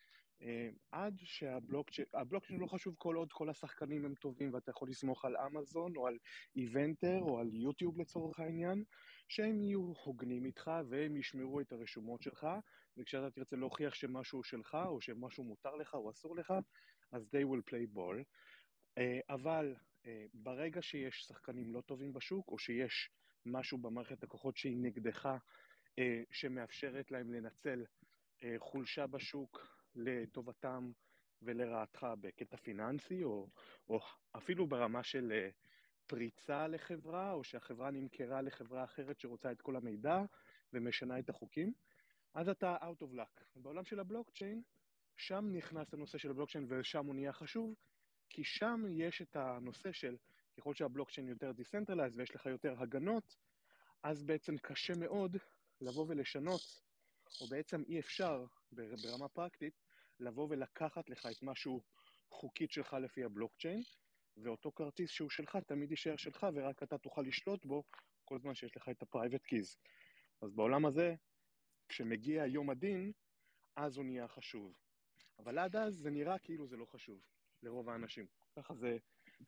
אה, 0.43 0.68
עד 0.91 1.20
שהבלוקצ'יין, 1.24 2.09
הבלוקצ'יין 2.14 2.61
לא 2.61 2.66
חשוב 2.66 2.95
כל 2.99 3.16
עוד 3.16 3.33
כל 3.33 3.51
השחקנים 3.51 4.05
הם 4.05 4.14
טובים 4.14 4.55
ואתה 4.55 4.70
יכול 4.70 4.89
לסמוך 4.89 5.24
על 5.24 5.37
אמזון 5.37 5.97
או 5.97 6.07
על 6.07 6.18
איבנטר 6.57 7.18
או 7.20 7.39
על 7.39 7.55
יוטיוב 7.55 8.01
לצורך 8.01 8.41
העניין, 8.41 8.85
שהם 9.28 9.62
יהיו 9.62 9.93
הוגנים 10.05 10.45
איתך 10.47 10.70
והם 10.89 11.16
ישמרו 11.16 11.61
את 11.61 11.72
הרשומות 11.72 12.22
שלך, 12.22 12.47
וכשאתה 12.97 13.31
תרצה 13.31 13.57
להוכיח 13.57 13.95
שמשהו 13.95 14.43
שלך 14.43 14.78
או 14.87 15.01
שמשהו 15.01 15.45
מותר 15.45 15.74
לך 15.74 15.95
או 15.95 16.11
אסור 16.11 16.37
לך, 16.37 16.55
אז 17.12 17.22
they 17.22 17.45
will 17.45 17.70
play 17.70 17.97
ball. 17.97 18.24
אבל 19.31 19.74
ברגע 20.34 20.82
שיש 20.82 21.24
שחקנים 21.28 21.72
לא 21.72 21.80
טובים 21.80 22.12
בשוק 22.12 22.48
או 22.48 22.59
שיש 22.59 23.11
משהו 23.46 23.78
במערכת 23.78 24.22
הכוחות 24.22 24.57
שהיא 24.57 24.78
נגדך, 24.80 25.26
אה, 25.98 26.22
שמאפשרת 26.30 27.11
להם 27.11 27.32
לנצל 27.32 27.84
אה, 28.44 28.55
חולשה 28.59 29.07
בשוק 29.07 29.66
לטובתם 29.94 30.90
ולרעתך 31.42 32.07
בקטע 32.20 32.57
פיננסי, 32.57 33.24
או, 33.24 33.48
או 33.88 34.01
אפילו 34.36 34.66
ברמה 34.66 35.03
של 35.03 35.32
אה, 35.32 35.48
פריצה 36.07 36.68
לחברה, 36.68 37.32
או 37.32 37.44
שהחברה 37.44 37.90
נמכרה 37.90 38.42
לחברה 38.42 38.84
אחרת 38.84 39.20
שרוצה 39.20 39.53
את 39.53 39.61
כל 39.61 39.76
המידע 39.76 40.18
ומשנה 40.72 41.18
את 41.18 41.28
החוקים, 41.28 41.72
אז 42.34 42.48
אתה 42.48 42.76
out 42.76 43.03
of 43.03 43.14
luck. 43.14 43.44
בעולם 43.57 43.84
של 43.84 44.01
הבלוקצ'יין, 44.01 44.62
שם 45.16 45.44
נכנס 45.53 45.94
הנושא 45.94 46.18
של 46.18 46.30
הבלוקצ'יין 46.30 46.66
ושם 46.68 47.07
הוא 47.07 47.14
נהיה 47.14 47.32
חשוב, 47.32 47.74
כי 48.31 48.45
שם 48.45 48.85
יש 48.91 49.22
את 49.22 49.37
הנושא 49.37 49.93
של 49.93 50.16
ככל 50.57 50.74
שהבלוקצ'יין 50.74 51.28
יותר 51.28 51.53
decentralized 51.53 52.16
ויש 52.16 52.35
לך 52.35 52.47
יותר 52.47 52.83
הגנות, 52.83 53.37
אז 54.03 54.22
בעצם 54.22 54.59
קשה 54.59 54.93
מאוד 54.97 55.37
לבוא 55.81 56.05
ולשנות, 56.09 56.83
או 57.41 57.47
בעצם 57.47 57.83
אי 57.89 58.01
אפשר 58.01 58.45
ברמה 58.72 59.28
פרקטית, 59.28 59.74
לבוא 60.20 60.47
ולקחת 60.51 61.11
לך 61.11 61.26
את 61.26 61.43
מה 61.43 61.54
שהוא 61.54 61.82
חוקית 62.31 62.70
שלך 62.70 62.93
לפי 62.93 63.24
הבלוקצ'יין, 63.24 63.83
ואותו 64.37 64.72
כרטיס 64.72 65.11
שהוא 65.11 65.31
שלך 65.31 65.57
תמיד 65.57 65.91
יישאר 65.91 66.16
שלך 66.16 66.47
ורק 66.55 66.83
אתה 66.83 66.99
תוכל 66.99 67.22
לשלוט 67.22 67.64
בו 67.64 67.85
כל 68.24 68.39
זמן 68.39 68.55
שיש 68.55 68.76
לך 68.76 68.89
את 68.89 69.03
ה-private 69.03 69.49
keys. 69.49 69.76
אז 70.43 70.53
בעולם 70.53 70.87
הזה, 70.87 71.14
כשמגיע 71.89 72.47
יום 72.47 72.70
הדין, 72.70 73.12
אז 73.76 73.97
הוא 73.97 74.05
נהיה 74.05 74.28
חשוב. 74.28 74.74
אבל 75.39 75.59
עד 75.59 75.76
אז 75.76 75.95
זה 75.95 76.11
נראה 76.11 76.39
כאילו 76.39 76.66
זה 76.66 76.76
לא 76.76 76.85
חשוב 76.85 77.20
לרוב 77.62 77.88
האנשים. 77.90 78.26
ככה 78.56 78.74
זה 78.74 78.96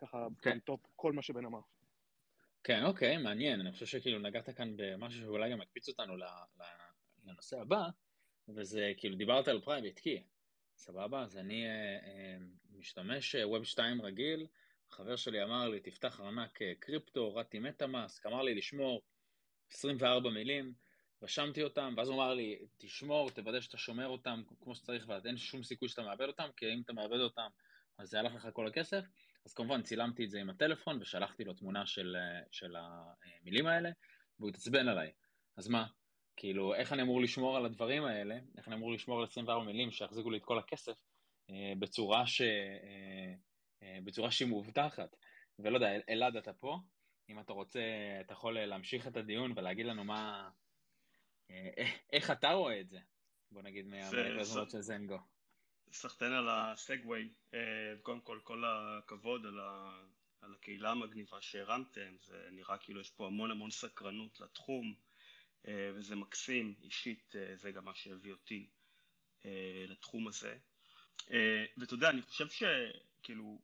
ככה, 0.01 0.27
כן. 0.43 0.59
טופ 0.59 0.81
כל 0.97 1.13
מה 1.13 1.23
שבן 1.23 1.45
אמר. 1.45 1.61
כן, 2.65 2.85
אוקיי, 2.85 3.17
מעניין. 3.17 3.61
אני 3.61 3.73
חושב 3.73 3.87
שכאילו 3.87 4.19
נגעת 4.19 4.51
כאן 4.51 4.77
במשהו 4.77 5.21
שאולי 5.21 5.53
גם 5.53 5.63
יקפיץ 5.63 5.89
אותנו 5.89 6.15
לנושא 7.25 7.61
הבא, 7.61 7.83
וזה 8.49 8.93
כאילו 8.97 9.17
דיברת 9.17 9.49
על 9.49 9.61
private 9.61 9.99
key. 9.99 10.23
סבבה? 10.77 11.23
אז 11.23 11.37
אני 11.37 11.67
אה, 11.67 11.71
אה, 11.71 12.37
משתמש 12.71 13.35
web 13.35 13.61
אה, 13.61 13.65
2 13.65 14.03
רגיל, 14.03 14.47
חבר 14.91 15.17
שלי 15.17 15.43
אמר 15.43 15.69
לי, 15.69 15.81
תפתח 15.81 16.21
ארנק 16.21 16.59
קריפטו, 16.79 17.21
הורדתי 17.21 17.59
מטאמאסק, 17.59 18.27
אמר 18.27 18.43
לי 18.43 18.55
לשמור 18.55 19.03
24 19.73 20.31
מילים, 20.31 20.75
רשמתי 21.23 21.63
אותם, 21.63 21.95
ואז 21.97 22.09
הוא 22.09 22.17
אמר 22.17 22.35
לי, 22.35 22.59
תשמור, 22.79 23.31
תוודא 23.31 23.61
שאתה 23.61 23.77
שומר 23.77 24.07
אותם 24.07 24.43
כמו 24.61 24.75
שצריך, 24.75 25.09
ואין 25.09 25.37
שום 25.37 25.63
סיכוי 25.63 25.89
שאתה 25.89 26.03
מאבד 26.03 26.27
אותם, 26.27 26.49
כי 26.57 26.67
אם 26.75 26.83
אתה 26.85 26.93
מאבד 26.93 27.21
אותם, 27.21 27.49
אז 27.99 28.09
זה 28.09 28.19
הלך 28.19 28.35
לך 28.35 28.49
כל 28.53 28.67
הכסף. 28.67 29.05
אז 29.47 29.55
כמובן 29.55 29.83
צילמתי 29.83 30.25
את 30.25 30.31
זה 30.31 30.41
עם 30.41 30.51
הטלפון 30.51 30.99
ושלחתי 31.01 31.45
לו 31.45 31.55
תמונה 31.55 31.87
של, 31.87 32.17
של 32.51 32.77
המילים 32.77 33.67
האלה, 33.67 33.91
והוא 34.39 34.51
התעצבן 34.51 34.89
עליי. 34.89 35.13
אז 35.57 35.69
מה? 35.69 35.87
כאילו, 36.37 36.75
איך 36.75 36.93
אני 36.93 37.03
אמור 37.03 37.21
לשמור 37.21 37.57
על 37.57 37.67
הדברים 37.67 38.05
האלה? 38.05 38.39
איך 38.59 38.69
אני 38.69 38.77
אמור 38.77 38.93
לשמור 38.93 39.19
על 39.19 39.25
24 39.25 39.65
מילים 39.65 39.91
שיחזיקו 39.91 40.31
לי 40.31 40.39
את 40.39 40.45
כל 40.45 40.59
הכסף 40.59 40.97
אה, 41.51 41.73
בצורה, 41.79 42.27
ש, 42.27 42.41
אה, 42.41 43.35
אה, 43.83 43.99
בצורה 44.05 44.31
שהיא 44.31 44.49
מאובטחת? 44.49 45.17
ולא 45.59 45.77
יודע, 45.77 45.89
אלעד, 46.09 46.37
אתה 46.37 46.53
פה? 46.53 46.79
אם 47.29 47.41
אתה 47.41 47.53
רוצה, 47.53 47.81
אתה 48.21 48.33
יכול 48.33 48.61
להמשיך 48.61 49.07
את 49.07 49.17
הדיון 49.17 49.53
ולהגיד 49.57 49.87
לנו 49.87 50.05
מה... 50.05 50.51
אה, 51.51 51.71
איך 52.13 52.31
אתה 52.31 52.51
רואה 52.53 52.81
את 52.81 52.89
זה? 52.89 52.99
בוא 53.51 53.63
נגיד 53.63 53.87
מהרזונות 53.87 54.71
של 54.71 54.81
זנגו. 54.81 55.19
סחטיין 55.93 56.33
על 56.33 56.49
הסגווי, 56.49 57.29
אה, 57.55 57.95
קודם 58.03 58.21
כל 58.21 58.41
כל 58.45 58.65
הכבוד 58.67 59.47
על, 59.47 59.61
ה, 59.61 60.03
על 60.41 60.55
הקהילה 60.55 60.91
המגניבה 60.91 61.41
שהרמתם, 61.41 62.17
זה 62.21 62.49
נראה 62.51 62.79
כאילו 62.79 63.01
יש 63.01 63.11
פה 63.11 63.27
המון 63.27 63.51
המון 63.51 63.71
סקרנות 63.71 64.41
לתחום 64.41 64.95
אה, 65.69 65.91
וזה 65.95 66.17
מקסים, 66.17 66.75
אישית 66.83 67.37
אה, 67.37 67.57
זה 67.57 67.71
גם 67.71 67.85
מה 67.85 67.95
שהביא 67.95 68.33
אותי 68.33 68.69
לתחום 69.89 70.29
הזה. 70.29 70.57
ואתה 71.77 71.95
יודע, 71.95 72.11
אני 72.11 72.23
חושב 72.23 72.47
שכאילו, 72.49 73.63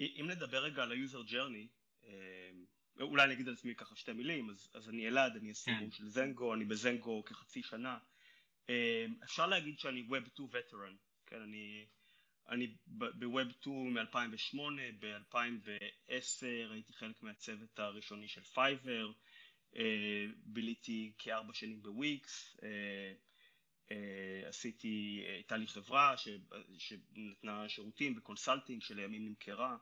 אם 0.00 0.26
נדבר 0.30 0.64
רגע 0.64 0.82
על 0.82 0.92
ה-user 0.92 1.30
journey, 1.30 1.68
אולי 3.00 3.24
אני 3.24 3.34
אגיד 3.34 3.48
על 3.48 3.54
עצמי 3.54 3.74
ככה 3.74 3.96
שתי 3.96 4.12
מילים, 4.12 4.50
אז, 4.50 4.70
אז 4.74 4.88
אני 4.88 5.08
אלעד, 5.08 5.36
אני 5.36 5.52
כן. 5.64 5.90
של 5.90 6.08
זנגו, 6.08 6.54
אני 6.54 6.64
בזנגו 6.64 7.24
כחצי 7.24 7.62
שנה. 7.62 7.98
אפשר 9.24 9.46
להגיד 9.46 9.78
שאני 9.78 10.06
Web 10.10 10.28
2 10.34 10.48
veteran, 10.48 11.07
כן, 11.28 11.40
אני, 11.40 11.86
אני 12.48 12.74
ב 12.86 13.02
web 13.02 13.50
2 13.50 13.94
מ-2008, 13.94 14.58
ב-2010 15.00 16.46
הייתי 16.70 16.92
חלק 16.92 17.22
מהצוות 17.22 17.78
הראשוני 17.78 18.28
של 18.28 18.42
פייבר, 18.42 19.12
אה, 19.76 20.26
ביליתי 20.36 21.12
כארבע 21.18 21.54
שנים 21.54 21.82
בוויקס, 21.82 22.56
אה, 22.62 23.12
אה, 23.90 24.48
עשיתי, 24.48 25.24
הייתה 25.26 25.56
לי 25.56 25.66
חברה 25.66 26.16
ש, 26.16 26.28
שנתנה 26.78 27.68
שירותים 27.68 28.14
ב 28.14 28.20
consulting 28.20 28.82
שלימים 28.82 29.28
נמכרה, 29.28 29.76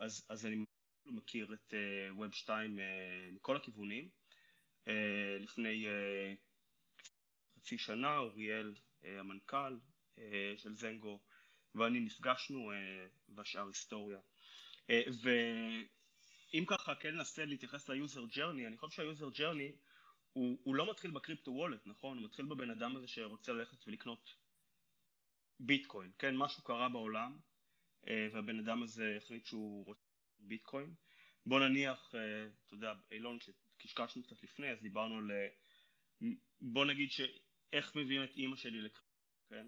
אז, 0.00 0.26
אז 0.28 0.46
אני 0.46 0.64
מכיר 1.06 1.54
את 1.54 1.74
web 2.10 2.32
2 2.32 2.78
מכל 3.32 3.56
הכיוונים. 3.56 4.08
לפני 5.40 5.86
חצי 7.56 7.78
שנה 7.78 8.16
אוריאל 8.16 8.74
המנכ"ל 9.02 9.56
אה, 9.56 9.91
של 10.56 10.74
זנגו 10.74 11.20
ואני 11.74 12.00
נפגשנו 12.00 12.72
אה, 12.72 13.06
והשאר 13.28 13.66
היסטוריה. 13.66 14.18
אה, 14.90 15.02
ואם 15.22 16.64
ככה 16.66 16.94
כן 16.94 17.14
ננסה 17.14 17.44
להתייחס 17.44 17.88
ל 17.88 17.95
user 17.95 18.24
journey, 18.24 18.66
אני 18.66 18.76
חושב 18.76 18.96
שה 18.96 19.10
user 19.10 19.28
journey 19.30 19.72
הוא, 20.32 20.58
הוא 20.64 20.74
לא 20.74 20.90
מתחיל 20.90 21.10
בקריפטו 21.10 21.50
וולט, 21.50 21.86
נכון? 21.86 22.18
הוא 22.18 22.26
מתחיל 22.26 22.44
בבן 22.46 22.70
אדם 22.70 22.96
הזה 22.96 23.08
שרוצה 23.08 23.52
ללכת 23.52 23.88
ולקנות 23.88 24.34
ביטקוין, 25.60 26.10
כן? 26.18 26.36
משהו 26.36 26.64
קרה 26.64 26.88
בעולם 26.88 27.38
והבן 28.06 28.58
אדם 28.58 28.82
הזה 28.82 29.14
החליט 29.16 29.46
שהוא 29.46 29.86
רוצה 29.86 30.04
ביטקוין. 30.38 30.94
בוא 31.46 31.60
נניח, 31.60 32.08
אתה 32.08 32.74
יודע, 32.74 32.92
אילון, 33.10 33.38
כשקשקשנו 33.78 34.22
קצת 34.22 34.42
לפני, 34.42 34.70
אז 34.70 34.82
דיברנו 34.82 35.18
על... 35.18 35.30
בוא 36.60 36.84
נגיד 36.84 37.10
שאיך 37.10 37.96
מביאים 37.96 38.24
את 38.24 38.36
אימא 38.36 38.56
שלי 38.56 38.80
לקריפטו, 38.80 39.24
כן? 39.48 39.66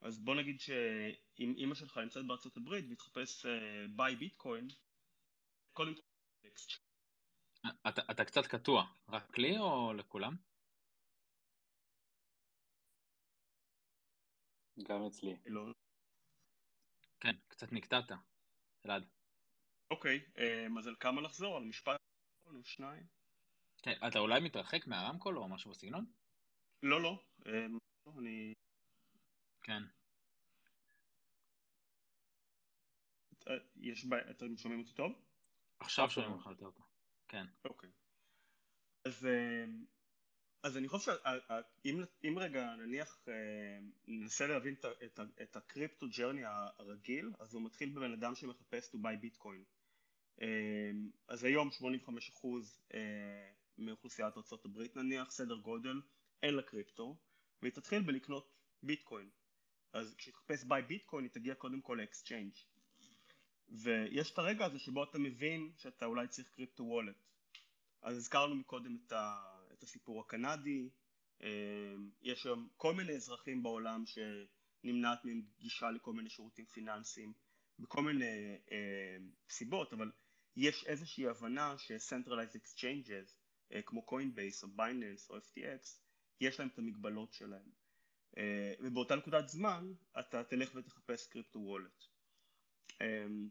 אז 0.00 0.18
בוא 0.18 0.34
נגיד 0.34 0.60
שאם 0.60 1.54
אימא 1.56 1.74
שלך 1.74 1.98
נמצאת 1.98 2.26
בארצות 2.26 2.56
הברית 2.56 2.84
והיא 2.84 2.96
ביי 3.96 4.16
ביטקוין, 4.16 4.68
קודם 5.72 5.94
כל... 5.94 6.00
אתה, 7.88 8.02
אתה 8.10 8.24
קצת 8.24 8.46
קטוע, 8.46 8.84
רק 9.08 9.38
לי 9.38 9.58
או 9.58 9.92
לכולם? 9.92 10.36
גם 14.82 15.06
אצלי. 15.06 15.36
לא. 15.46 15.72
כן, 17.20 17.36
קצת 17.48 17.72
נקטעת, 17.72 18.10
אלעד. 18.86 19.06
אוקיי, 19.90 20.20
אז 20.78 20.86
על 20.86 20.96
כמה 21.00 21.20
לחזור? 21.20 21.56
על 21.56 21.64
משפט 21.64 22.00
או 22.46 22.64
שניים? 22.64 23.06
כן, 23.82 23.94
אתה 24.08 24.18
אולי 24.18 24.40
מתרחק 24.40 24.86
מהרמקול 24.86 25.38
או 25.38 25.48
משהו 25.48 25.70
בסגנון? 25.70 26.12
לא, 26.82 27.02
לא, 27.02 27.22
אני... 28.18 28.54
כן. 29.66 29.82
יש 33.76 34.04
בעיה, 34.04 34.30
אתם 34.30 34.56
שומעים 34.56 34.80
אותי 34.80 34.92
טוב? 34.92 35.12
עכשיו 35.80 36.10
שומעים 36.10 36.32
אותך 36.32 36.46
יותר 36.46 36.70
טוב, 36.70 36.86
כן. 37.28 37.46
אוקיי. 37.64 37.90
אז, 39.04 39.26
אה, 39.26 39.64
אז 40.62 40.76
אני 40.76 40.88
חושב 40.88 41.12
שאם 41.82 42.38
רגע 42.38 42.74
נניח 42.74 43.18
אה, 43.28 43.78
ננסה 44.06 44.46
להבין 44.46 44.74
את, 44.74 44.84
את, 45.04 45.20
את 45.42 45.56
הקריפטו 45.56 46.06
ג'רני 46.18 46.42
הרגיל, 46.44 47.32
אז 47.38 47.54
הוא 47.54 47.62
מתחיל 47.62 47.90
בבן 47.90 48.12
אדם 48.12 48.34
שמחפש 48.34 48.94
to 48.94 48.96
buy 48.96 49.16
ביטקוין. 49.20 49.64
אה, 50.42 50.90
אז 51.28 51.44
היום 51.44 51.68
85% 51.68 52.46
מאוכלוסיית 53.78 54.36
ארה"ב 54.36 54.98
נניח, 54.98 55.30
סדר 55.30 55.56
גודל, 55.56 56.00
אין 56.42 56.54
לה 56.54 56.62
קריפטו, 56.62 57.16
והיא 57.62 57.72
תתחיל 57.72 58.02
בלקנות 58.02 58.52
ביטקוין. 58.82 59.30
אז 59.92 60.14
כשתחפש 60.14 60.64
buy 60.64 60.82
Bitcoin 60.82 61.24
היא 61.24 61.32
תגיע 61.32 61.54
קודם 61.54 61.80
כל 61.80 61.98
ל 62.00 62.05
exchange. 62.05 62.52
ויש 63.68 64.30
את 64.30 64.38
הרגע 64.38 64.64
הזה 64.64 64.78
שבו 64.78 65.04
אתה 65.04 65.18
מבין 65.18 65.72
שאתה 65.76 66.06
אולי 66.06 66.28
צריך 66.28 66.48
crypto 66.48 66.84
wallet. 66.84 67.16
אז 68.02 68.16
הזכרנו 68.16 68.54
מקודם 68.54 68.98
את, 69.06 69.12
ה, 69.12 69.56
את 69.72 69.82
הסיפור 69.82 70.20
הקנדי, 70.20 70.88
אה, 71.42 71.94
יש 72.22 72.46
היום 72.46 72.68
כל 72.76 72.94
מיני 72.94 73.12
אזרחים 73.12 73.62
בעולם 73.62 74.04
שנמנעת 74.06 75.24
מהם 75.24 75.42
גישה 75.58 75.90
לכל 75.90 76.12
מיני 76.12 76.30
שירותים 76.30 76.66
פיננסיים, 76.66 77.32
בכל 77.78 78.02
מיני 78.02 78.58
אה, 78.72 79.16
סיבות, 79.50 79.92
אבל 79.92 80.12
יש 80.56 80.84
איזושהי 80.86 81.28
הבנה 81.28 81.78
ש-Centralized 81.78 82.56
Exchanges, 82.56 83.34
אה, 83.72 83.82
כמו 83.82 84.06
Coinbase 84.10 84.62
או 84.62 84.68
Binance 84.76 85.30
או 85.30 85.38
FTX, 85.38 86.00
יש 86.40 86.60
להם 86.60 86.68
את 86.68 86.78
המגבלות 86.78 87.32
שלהם. 87.32 87.70
אה, 88.38 88.74
ובאותה 88.80 89.16
נקודת 89.16 89.48
זמן 89.48 89.92
אתה 90.20 90.44
תלך 90.44 90.74
ותחפש 90.74 91.26
קריפטו 91.26 91.58
וולט. 91.58 92.04
אמ, 93.00 93.48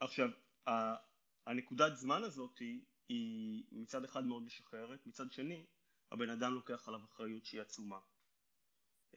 עכשיו, 0.00 0.28
הנקודת 1.46 1.96
זמן 1.96 2.22
הזאת 2.22 2.58
היא 3.08 3.64
מצד 3.72 4.04
אחד 4.04 4.24
מאוד 4.24 4.42
משחררת, 4.42 5.06
מצד 5.06 5.32
שני 5.32 5.66
הבן 6.12 6.30
אדם 6.30 6.54
לוקח 6.54 6.88
עליו 6.88 7.00
אחריות 7.04 7.44
שהיא 7.44 7.60
עצומה. 7.60 7.98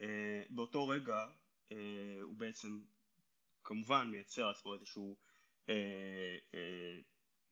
אה, 0.00 0.42
באותו 0.50 0.88
רגע 0.88 1.26
אה, 1.72 2.18
הוא 2.22 2.36
בעצם 2.36 2.80
כמובן 3.64 4.08
מייצר 4.10 4.48
לעצמו 4.48 4.74
איזשהו 4.74 5.16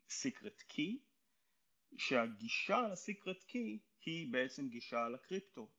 סיקרט 0.08 0.62
קי, 0.62 0.98
שהגישה 1.96 2.88
לסיקרט 2.92 3.42
קי 3.44 3.78
היא 4.04 4.32
בעצם 4.32 4.68
גישה 4.68 5.08
לקריפטו. 5.08 5.70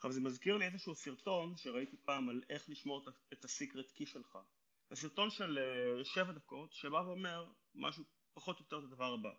עכשיו 0.00 0.12
זה 0.12 0.20
מזכיר 0.20 0.56
לי 0.56 0.66
איזשהו 0.66 0.94
סרטון 0.94 1.56
שראיתי 1.56 1.96
פעם 1.96 2.28
על 2.28 2.42
איך 2.50 2.70
לשמור 2.70 3.04
את 3.32 3.44
הסיקרט 3.44 3.90
קי 3.90 4.06
שלך. 4.06 4.38
זה 4.90 4.96
סרטון 4.96 5.30
של 5.30 5.58
אה, 5.58 6.04
שבע 6.04 6.32
דקות 6.32 6.72
שבא 6.72 6.96
ואומר 6.96 7.52
משהו 7.74 8.04
פחות 8.32 8.58
או 8.58 8.64
יותר 8.64 8.78
את 8.78 8.84
הדבר 8.84 9.14
הבא. 9.14 9.30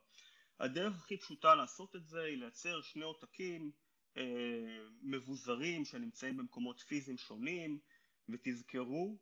הדרך 0.59 0.95
הכי 0.95 1.18
פשוטה 1.18 1.55
לעשות 1.55 1.95
את 1.95 2.07
זה 2.07 2.24
היא 2.24 2.38
לייצר 2.38 2.82
שני 2.82 3.03
עותקים 3.03 3.72
אה, 4.18 4.24
מבוזרים 5.01 5.86
שנמצאים 5.86 6.38
במקומות 6.38 6.80
פיזיים 6.80 7.18
שונים 7.18 7.80
ותזכרו, 8.30 9.18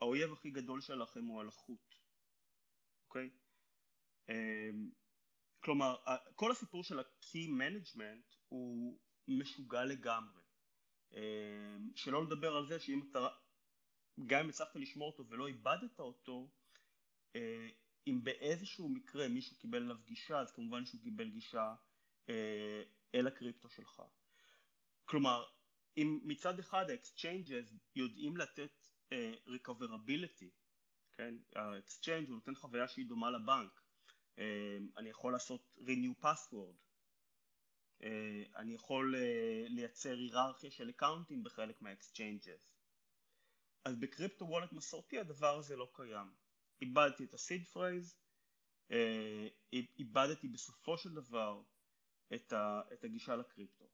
האויב 0.00 0.32
הכי 0.32 0.50
גדול 0.50 0.80
שלכם 0.80 1.24
הוא 1.24 1.40
הלחות, 1.40 1.94
אוקיי? 3.08 3.30
אה, 4.28 4.70
כלומר, 5.60 5.96
כל 6.34 6.50
הסיפור 6.50 6.84
של 6.84 6.98
ה-key 6.98 7.48
management 7.48 8.36
הוא 8.48 8.98
משוגע 9.28 9.84
לגמרי. 9.84 10.43
אמ, 11.14 11.90
שלא 11.94 12.24
לדבר 12.24 12.56
על 12.56 12.66
זה 12.66 12.80
שאם 12.80 13.02
אתה, 13.10 13.28
גם 14.26 14.40
אם 14.40 14.48
הצלחת 14.48 14.76
לשמור 14.76 15.10
אותו 15.10 15.28
ולא 15.28 15.46
איבדת 15.46 16.00
אותו, 16.00 16.50
אה, 17.36 17.68
אם 18.06 18.24
באיזשהו 18.24 18.88
מקרה 18.88 19.28
מישהו 19.28 19.56
קיבל 19.56 19.82
אליו 19.82 19.96
גישה, 20.04 20.40
אז 20.40 20.52
כמובן 20.52 20.86
שהוא 20.86 21.00
קיבל 21.00 21.28
גישה 21.28 21.74
אה, 22.28 22.82
אל 23.14 23.26
הקריפטו 23.26 23.68
שלך. 23.68 24.02
כלומר, 25.04 25.44
אם 25.96 26.20
מצד 26.24 26.58
אחד 26.58 26.90
ה-exchanges 26.90 27.74
יודעים 27.96 28.36
לתת 28.36 28.86
אה, 29.10 29.48
recoverability, 29.48 30.50
כן, 31.12 31.34
ה-exchange 31.56 32.28
הוא 32.28 32.34
נותן 32.34 32.54
חוויה 32.54 32.88
שהיא 32.88 33.06
דומה 33.06 33.30
לבנק, 33.30 33.80
אני 34.96 35.08
יכול 35.08 35.32
לעשות 35.32 35.76
renew 35.78 36.24
password, 36.24 36.76
אה, 36.76 36.83
אני 38.56 38.74
יכול 38.74 39.14
אה, 39.16 39.64
לייצר 39.68 40.16
היררכיה 40.16 40.70
של 40.70 40.90
account 40.90 41.32
ים 41.32 41.44
בחלק 41.44 41.82
מה 41.82 41.97
exchanges. 41.97 42.74
אז 43.84 43.96
ב 43.96 44.03
crypto 44.03 44.44
wallet 44.44 44.72
מסורתי 44.72 45.18
הדבר 45.18 45.56
הזה 45.58 45.76
לא 45.76 45.90
קיים. 45.92 46.34
איבדתי 46.80 47.24
את 47.24 47.34
ה 47.34 47.40
seed 47.40 47.64
phrase, 47.66 48.16
אה, 48.90 49.48
איבדתי 49.72 50.48
בסופו 50.48 50.98
של 50.98 51.14
דבר 51.14 51.62
את, 52.34 52.52
ה, 52.52 52.80
את 52.92 53.04
הגישה 53.04 53.36
לקריפטו. 53.36 53.84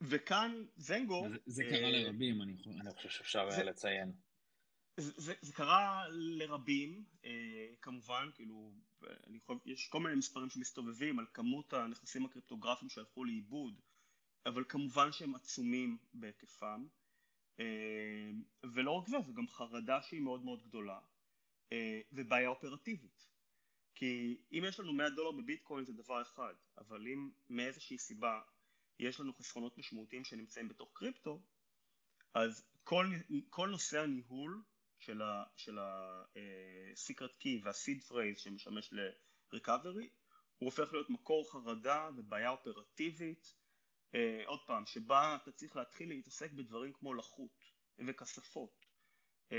וכאן 0.00 0.64
זנגו... 0.76 1.26
זה, 1.28 1.36
זה 1.46 1.64
קרה 1.64 1.90
לרבים, 1.90 2.42
אני, 2.42 2.56
אני 2.80 2.90
חושב 2.94 3.08
שאפשר 3.08 3.50
זה, 3.50 3.64
לציין. 3.64 4.12
זה, 4.96 5.32
זה, 5.40 5.52
קרה 5.52 6.04
לרבים, 6.10 7.04
אה, 7.24 7.74
כמובן, 7.82 8.30
כאילו, 8.34 8.72
אני 9.26 9.40
חושב, 9.40 9.58
יש 9.64 9.88
כל 9.88 10.00
מיני 10.00 10.14
מספרים 10.14 10.50
שמסתובבים 10.50 11.18
על 11.18 11.26
כמות 11.32 11.72
הנכסים 11.72 12.24
הקריפטוגרפיים 12.24 12.88
שהלכו 12.88 13.24
לאיבוד, 13.24 13.80
אבל 14.46 14.64
כמובן 14.68 15.12
שהם 15.12 15.34
עצומים 15.34 15.98
בהיקפם, 16.14 16.86
אה, 17.60 18.30
ולא 18.64 18.90
רק 18.90 19.08
זה, 19.08 19.16
זה 19.26 19.32
גם 19.32 19.48
חרדה 19.48 20.02
שהיא 20.02 20.20
מאוד 20.20 20.44
מאוד 20.44 20.62
גדולה, 20.62 21.00
אה, 21.72 22.00
ובעיה 22.12 22.48
אופרטיבית. 22.48 23.28
כי 23.94 24.42
אם 24.52 24.62
יש 24.68 24.80
לנו 24.80 24.92
100 24.92 25.10
דולר 25.10 25.32
בביטקוין 25.32 25.84
זה 25.84 25.92
דבר 25.92 26.22
אחד, 26.22 26.54
אבל 26.78 27.06
אם 27.06 27.30
מאיזושהי 27.48 27.98
סיבה 27.98 28.40
יש 28.98 29.20
לנו 29.20 29.34
חסכונות 29.34 29.78
משמעותיים 29.78 30.24
שנמצאים 30.24 30.68
בתוך 30.68 30.90
קריפטו, 30.92 31.42
אז 32.34 32.64
כל, 32.84 33.06
כל 33.50 33.68
נושא 33.68 34.00
הניהול 34.00 34.62
של 35.56 35.78
ה-secret 35.78 37.34
key 37.40 37.64
וה-seed 37.64 38.10
phrase 38.10 38.38
שמשמש 38.38 38.92
ל-recovery, 38.92 40.08
הוא 40.58 40.66
הופך 40.66 40.92
להיות 40.92 41.10
מקור 41.10 41.52
חרדה 41.52 42.08
ובעיה 42.16 42.50
אופרטיבית, 42.50 43.54
uh, 44.12 44.16
עוד 44.46 44.60
פעם, 44.66 44.86
שבה 44.86 45.38
אתה 45.42 45.52
צריך 45.52 45.76
להתחיל 45.76 46.08
להתעסק 46.08 46.52
בדברים 46.52 46.92
כמו 46.92 47.14
לחות 47.14 47.64
וכספות, 48.06 48.86
אה, 49.50 49.54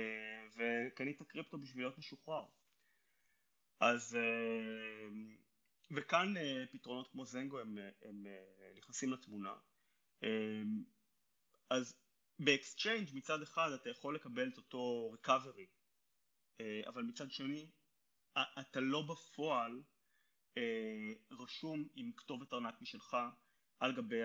וקנית 0.56 1.22
קריפטו 1.22 1.58
בשביל 1.58 1.84
להיות 1.84 1.98
משוחרר. 1.98 2.46
אז, 3.80 4.18
אה, 4.18 5.14
וכאן 5.92 6.38
אה, 6.38 6.72
פתרונות 6.72 7.12
כמו 7.12 7.26
זנגו 7.26 7.60
הם, 7.60 7.78
הם 8.02 8.26
אה, 8.26 8.78
נכנסים 8.78 9.14
לתמונה. 9.14 9.56
אה, 10.22 10.28
אז 11.70 12.05
ב 12.40 12.47
exchange 12.47 13.10
מצד 13.14 13.42
אחד 13.42 13.72
אתה 13.72 13.90
יכול 13.90 14.16
לקבל 14.16 14.50
את 14.50 14.58
אותו 14.58 15.14
recovery, 15.16 15.68
אה, 16.62 16.82
אבל 16.88 17.04
מצד 17.04 17.32
שני 17.32 17.72
אתה 18.60 18.80
לא 18.80 19.02
בפועל 19.02 19.84
אה, 20.58 21.14
רשום 21.32 21.88
עם 21.96 22.12
כתובת 22.18 22.54
ארנק 22.54 22.82
משלך 22.82 23.18
על 23.80 23.96
גבי 23.96 24.22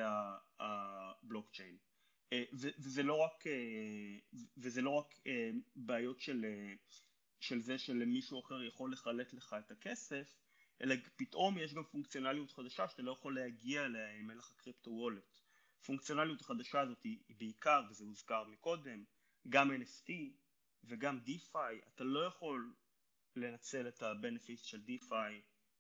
הבלוקצ'יין. 0.61 1.79
אה, 2.33 2.45
וזה 2.53 3.03
לא 3.03 3.19
רק, 3.19 3.45
וזה 4.57 4.83
לא 4.83 4.91
רק 4.91 5.15
בעיות 5.77 6.21
של, 6.21 6.45
של 7.41 7.61
זה 7.61 7.79
שלמישהו 7.79 8.41
אחר 8.41 8.63
יכול 8.63 8.93
לחלט 8.93 9.33
לך 9.33 9.57
את 9.59 9.71
הכסף, 9.71 10.37
אלא 10.83 10.95
פתאום 11.17 11.59
יש 11.59 11.75
גם 11.75 11.85
פונקציונליות 11.85 12.51
חדשה 12.51 12.89
שאתה 12.89 13.03
לא 13.03 13.13
יכול 13.13 13.35
להגיע 13.35 13.85
אליה 13.85 14.21
אם 14.21 14.31
אין 14.31 14.39
לך 14.39 14.53
קריפטו 14.57 14.91
וולט. 14.91 15.40
הפונקציונליות 15.83 16.41
החדשה 16.41 16.81
הזאת 16.81 17.03
היא 17.03 17.37
בעיקר, 17.39 17.83
וזה 17.91 18.05
הוזכר 18.05 18.45
מקודם, 18.45 19.05
גם 19.49 19.71
NFT 19.71 20.13
וגם 20.85 21.21
DeFi, 21.27 21.89
אתה 21.95 22.05
לא 22.05 22.27
יכול 22.27 22.75
לנצל 23.37 23.89
את 23.89 24.03
ה-benefits 24.03 24.65
של 24.65 24.81
DeFi 24.87 25.33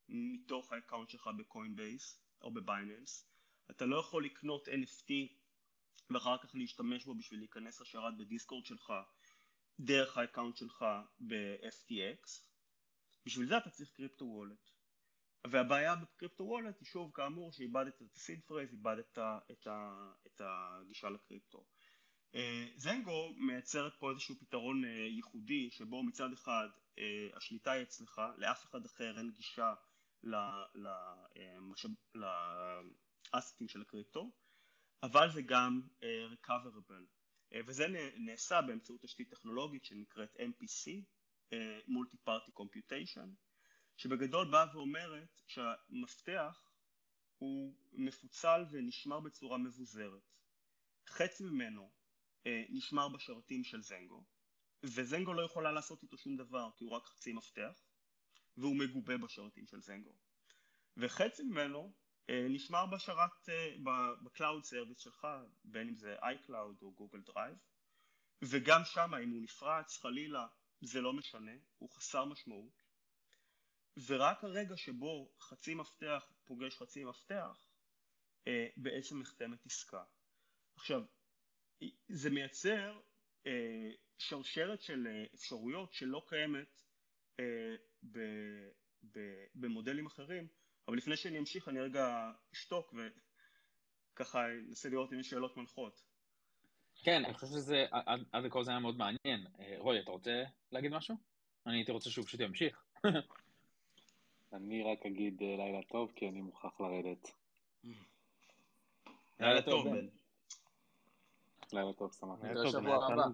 מתוך 0.09 0.73
ה 0.73 0.77
account 0.77 1.11
שלך 1.11 1.31
ב 1.39 1.48
Coinbase 1.48 2.23
או 2.43 2.53
ב 2.53 2.61
Binance, 2.61 3.31
אתה 3.71 3.87
לא 3.87 3.97
יכול 3.97 4.25
לקנות 4.25 4.69
NFT 4.69 5.13
ואחר 6.11 6.39
כך 6.39 6.55
להשתמש 6.55 7.05
בו 7.05 7.15
בשביל 7.15 7.41
להיכנס 7.41 7.81
לשרת 7.81 8.17
בדיסקורד 8.17 8.67
שלך 8.67 8.93
דרך 9.81 10.19
ה 10.19 10.23
account 10.23 10.57
שלך 10.57 10.85
ב-FTX, 11.21 12.43
בשביל 13.27 13.47
זה 13.47 13.59
אתה 13.59 13.71
צריך 13.71 13.91
crypto 13.91 14.25
wallet. 14.25 14.71
והבעיה 15.47 15.97
ב 15.97 16.03
crypto 16.03 16.45
wallet 16.45 16.81
היא 16.81 16.87
שוב 16.87 17.11
כאמור 17.15 17.53
שאיבדת 17.53 18.03
את 18.03 18.15
ה 18.15 18.20
seed 18.20 18.41
phrase, 18.47 18.73
איבדת 18.73 19.19
את, 19.51 19.67
ה, 19.67 20.11
את 20.27 20.41
הגישה 20.45 21.11
לקריפטו. 21.11 21.65
זנגו 22.77 23.35
מייצרת 23.37 23.93
פה 23.99 24.11
איזשהו 24.11 24.35
פתרון 24.41 24.85
ייחודי 24.85 25.71
שבו 25.71 26.03
מצד 26.03 26.33
אחד 26.33 26.69
השליטה 27.35 27.73
היא 27.73 27.83
אצלך, 27.83 28.21
לאף 28.37 28.65
אחד 28.65 28.85
אחר 28.87 29.19
אין 29.19 29.31
גישה 29.31 29.75
לאסטים 33.35 33.69
של 33.69 33.83
הקריפטו, 33.83 34.31
אבל 35.03 35.31
זה 35.31 35.43
גם 35.43 35.81
recoverable, 36.35 37.05
וזה 37.67 37.87
נעשה 38.17 38.63
באמצעות 38.63 39.03
תשתית 39.03 39.31
טכנולוגית 39.31 39.85
שנקראת 39.85 40.37
MPC, 40.37 40.91
Multi 41.89 42.17
Party 42.29 42.51
Computation, 42.61 43.29
שבגדול 44.01 44.51
באה 44.51 44.67
ואומרת 44.77 45.41
שהמפתח 45.47 46.71
הוא 47.39 47.75
מפוצל 47.93 48.65
ונשמר 48.71 49.21
בצורה 49.21 49.59
מבוזרת. 49.59 50.23
חצי 51.09 51.45
ממנו 51.45 51.91
אה, 52.47 52.65
נשמר 52.69 53.09
בשרתים 53.09 53.65
של 53.65 53.83
זנגו, 53.83 54.25
וזנגו 54.83 55.35
לא 55.35 55.43
יכולה 55.43 55.73
לעשות 55.73 56.03
איתו 56.03 56.19
שום 56.19 56.37
דבר 56.37 56.71
כי 56.77 56.85
הוא 56.85 56.93
רק 56.93 57.05
חצי 57.05 57.33
מפתח, 57.33 57.83
והוא 58.57 58.77
מגובה 58.77 59.17
בשרתים 59.19 59.67
של 59.67 59.81
זנגו. 59.81 60.15
וחצי 60.97 61.43
ממנו 61.43 61.93
אה, 62.31 62.47
נשמר 62.51 62.87
בשרת, 62.87 63.49
אה, 63.49 63.75
ב 64.25 64.31
cloud 64.31 64.65
service 64.65 64.99
שלך, 64.99 65.27
בין 65.65 65.89
אם 65.89 65.97
זה 65.97 66.17
iCloud 66.19 66.83
או 66.83 66.93
גוגל 66.93 67.21
דרייב, 67.21 67.57
וגם 68.43 68.85
שם 68.85 69.15
אם 69.15 69.31
הוא 69.31 69.43
נפרץ 69.43 69.99
חלילה 69.99 70.47
זה 70.81 71.01
לא 71.01 71.13
משנה, 71.13 71.53
הוא 71.79 71.91
חסר 71.91 72.25
משמעות, 72.25 72.80
ורק 74.07 74.45
הרגע 74.45 74.77
שבו 74.77 75.33
חצי 75.41 75.75
מפתח 75.75 76.33
פוגש 76.45 76.77
חצי 76.77 77.05
מפתח, 77.05 77.67
אה, 78.47 78.67
בעצם 78.77 79.21
נחתמת 79.21 79.67
עסקה. 79.67 80.05
עכשיו, 80.77 81.03
זה 82.09 82.31
מייצר 82.31 83.01
אה, 83.47 83.91
שרשרת 84.19 84.83
של 84.83 85.07
אה, 85.07 85.25
אפשרויות 85.35 85.93
שלא 85.93 86.23
קיימת 86.29 86.83
אה, 87.41 87.75
ב, 88.03 88.19
ב, 89.13 89.45
במודלים 89.55 90.07
אחרים, 90.07 90.49
אבל 90.89 90.97
לפני 90.97 91.17
שאני 91.17 91.39
אמשיך 91.39 91.69
אני 91.69 91.81
רגע 91.81 92.33
אשתוק 92.55 92.95
וככה 94.15 94.51
אנסה 94.51 94.89
לראות 94.89 95.13
אם 95.13 95.21
יש 95.21 95.31
שאלות 95.31 95.57
מנחות. 95.57 96.03
כן, 97.03 97.25
אני 97.25 97.35
חושב 97.35 97.47
שזה, 97.47 97.87
עד, 97.91 98.21
עד 98.33 98.45
לכל 98.45 98.65
זה 98.65 98.71
היה 98.71 98.81
מאוד 98.81 98.97
מעניין. 98.97 99.47
אה, 99.61 99.75
רועי, 99.79 100.01
אתה 100.01 100.11
רוצה 100.11 100.45
להגיד 100.73 100.91
משהו? 100.91 101.17
אני 101.67 101.77
הייתי 101.77 101.93
רוצה 101.93 102.11
שהוא 102.11 102.27
פשוט 102.27 102.41
ימשיך. 102.41 102.85
אני 104.53 104.83
רק 104.83 105.07
אגיד 105.07 105.43
אה, 105.43 105.57
לילה 105.57 105.83
טוב, 105.83 106.13
כי 106.17 106.29
אני 106.29 106.41
מוכרח 106.41 106.81
לרדת. 106.81 107.33
לילה 109.41 109.63
טוב, 109.63 109.89
בן. 109.89 110.09
לילה 111.73 111.93
טוב, 111.93 112.13
שמח. 112.13 112.45
נתראה 112.45 112.71
שבוע 112.71 113.07
הבא. 113.07 113.25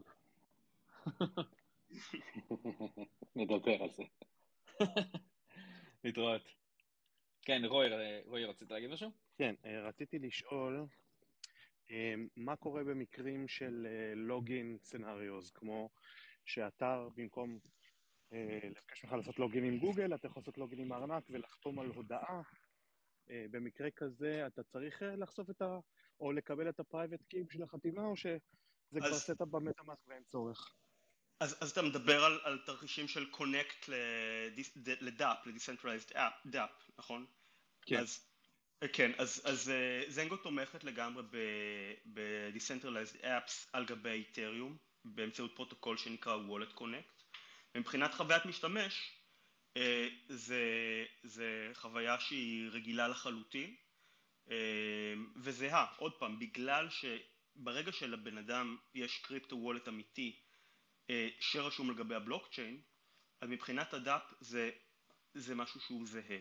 נדבר 3.37 3.83
על 3.83 3.91
זה. 3.91 4.03
להתראות. 6.05 6.43
כן, 7.43 7.65
רועי, 7.65 7.89
רועי, 8.27 8.45
רצית 8.45 8.71
להגיד 8.71 8.91
משהו? 8.91 9.11
כן, 9.39 9.55
אה, 9.65 9.89
רציתי 9.89 10.19
לשאול, 10.19 10.87
אה, 11.91 12.15
מה 12.37 12.57
קורה 12.57 12.85
במקרים 12.85 13.49
של 13.49 13.87
לוגין 14.17 14.77
סנאריוז, 14.81 15.51
כמו 15.51 15.91
שאתר 16.45 17.09
במקום 17.17 17.51
אה, 17.51 17.76
לבקש 18.33 19.05
ממך 19.05 19.13
לעשות 19.13 19.39
login 19.39 19.65
עם 19.65 19.79
גוגל, 19.79 20.15
אתה 20.15 20.27
יכול 20.27 20.41
לעשות 20.41 20.59
לוגין 20.59 20.79
עם 20.79 20.93
הארנק 20.93 21.25
ולחתום 21.31 21.79
על 21.79 21.87
הודעה. 21.87 22.43
אה, 23.31 23.47
במקרה 23.51 23.91
כזה 23.91 24.47
אתה 24.47 24.63
צריך 24.63 25.03
אה, 25.03 25.17
לחשוף 25.17 25.51
את 25.51 25.63
ה... 25.63 25.79
או 26.21 26.33
לקבל 26.33 26.69
את 26.69 26.81
ה 26.81 26.86
private 26.86 27.23
key 27.29 27.43
בשביל 27.43 27.63
החתימה, 27.63 28.03
או 28.03 28.17
שזה 28.17 28.39
אז... 28.97 29.09
כבר 29.09 29.15
set 29.15 29.35
up 29.35 29.49
במטאמאסק 29.49 30.09
ואין 30.09 30.23
צורך? 30.25 30.75
אז, 31.41 31.59
אז 31.61 31.71
אתה 31.71 31.83
מדבר 31.83 32.25
על, 32.25 32.41
על 32.45 32.59
תרחישים 32.67 33.09
של 33.09 33.31
connect 33.31 33.89
ל 35.01 35.09
dApp, 35.09 35.47
ל-Decentralized 35.47 36.13
App, 36.47 36.93
נכון? 36.99 37.27
כן. 37.87 37.97
אז, 37.99 38.29
כן, 38.93 39.11
אז, 39.19 39.43
אז 39.45 39.73
זנגו 40.09 40.37
תומכת 40.37 40.85
לגמרי 40.85 41.23
ב-Decentralized 42.13 43.23
Apps 43.23 43.69
על 43.73 43.85
גבי 43.85 44.11
איתריום, 44.11 44.77
באמצעות 45.05 45.57
פרוטוקול 45.57 45.97
שנקרא 45.97 46.37
Wallet 46.37 46.79
Connect. 46.79 47.16
מבחינת 47.77 48.15
חוויית 48.15 48.45
משתמש 48.45 49.17
אה, 49.77 50.09
זה, 50.29 50.65
זה 51.23 51.71
חוויה 51.75 52.21
שהיא 52.21 52.71
רגילה 52.71 53.09
לחלוטין 53.09 53.77
אה, 54.51 55.15
וזהה, 55.37 55.87
עוד 55.97 56.13
פעם, 56.19 56.39
בגלל 56.39 56.89
שברגע 56.91 57.93
שלבן 57.93 58.39
אדם 58.39 58.77
יש 58.95 59.19
crypto 59.19 59.57
wallet 59.57 59.89
אמיתי 59.89 60.41
אה, 61.11 61.29
שרשום 61.41 61.91
לגבי 61.91 62.15
הבלוקצ'יין, 62.15 62.81
אז 63.41 63.49
מבחינת 63.49 63.95
ה 63.95 64.00
dApp 64.00 64.23
זה, 64.41 64.71
זה 65.35 65.55
משהו 65.55 65.81
שהוא 65.81 66.07
זהה 66.07 66.39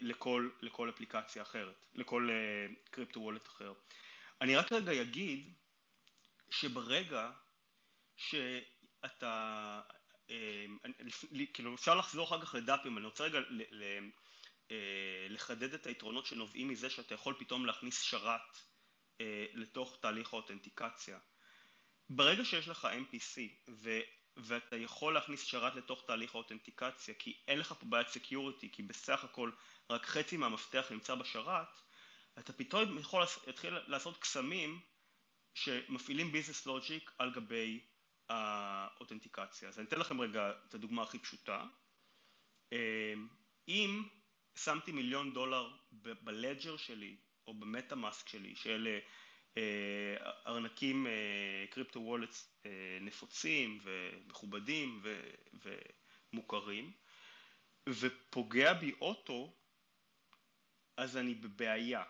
לכל, 0.00 0.50
לכל 0.60 0.90
אפליקציה 0.90 1.42
אחרת, 1.42 1.86
לכל 1.94 2.28
crypto 2.90 3.20
wallet 3.20 3.46
אחר. 3.46 3.72
אני 4.40 4.56
רק 4.56 4.72
רגע 4.72 5.02
אגיד 5.02 5.54
שברגע 6.50 7.30
ש... 8.16 8.34
אתה, 9.04 9.80
אמ, 10.30 10.78
כאילו 11.54 11.74
אפשר 11.74 11.94
לחזור 11.94 12.26
אחר 12.26 12.40
כך 12.42 12.54
ל 12.54 12.59
dAppים, 12.59 12.98
אני 12.98 13.06
רוצה 13.06 13.24
רגע 13.24 13.38
אה, 14.70 15.26
לחדד 15.28 15.74
את 15.74 15.86
היתרונות 15.86 16.26
שנובעים 16.26 16.68
מזה 16.68 16.90
שאתה 16.90 17.14
יכול 17.14 17.34
פתאום 17.38 17.66
להכניס 17.66 18.02
שרת 18.02 18.58
אה, 19.20 19.46
לתוך 19.54 19.98
תהליך 20.00 20.32
ה 20.32 20.36
authenticationציה. 20.36 21.18
ברגע 22.10 22.44
שיש 22.44 22.68
לך 22.68 22.84
MPC 22.84 23.40
ו, 23.68 24.00
ואתה 24.36 24.76
יכול 24.76 25.14
להכניס 25.14 25.44
שרת 25.44 25.74
לתוך 25.74 26.04
תהליך 26.06 26.34
האותנטיקציה 26.34 27.14
כי 27.14 27.40
אין 27.48 27.58
לך 27.58 27.74
פה 27.80 27.86
בעיית 27.86 28.08
security 28.08 28.72
כי 28.72 28.82
בסך 28.82 29.24
הכל 29.24 29.50
רק 29.90 30.06
חצי 30.06 30.36
מהמפתח 30.36 30.86
נמצא 30.90 31.14
בשרת 31.14 31.80
אתה 32.38 32.52
פתאום 32.52 32.98
יכול 32.98 33.24
להתחיל 33.46 33.74
לעשות 33.86 34.18
קסמים 34.18 34.80
שמפעילים 35.54 36.32
ביזנס 36.32 36.66
לוג'יק 36.66 37.10
על 37.18 37.30
גבי 37.30 37.86
האותנטיקציה. 38.28 39.68
אז 39.68 39.78
אני 39.78 39.86
אתן 39.86 39.98
לכם 39.98 40.20
רגע 40.20 40.52
את 40.68 40.74
הדוגמה 40.74 41.02
הכי 41.02 41.18
פשוטה. 41.18 41.64
אמ, 42.72 43.28
אם 43.68 44.02
שמתי 44.54 44.92
מיליון 44.92 45.32
דולר 45.32 45.76
בלג'ר 45.92 46.76
שלי 46.76 47.16
או 47.46 47.54
במטה 47.54 47.96
מאסק 47.96 48.28
שלי, 48.28 48.56
שאלה 48.56 48.98
אה, 49.56 50.30
ארנקים 50.46 51.06
קריפטו 51.70 52.00
וולטס 52.00 52.58
אה, 52.66 52.98
נפוצים 53.00 53.78
ומכובדים 53.82 55.02
ומוכרים, 56.32 56.92
ופוגע 57.88 58.72
בי 58.72 58.92
אוטו, 59.00 59.56
אז 60.96 61.16
אני 61.16 61.34
בבעיה. 61.34 62.02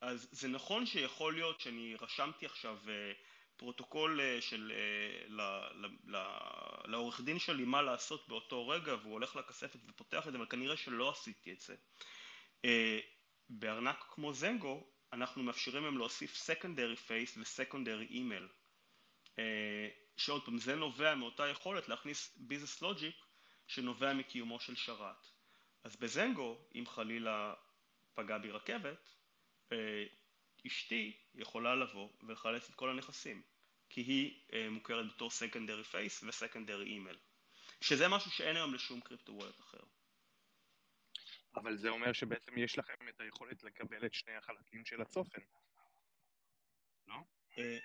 אז 0.00 0.28
זה 0.32 0.48
נכון 0.48 0.86
שיכול 0.86 1.34
להיות 1.34 1.60
שאני 1.60 1.94
רשמתי 2.00 2.46
עכשיו 2.46 2.78
אה, 2.88 3.12
פרוטוקול 3.64 4.20
אה, 4.20 4.40
של, 4.40 4.72
אה, 5.36 5.68
לעורך 6.84 7.20
דין 7.20 7.38
שלי 7.38 7.64
מה 7.64 7.82
לעשות 7.82 8.28
באותו 8.28 8.68
רגע 8.68 8.94
והוא 8.94 9.12
הולך 9.12 9.36
לכספת 9.36 9.80
ופותח 9.88 10.26
את 10.26 10.32
זה, 10.32 10.38
אבל 10.38 10.46
כנראה 10.46 10.76
שלא 10.76 11.10
עשיתי 11.10 11.52
את 11.52 11.60
זה. 11.60 11.76
אה, 12.64 12.98
בארנק 13.48 14.04
כמו 14.10 14.32
זנגו 14.32 14.86
אנחנו 15.12 15.42
מאפשרים 15.42 15.84
להם 15.84 15.98
להוסיף 15.98 16.50
secondary 16.50 17.08
face 17.08 17.38
ו-secondary 17.38 18.12
email. 18.12 18.46
שעוד 20.16 20.44
פעם 20.44 20.58
זה 20.58 20.74
נובע 20.74 21.14
מאותה 21.14 21.48
יכולת 21.48 21.88
להכניס 21.88 22.38
business 22.38 22.82
logic 22.82 23.24
שנובע 23.66 24.12
מקיומו 24.12 24.60
של 24.60 24.76
שרת. 24.76 25.26
אז 25.84 25.96
בזנגו, 25.96 26.58
אם 26.74 26.84
חלילה 26.86 27.54
פגע 28.14 28.38
בי 28.38 28.50
רכבת, 28.50 29.10
אשתי 30.66 31.16
יכולה 31.34 31.74
לבוא 31.74 32.08
ולחלץ 32.22 32.68
את 32.70 32.74
כל 32.74 32.90
הנכסים, 32.90 33.42
כי 33.94 34.00
היא 34.00 34.40
אה, 34.52 34.70
מוכרת 34.70 35.06
בתור 35.14 35.30
Secondary 35.30 35.92
Face 35.92 36.26
ו-Secondary 36.26 36.86
Email, 36.86 37.18
שזה 37.80 38.08
משהו 38.08 38.30
שאין 38.30 38.56
היום 38.56 38.74
לשום 38.74 39.00
קריפטו 39.00 39.32
וולט 39.32 39.60
אחר. 39.60 39.80
אבל 41.56 41.76
זה 41.76 41.88
אומר 41.88 42.12
שבעצם 42.12 42.58
יש 42.58 42.78
לכם 42.78 43.08
את 43.08 43.20
היכולת 43.20 43.62
לקבל 43.62 44.06
את 44.06 44.14
שני 44.14 44.34
החלקים 44.34 44.84
של 44.84 45.02
הצופן, 45.02 45.40
לא? 47.06 47.14
אה, 47.58 47.78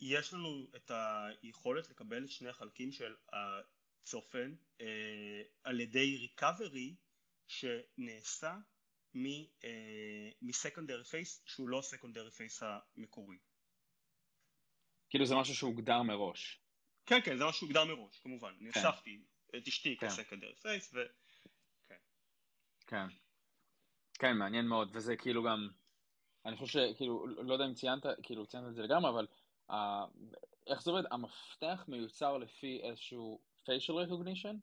יש 0.00 0.32
לנו 0.34 0.66
את 0.76 0.90
היכולת 0.90 1.90
לקבל 1.90 2.24
את 2.24 2.30
שני 2.30 2.48
החלקים 2.48 2.92
של 2.92 3.14
הצופן 3.32 4.54
אה, 4.80 5.42
על 5.64 5.80
ידי 5.80 6.28
recovery 6.28 6.94
שנעשה 7.46 8.56
מ 10.42 10.48
secondary 10.48 11.04
face 11.04 11.42
שהוא 11.46 11.68
לא 11.68 11.80
secondary 11.82 12.30
face 12.30 12.62
המקורי. 12.62 13.38
כאילו 15.10 15.26
זה 15.26 15.34
משהו 15.34 15.54
שהוגדר 15.54 16.02
מראש. 16.02 16.60
כן, 17.06 17.20
כן, 17.24 17.36
זה 17.36 17.44
משהו 17.44 17.58
שהוגדר 17.58 17.84
מראש, 17.84 18.18
כמובן. 18.18 18.54
אני 18.60 18.72
כן. 18.72 18.80
הוספתי 18.80 19.22
את 19.56 19.68
אשתי 19.68 19.96
כן. 19.96 20.06
כסקונדרי 20.06 20.54
פייס, 20.54 20.94
ו... 20.94 20.98
כן. 21.88 21.96
כן. 22.86 23.06
כן, 24.14 24.36
מעניין 24.36 24.66
מאוד, 24.66 24.90
וזה 24.92 25.16
כאילו 25.16 25.42
גם, 25.42 25.68
אני 26.44 26.56
חושב 26.56 26.92
שכאילו, 26.92 27.26
לא 27.26 27.52
יודע 27.52 27.66
אם 27.66 27.74
ציינת, 27.74 28.02
כאילו 28.22 28.46
ציינת 28.46 28.68
את 28.68 28.74
זה 28.74 28.82
לגמרי, 28.82 29.10
אבל 29.10 29.26
איך 30.66 30.82
זה 30.82 30.90
עובד? 30.90 31.02
המפתח 31.10 31.84
מיוצר 31.88 32.38
לפי 32.38 32.80
איזשהו 32.82 33.42
facial 33.64 34.06
recognition? 34.06 34.56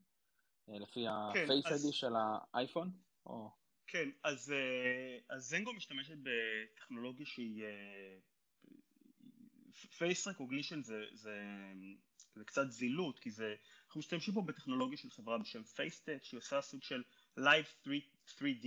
לפי 0.68 1.06
ה-face 1.06 1.68
כן, 1.68 1.74
ID 1.74 1.92
של 1.92 2.12
האייפון? 2.16 2.90
כן, 3.86 4.08
אז, 4.24 4.54
אז 5.30 5.42
זנגו 5.48 5.72
משתמשת 5.72 6.16
בטכנולוגיה 6.22 7.26
שהיא 7.26 7.64
face 9.76 10.26
recognition 10.26 10.82
זה, 10.82 11.04
זה, 11.12 11.42
זה 12.34 12.44
קצת 12.44 12.70
זילות, 12.70 13.18
כי 13.18 13.30
זה, 13.30 13.54
אנחנו 13.86 13.98
משתמשים 13.98 14.34
פה 14.34 14.42
בטכנולוגיה 14.42 14.98
של 14.98 15.10
חברה 15.10 15.38
בשם 15.38 15.60
FaceTech, 15.60 16.22
שהיא 16.24 16.38
עושה 16.38 16.60
סוג 16.60 16.82
של 16.82 17.02
Live 17.38 17.88
3D 18.38 18.66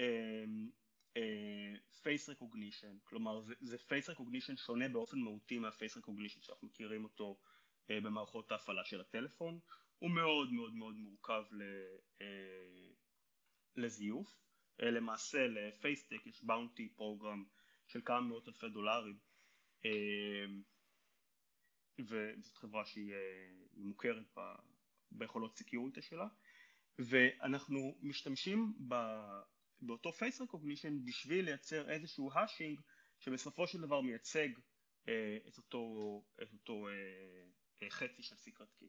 um, 0.00 0.70
uh, 1.16 2.02
Face 2.02 2.28
Recognition, 2.34 3.04
כלומר 3.04 3.40
זה, 3.60 3.76
Face 3.76 4.14
Recognition 4.14 4.56
שונה 4.56 4.88
באופן 4.88 5.18
מהותי 5.18 5.58
מה-Face 5.58 5.98
Recognition 5.98 6.42
שאנחנו 6.42 6.68
מכירים 6.68 7.04
אותו 7.04 7.38
uh, 7.86 7.94
במערכות 8.04 8.52
ההפעלה 8.52 8.84
של 8.84 9.00
הטלפון, 9.00 9.58
הוא 9.98 10.10
מאוד 10.10 10.52
מאוד 10.52 10.74
מאוד 10.74 10.94
מורכב 10.94 11.42
ל, 11.50 11.62
uh, 12.18 12.22
לזיוף, 13.76 14.40
uh, 14.82 14.84
למעשה 14.84 15.46
ל-FaceTech 15.46 16.28
יש 16.28 16.44
באונטי 16.44 16.88
פרוגרם 16.88 17.44
של 17.86 18.00
כמה 18.04 18.20
מאות 18.20 18.48
אלפי 18.48 18.68
דולרים 18.68 19.27
וזאת 21.98 22.56
חברה 22.56 22.84
שהיא 22.84 23.12
אה, 23.12 23.50
מוכרת 23.74 24.36
ביכולות 25.10 25.56
security 25.56 26.02
שלה 26.02 26.26
ואנחנו 26.98 27.98
משתמשים 28.02 28.74
באותו 29.80 30.10
face 30.10 30.40
recognition 30.40 30.92
בשביל 31.04 31.44
לייצר 31.44 31.90
איזשהו 31.90 32.32
hashing 32.32 32.80
שבסופו 33.18 33.66
של 33.66 33.80
דבר 33.80 34.00
מייצג 34.00 34.48
אה, 35.08 35.38
את 35.48 35.58
אותו, 35.58 36.24
את 36.42 36.52
אותו 36.52 36.88
אה, 37.82 37.90
חצי 37.90 38.22
של 38.22 38.36
secret 38.36 38.72
key. 38.78 38.88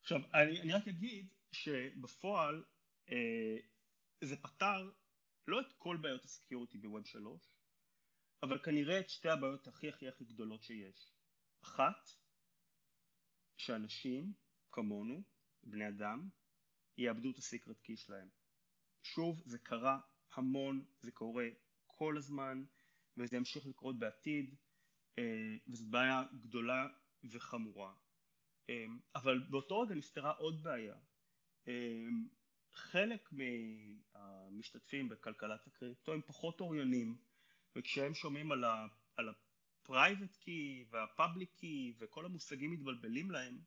עכשיו 0.00 0.20
אני, 0.34 0.60
אני 0.60 0.72
רק 0.72 0.88
אגיד 0.88 1.28
שבפועל 1.52 2.64
זה 4.20 4.36
פתר 4.36 4.90
לא 5.46 5.60
את 5.60 5.72
כל 5.78 5.96
בעיות 5.96 6.24
ה 6.24 6.30
security 6.30 6.78
ב 6.78 6.85
web 6.85 7.06
3, 7.06 7.52
אבל 8.42 8.58
כנראה 8.62 9.00
את 9.00 9.10
שתי 9.10 9.28
הבעיות 9.28 9.68
הכי 9.68 9.88
הכי 9.88 10.08
הכי 10.08 10.24
גדולות 10.24 10.62
שיש. 10.62 11.12
אחת, 11.62 12.10
שאנשים 13.56 14.32
כמונו, 14.72 15.22
בני 15.62 15.88
אדם, 15.88 16.28
יאבדו 16.98 17.30
את 17.30 17.38
הסיקרט 17.38 17.80
קי 17.80 17.96
שלהם. 17.96 18.28
שוב, 19.02 19.42
זה 19.44 19.58
קרה 19.58 20.00
המון, 20.34 20.84
זה 21.00 21.12
קורה 21.12 21.48
כל 21.86 22.16
הזמן, 22.16 22.64
וזה 23.16 23.36
ימשיך 23.36 23.66
לקרות 23.66 23.98
בעתיד, 23.98 24.54
אה, 25.18 25.56
וזו 25.68 25.86
בעיה 25.90 26.22
גדולה 26.40 26.88
וחמורה. 27.24 27.94
אה, 28.70 28.86
אבל 29.14 29.38
באותו 29.50 29.80
רגע 29.80 29.94
נפתרה 29.94 30.30
עוד 30.30 30.62
בעיה. 30.62 30.96
חלק 32.76 33.28
מהמשתתפים 33.32 35.08
בכלכלת 35.08 35.66
הקריפטו 35.66 36.12
הם 36.12 36.20
פחות 36.26 36.60
אוריינים 36.60 37.16
וכשהם 37.76 38.14
שומעים 38.14 38.52
על, 38.52 38.64
ה, 38.64 38.86
על 39.16 39.28
ה-private 39.28 40.44
key 40.44 40.86
וה-public 40.90 41.60
key 41.60 41.94
וכל 41.98 42.24
המושגים 42.24 42.70
מתבלבלים 42.70 43.30
להם 43.30 43.60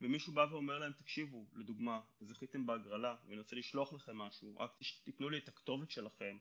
ומישהו 0.00 0.32
בא 0.32 0.46
ואומר 0.50 0.78
להם 0.78 0.92
תקשיבו 0.92 1.46
לדוגמה 1.52 2.00
זכיתם 2.20 2.66
בהגרלה 2.66 3.16
ואני 3.24 3.38
רוצה 3.38 3.56
לשלוח 3.56 3.92
לכם 3.92 4.18
משהו 4.18 4.58
רק 4.58 4.70
תיתנו 5.04 5.28
לי 5.28 5.38
את 5.38 5.48
הכתובת 5.48 5.90
שלכם 5.90 6.38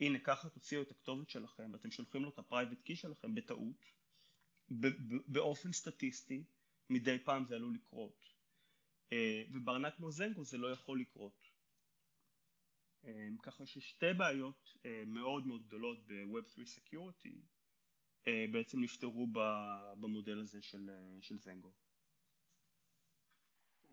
הנה 0.00 0.18
ככה 0.18 0.48
תוציאו 0.48 0.82
את 0.82 0.90
הכתובת 0.90 1.30
שלכם 1.30 1.70
ואתם 1.72 1.90
שולחים 1.90 2.22
לו 2.22 2.28
את 2.28 2.38
ה-private 2.38 2.88
key 2.88 2.96
שלכם 2.96 3.34
בטעות 3.34 3.84
באופן 5.26 5.72
סטטיסטי 5.72 6.44
מדי 6.90 7.18
פעם 7.24 7.44
זה 7.44 7.54
עלול 7.54 7.74
לקרות 7.74 8.37
אה, 9.12 9.42
ובארנק 9.52 9.98
מוזנגו 9.98 10.44
זה 10.44 10.58
לא 10.58 10.72
יכול 10.72 11.00
לקרות. 11.00 11.50
אה, 13.04 13.28
ככה 13.42 13.66
ששתי 13.66 14.12
בעיות 14.18 14.74
אה, 14.86 15.02
מאוד 15.06 15.46
מאוד 15.46 15.66
גדולות 15.66 16.06
ב-Web3 16.06 16.78
Security 16.78 17.38
בעצם 18.52 18.80
נפתרו 18.80 19.26
במודל 20.00 20.40
הזה 20.40 20.62
של, 20.62 20.90
של 21.20 21.38
זנגו. 21.38 21.72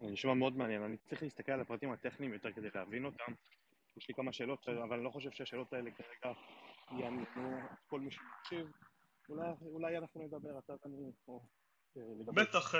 נשמע 0.01 0.33
מאוד 0.33 0.57
מעניין, 0.57 0.81
אני 0.81 0.97
צריך 0.97 1.23
להסתכל 1.23 1.51
על 1.51 1.61
הפרטים 1.61 1.91
הטכניים 1.91 2.33
יותר 2.33 2.51
כדי 2.51 2.67
להבין 2.75 3.05
אותם. 3.05 3.31
יש 3.97 4.07
לי 4.07 4.13
כמה 4.13 4.33
שאלות, 4.33 4.69
אבל 4.69 4.95
אני 4.95 5.03
לא 5.03 5.09
חושב 5.09 5.31
שהשאלות 5.31 5.73
האלה 5.73 5.91
כרגע 5.91 6.33
יעניינו 6.91 7.57
את 7.73 7.79
כל 7.87 7.99
מי 7.99 8.11
שמקשיב. 8.11 8.71
אולי, 9.29 9.51
אולי 9.61 9.97
אנחנו 9.97 10.23
נדבר, 10.23 10.59
אתה 10.59 10.73
ואני, 10.83 11.11
או 11.27 11.45
לדבר. 11.95 12.31
בטח, 12.31 12.75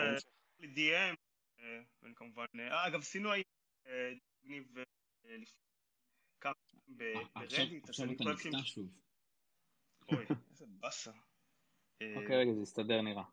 DM, 0.61 1.24
ואני 1.59 2.15
כמובן, 2.15 2.45
אה, 2.59 2.87
אגב 2.87 2.99
עשינו 2.99 3.31
היום 3.31 3.45
מגניב 4.43 4.77
אה, 5.25 5.33
כמה 6.39 6.53
ברדיט, 6.87 7.89
עכשיו 7.89 8.11
אתה 8.11 8.23
נקטע 8.23 8.63
שוב. 8.63 8.89
אוי, 10.11 10.25
איזה 10.49 10.65
באסה. 10.67 11.11
אוקיי, 12.15 12.37
רגע, 12.37 12.53
זה 12.53 12.61
יסתדר 12.61 13.01
נראה. 13.01 13.23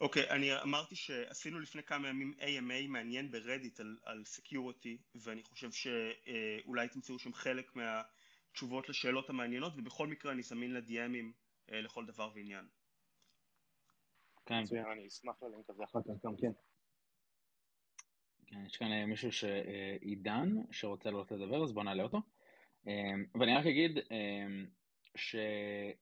אוקיי, 0.00 0.30
אני 0.30 0.62
אמרתי 0.62 0.96
שעשינו 0.96 1.60
לפני 1.60 1.82
כמה 1.82 2.08
ימים 2.08 2.34
AMA 2.38 2.88
מעניין 2.88 3.30
ברדיט 3.30 3.80
על, 3.80 3.98
על 4.02 4.24
סקיורטי, 4.24 4.98
ואני 5.14 5.42
חושב 5.42 5.70
שאולי 5.72 6.88
תמצאו 6.88 7.18
שם 7.18 7.32
חלק 7.32 7.76
מהתשובות 7.76 8.88
לשאלות 8.88 9.30
המעניינות, 9.30 9.72
ובכל 9.76 10.06
מקרה 10.06 10.32
אני 10.32 10.42
זמין 10.42 10.74
לדיאמים 10.74 11.32
לכל 11.68 12.06
דבר 12.06 12.30
ועניין. 12.34 12.68
כן. 14.46 14.62
מצוין, 14.62 14.86
אני 14.86 15.06
אשמח 15.06 15.42
ללינק 15.42 15.70
הזה 15.70 15.84
אחר 15.84 15.98
כך 16.02 16.24
גם 16.24 16.36
כן. 16.36 16.52
כן, 18.46 18.66
יש 18.66 18.76
כאן 18.76 18.92
אה, 18.92 19.06
מישהו 19.06 19.32
שעידן, 19.32 20.54
שרוצה 20.70 21.10
לעלות 21.10 21.32
לדבר, 21.32 21.62
אז 21.62 21.72
בואו 21.72 21.84
נעלה 21.84 22.02
אותו. 22.02 22.18
אמ, 22.86 23.24
ואני 23.40 23.54
רק 23.54 23.66
אגיד 23.66 23.98
אמ, 23.98 24.66
שאני, 25.16 25.96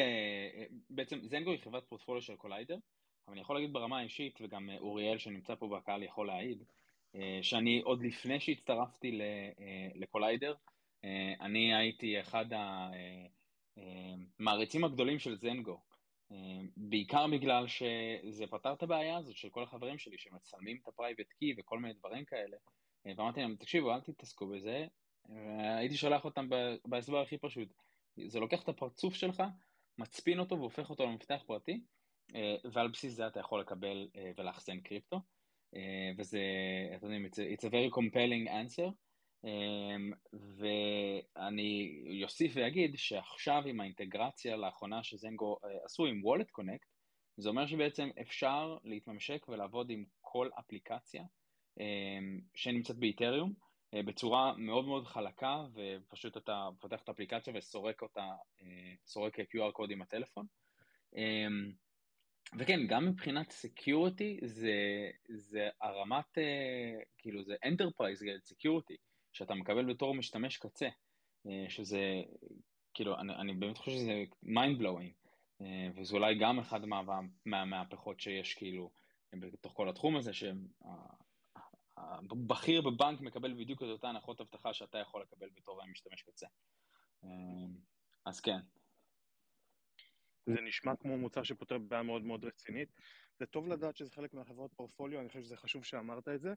אה, 0.00 0.64
בעצם 0.90 1.20
זנגו 1.26 1.50
היא 1.50 1.60
חברת 1.60 1.88
פורטפוליו 1.88 2.22
של 2.22 2.36
קוליידר, 2.36 2.76
אבל 3.26 3.32
אני 3.32 3.40
יכול 3.40 3.56
להגיד 3.56 3.72
ברמה 3.72 3.98
האישית, 3.98 4.38
וגם 4.40 4.70
אה, 4.70 4.78
אוריאל 4.78 5.18
שנמצא 5.18 5.54
פה 5.54 5.68
בקהל 5.68 6.02
יכול 6.02 6.26
להעיד, 6.26 6.64
שאני 7.42 7.80
עוד 7.80 8.02
לפני 8.02 8.40
שהצטרפתי 8.40 9.18
לקוליידר, 9.94 10.54
אני 11.40 11.74
הייתי 11.74 12.20
אחד 12.20 12.46
המעריצים 14.38 14.84
הגדולים 14.84 15.18
של 15.18 15.36
זנגו. 15.36 15.80
בעיקר 16.76 17.26
בגלל 17.32 17.66
שזה 17.66 18.46
פתר 18.46 18.72
את 18.72 18.82
הבעיה 18.82 19.16
הזאת 19.16 19.36
של 19.36 19.48
כל 19.48 19.62
החברים 19.62 19.98
שלי 19.98 20.18
שמצלמים 20.18 20.78
את 20.82 20.88
ה 20.88 20.94
private 20.94 21.32
key 21.38 21.54
וכל 21.58 21.78
מיני 21.78 21.94
דברים 21.94 22.24
כאלה. 22.24 22.56
ואמרתי 23.04 23.40
להם 23.40 23.56
תקשיבו 23.56 23.94
אל 23.94 24.00
תתעסקו 24.00 24.46
בזה. 24.46 24.86
הייתי 25.78 25.96
שולח 25.96 26.24
אותם 26.24 26.48
בהסבר 26.84 27.20
הכי 27.20 27.38
פשוט. 27.38 27.68
זה 28.26 28.40
לוקח 28.40 28.62
את 28.62 28.68
הפרצוף 28.68 29.14
שלך 29.14 29.42
מצפין 29.98 30.38
אותו 30.38 30.58
והופך 30.58 30.90
אותו 30.90 31.06
למפתח 31.06 31.42
פרטי 31.46 31.80
ועל 32.72 32.88
בסיס 32.88 33.14
זה 33.14 33.26
אתה 33.26 33.40
יכול 33.40 33.60
לקבל 33.60 34.08
ולאחסן 34.36 34.80
קריפטו. 34.80 35.20
וזה, 36.18 36.40
אתם 36.96 37.06
יודעים, 37.06 37.26
it's 37.26 37.60
a 37.60 37.70
very 37.70 37.96
compelling 37.96 38.48
answer 38.48 38.90
ואני 40.32 42.20
אוסיף 42.24 42.52
ואגיד 42.54 42.96
שעכשיו 42.96 43.62
עם 43.66 43.80
האינטגרציה 43.80 44.56
לאחרונה 44.56 45.02
שזנגו 45.02 45.58
אה, 45.64 45.84
עשו 45.84 46.06
עם 46.06 46.24
Wallet 46.24 46.50
Connect, 46.50 46.88
זה 47.36 47.48
אומר 47.48 47.66
שבעצם 47.66 48.08
אפשר 48.20 48.76
להתממשק 48.84 49.48
ולעבוד 49.48 49.90
עם 49.90 50.04
כל 50.20 50.48
אפליקציה 50.58 51.24
אמ, 51.80 52.40
שנמצאת 52.54 52.96
באיתריום 52.96 53.52
אה, 53.94 54.02
בצורה 54.02 54.54
מאוד 54.56 54.84
מאוד 54.84 55.06
חלקה 55.06 55.64
ופשוט 55.74 56.36
אתה 56.36 56.68
פותח 56.80 57.02
את 57.02 57.08
האפליקציה 57.08 57.52
וסורק 57.56 58.02
אותה, 58.02 58.30
אה, 58.62 58.94
סורק 59.06 59.40
QR 59.40 59.72
קוד 59.72 59.90
עם 59.90 60.02
הטלפון. 60.02 60.46
אמ, 61.16 61.72
וכן, 62.58 62.86
גם 62.86 63.06
מבחינת 63.06 63.50
security 63.50 64.38
זה, 64.42 64.72
זה 65.28 65.68
הרמת, 65.80 66.38
כאילו 67.18 67.44
זה 67.44 67.54
enterprise 67.64 68.22
security. 68.52 69.13
שאתה 69.34 69.54
מקבל 69.54 69.92
בתור 69.92 70.14
משתמש 70.14 70.56
קצה, 70.56 70.88
אה, 71.46 71.64
שזה, 71.68 72.22
כאילו, 72.94 73.18
אני, 73.18 73.34
אני 73.34 73.54
באמת 73.54 73.78
חושב 73.78 73.90
שזה 73.90 74.24
mind 74.44 74.80
blowing, 74.80 75.28
אה, 75.60 75.88
וזה 75.96 76.14
אולי 76.16 76.38
גם 76.38 76.58
אחד 76.58 76.84
מה, 76.84 77.02
מהמהפכות 77.46 78.20
שיש 78.20 78.54
כאילו 78.54 78.90
בתוך 79.32 79.72
כל 79.72 79.88
התחום 79.88 80.16
הזה, 80.16 80.30
שהבכיר 81.94 82.82
בבנק 82.82 83.20
מקבל 83.20 83.54
בדיוק 83.54 83.82
את 83.82 83.88
אותה 83.88 84.08
הנחות 84.08 84.40
אבטחה 84.40 84.74
שאתה 84.74 84.98
יכול 84.98 85.22
לקבל 85.22 85.48
בתור 85.56 85.84
משתמש 85.86 86.22
קצה. 86.22 86.46
אה, 87.24 87.28
אז 88.26 88.40
כן. 88.40 88.58
זה 90.46 90.60
נשמע 90.60 90.96
כמו 90.96 91.18
מוצר 91.18 91.42
שפותר 91.42 91.78
בעיה 91.78 92.02
מאוד 92.02 92.22
מאוד 92.22 92.44
רצינית. 92.44 92.88
זה 93.38 93.46
טוב 93.46 93.68
לדעת 93.68 93.96
שזה 93.96 94.10
חלק 94.10 94.34
מהחברות 94.34 94.72
פורפוליו, 94.76 95.20
אני 95.20 95.28
חושב 95.28 95.42
שזה 95.42 95.56
חשוב 95.56 95.84
שאמרת 95.84 96.28
את 96.28 96.40
זה. 96.40 96.54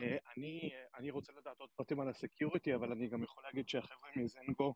אה, 0.00 0.16
אני, 0.36 0.70
אני 0.94 1.10
רוצה 1.10 1.32
לדעת 1.32 1.60
עוד 1.60 1.70
פרטים 1.76 2.00
על 2.00 2.08
ה 2.08 2.15
security, 2.15 2.74
אבל 2.74 2.92
אני 2.92 3.08
גם 3.08 3.22
יכול 3.22 3.44
להגיד 3.44 3.68
שהחבר'ה 3.68 4.10
מזנגו 4.16 4.74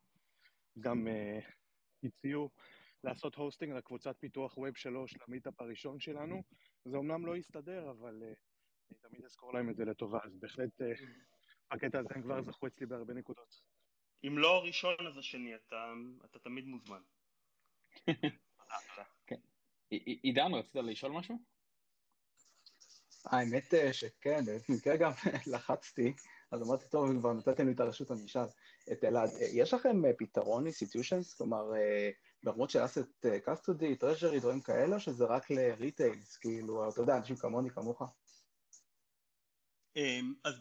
גם 0.79 1.07
uh, 1.07 1.45
הציעו 2.05 2.51
לעשות 3.05 3.35
hosting 3.35 3.73
לקבוצת 3.73 4.17
פיתוח 4.19 4.59
web 4.59 4.77
3 4.77 5.15
ל 5.29 5.33
meetup 5.33 5.61
הראשון 5.61 6.01
שלנו. 6.01 6.43
זה 6.85 6.97
אומנם 6.97 7.27
לא 7.27 7.37
יסתדר, 7.37 7.91
אבל 7.91 8.23
uh, 8.23 8.37
אני 8.91 8.99
תמיד 9.01 9.25
אזכור 9.25 9.55
להם 9.55 9.71
את 9.71 9.77
זה 9.77 9.85
לטובה, 9.85 10.19
אז 10.25 10.37
בהחלט 10.37 10.81
uh, 10.81 10.85
הקטע 11.71 11.99
הזה 11.99 12.09
הם 12.15 12.23
כבר 12.23 12.43
זכו 12.43 12.67
אצלי 12.67 12.87
בהרבה 12.87 13.15
נקודות. 13.15 13.61
אם 14.27 14.39
לא 14.39 14.57
הראשון 14.57 15.07
אז 15.07 15.19
השני, 15.19 15.55
אתה, 15.55 15.93
אתה 16.25 16.39
תמיד 16.39 16.65
מוזמן. 16.65 17.03
כן. 19.27 19.41
עידן, 19.91 20.55
רצית 20.55 20.75
לשאול 20.75 21.13
משהו? 21.13 21.39
האמת 23.25 23.75
שכן, 23.93 24.45
במקרה 24.69 24.97
גם 24.97 25.13
לחצתי, 25.53 26.13
אז 26.51 26.63
אמרתי, 26.63 26.85
טוב, 26.91 27.19
כבר 27.19 27.33
נתתם 27.33 27.67
לי 27.67 27.73
את 27.73 27.81
הרשות, 27.81 28.11
אני 28.11 28.25
אשאל 28.25 28.47
את 28.93 29.05
אלעד. 29.05 29.31
יש 29.53 29.75
לכם 29.75 30.03
פתרון 30.19 30.65
institutions? 30.65 31.35
כלומר, 31.35 31.73
ברמות 32.43 32.71
של 32.71 32.85
asset 32.85 33.27
custody, 33.45 33.97
treasury, 33.97 34.41
דברים 34.41 34.61
כאלה, 34.61 35.01
שזה 35.01 35.25
רק 35.25 35.51
ל 35.51 35.60
retails? 35.60 36.37
כאילו, 36.37 36.89
אתה 36.89 37.01
יודע, 37.01 37.17
אנשים 37.17 37.37
כמוני, 37.37 37.71
כמוך? 37.71 38.03
אמ, 39.97 40.35
אז 40.45 40.55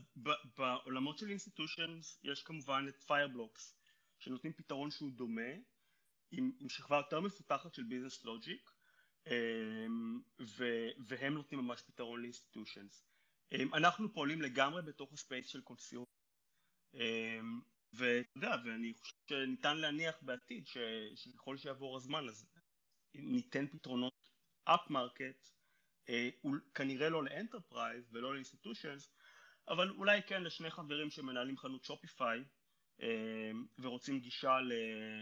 בעולמות 0.58 1.18
של 1.18 1.30
institutions 1.30 2.20
יש 2.24 2.44
כמובן 2.44 2.86
את 2.90 3.04
Fireblocks, 3.04 3.76
שנותנים 4.20 4.54
פתרון 4.54 4.92
שהוא 4.92 5.12
דומה, 5.12 5.52
עם, 6.32 6.52
עם 6.60 6.70
שכבה 6.70 6.98
יותר 6.98 7.20
מפותחת 7.20 7.74
של 7.74 7.84
business 7.84 8.26
logic, 8.26 8.70
אמ, 9.30 10.20
והם 11.08 11.34
נותנים 11.34 11.62
ממש 11.62 11.82
פתרון 11.82 12.22
ל 12.22 12.28
institutions. 12.28 13.06
אמ, 13.52 13.74
אנחנו 13.74 14.14
פועלים 14.14 14.42
לגמרי 14.42 14.82
בתוך 14.82 15.14
ה 15.14 15.19
space 15.19 15.48
של 15.48 15.62
consumer, 15.62 16.06
ואתה 17.94 18.30
יודע, 18.36 18.56
ואני 18.66 18.94
חושב 18.94 19.16
שניתן 19.30 19.78
להניח 19.78 20.16
בעתיד 20.22 20.68
שככל 21.16 21.58
שיעבור 21.58 21.98
הזמן 21.98 22.28
אז 22.30 22.46
ניתן 23.14 23.68
פתרונות 23.68 24.30
up 24.64 24.90
market, 24.90 25.50
אה, 26.10 26.30
כנראה 26.74 27.10
לא 27.10 27.24
ל 27.24 27.32
enterprise 27.32 28.10
ולא 28.12 28.34
ל 28.34 28.39
institutions, 28.39 29.10
אבל 29.68 29.90
אולי 29.90 30.22
כן 30.24 30.44
לשני 30.44 30.72
חברים 30.72 31.10
שמנהלים 31.10 31.58
חנות 31.58 31.84
Shopify 31.84 32.44
ורוצים 33.80 34.20
גישה 34.20 34.58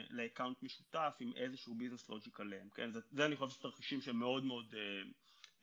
ל 0.10 0.16
account 0.16 0.64
משותף 0.64 1.16
עם 1.20 1.34
איזשהו 1.36 1.76
business 1.76 2.10
logic 2.10 2.40
עליהם, 2.40 2.70
כן? 2.70 2.92
זה, 2.92 3.00
זה 3.12 3.26
אני 3.26 3.36
חושב 3.36 3.56
שתרחישים 3.56 4.02
שהם 4.02 4.20
מאוד 4.20 4.44
מאוד 4.44 4.76
אה, 4.76 5.02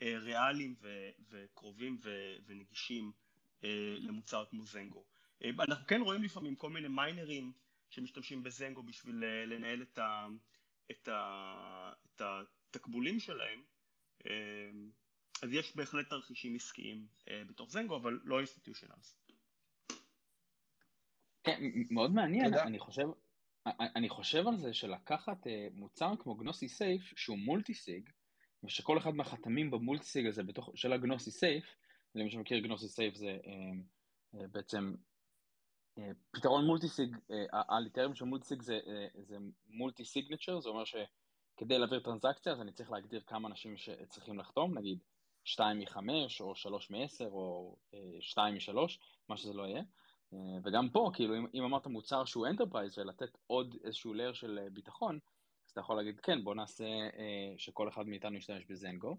אה, 0.03 0.19
ריאליים 0.19 0.75
ו, 0.81 1.09
וקרובים 1.31 1.99
ו, 2.03 2.37
ונגישים 2.47 3.13
למוצר 3.99 4.45
כמו 4.51 4.65
Zengo. 4.65 5.05
אנחנו 5.61 5.87
כן 5.87 6.01
רואים 6.01 6.23
לפעמים 6.23 6.57
כל 6.57 6.71
מיני 6.71 6.89
מיינרים 6.89 7.53
שמשתמשים 7.91 8.43
ב 8.43 8.50
Zengo 8.50 8.83
בשביל 8.83 9.25
לנהל 9.25 9.83
את, 9.83 9.99
ה, 9.99 10.27
את, 10.91 11.09
ה, 11.09 11.93
את 12.07 12.23
התקבולים 12.71 13.21
שלהם 13.21 13.63
אז 15.43 15.53
יש 15.53 15.77
בהחלט 15.77 16.09
תרחישים 16.09 16.55
עסקיים 16.55 17.07
אה, 17.29 17.43
בתוך 17.47 17.71
Zengo, 17.71 17.97
אבל 17.97 18.21
לא 18.25 18.39
institutionals. 18.39 19.17
כן, 21.45 21.61
מאוד 21.91 22.15
מעניין, 22.15 22.55
אני 22.55 22.79
חושב, 22.79 23.09
אני 23.67 24.09
חושב 24.09 24.49
על 24.49 24.57
זה 24.57 24.75
שלקחת 24.75 25.47
אה, 25.47 25.67
מוצר 25.73 26.13
כמו 26.19 26.35
Gnosis 26.35 26.69
Safe, 26.69 27.03
שהוא 27.17 27.39
multi 27.39 27.75
sig, 27.75 28.11
ושכל 28.65 28.99
אחד 28.99 29.15
מהחתמים 29.15 29.71
ב 29.71 29.77
multi 29.77 30.05
sig 30.05 30.27
הזה 30.27 30.43
בתוך, 30.43 30.71
של 30.75 30.93
ה 30.93 30.98
Gnosis 30.98 31.31
Safe, 31.31 31.65
למי 32.15 32.31
שמכיר 32.31 32.59
Gnosis 32.59 32.89
Safe 32.89 33.15
זה 33.15 33.39
אה, 33.47 34.41
אה, 34.41 34.47
בעצם 34.49 34.95
פתרון 36.31 36.67
multi 36.67 36.89
sig, 36.89 37.17
ה 37.53 37.61
letters 37.61 38.15
של 38.15 38.25
multi 38.25 38.47
sig 38.47 38.63
זה, 38.63 38.81
זה 39.23 39.37
multi 39.67 40.05
signature, 40.05 40.61
זה 40.61 40.69
אומר 40.69 40.85
שכדי 40.85 41.79
להעביר 41.79 42.01
טרנזקציה 42.01 42.53
אז 42.53 42.61
אני 42.61 42.73
צריך 42.73 42.91
להגדיר 42.91 43.21
כמה 43.27 43.49
אנשים 43.49 43.77
שצריכים 43.77 44.39
לחתום, 44.39 44.79
נגיד 44.79 44.99
2 45.45 45.79
מ-5 45.79 45.97
או 46.41 46.55
3 46.55 46.91
מ-10 46.91 47.25
או 47.25 47.77
2 48.21 48.55
מ-3, 48.55 48.73
מה 49.29 49.37
שזה 49.37 49.53
לא 49.53 49.63
יהיה. 49.63 49.83
אה, 50.35 50.59
וגם 50.65 50.89
פה, 50.91 51.11
כאילו, 51.15 51.37
אם, 51.37 51.47
אם 51.55 51.65
אמרת 51.65 51.87
מוצר 51.87 52.25
שהוא 52.25 52.47
enterprise 52.47 52.99
ולתת 52.99 53.39
עוד 53.47 53.77
איזשהו 53.85 54.15
layer 54.15 54.33
של 54.33 54.59
אה, 54.59 54.71
ביטחון, 54.71 55.19
אז 55.67 55.71
אתה 55.71 55.81
יכול 55.81 55.97
להגיד, 55.97 56.21
כן, 56.21 56.45
בוא 56.45 56.55
נעשה 56.55 56.85
אה, 56.85 57.55
שכל 57.59 57.89
אחד 57.89 58.07
מאיתנו 58.07 58.37
ישתמש 58.37 58.65
ב 58.65 58.72
Zengo, 58.72 59.17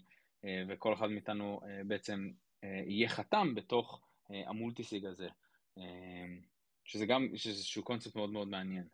וכל 0.70 0.93
אחד 0.93 1.07
מאיתנו 1.07 1.59
בעצם 1.88 2.32
יהיה 2.63 3.09
חתם 3.09 3.55
בתוך 3.55 4.01
ה 4.29 4.38
multisig 4.38 5.05
הזה, 5.05 5.30
שזה 6.84 7.05
גם, 7.05 7.28
שזה 7.36 7.53
איזשהו 7.53 7.84
קונספט 7.84 8.16
מאוד 8.16 8.30
מאוד 8.30 8.47
מעניין. 8.47 8.88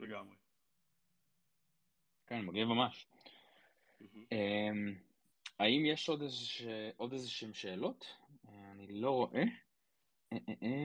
לגמרי. 0.00 0.36
כן, 2.26 2.40
מגניב 2.40 2.68
ממש. 2.68 3.06
Mm-hmm. 4.00 4.34
האם 5.58 5.86
יש 5.86 6.08
עוד 6.96 7.12
איזה 7.12 7.30
שהם 7.30 7.54
שאלות? 7.54 8.06
אני 8.48 8.86
לא 8.86 9.10
רואה. 9.10 9.42
אה, 10.32 10.38
אה, 10.48 10.54
אה. 10.62 10.84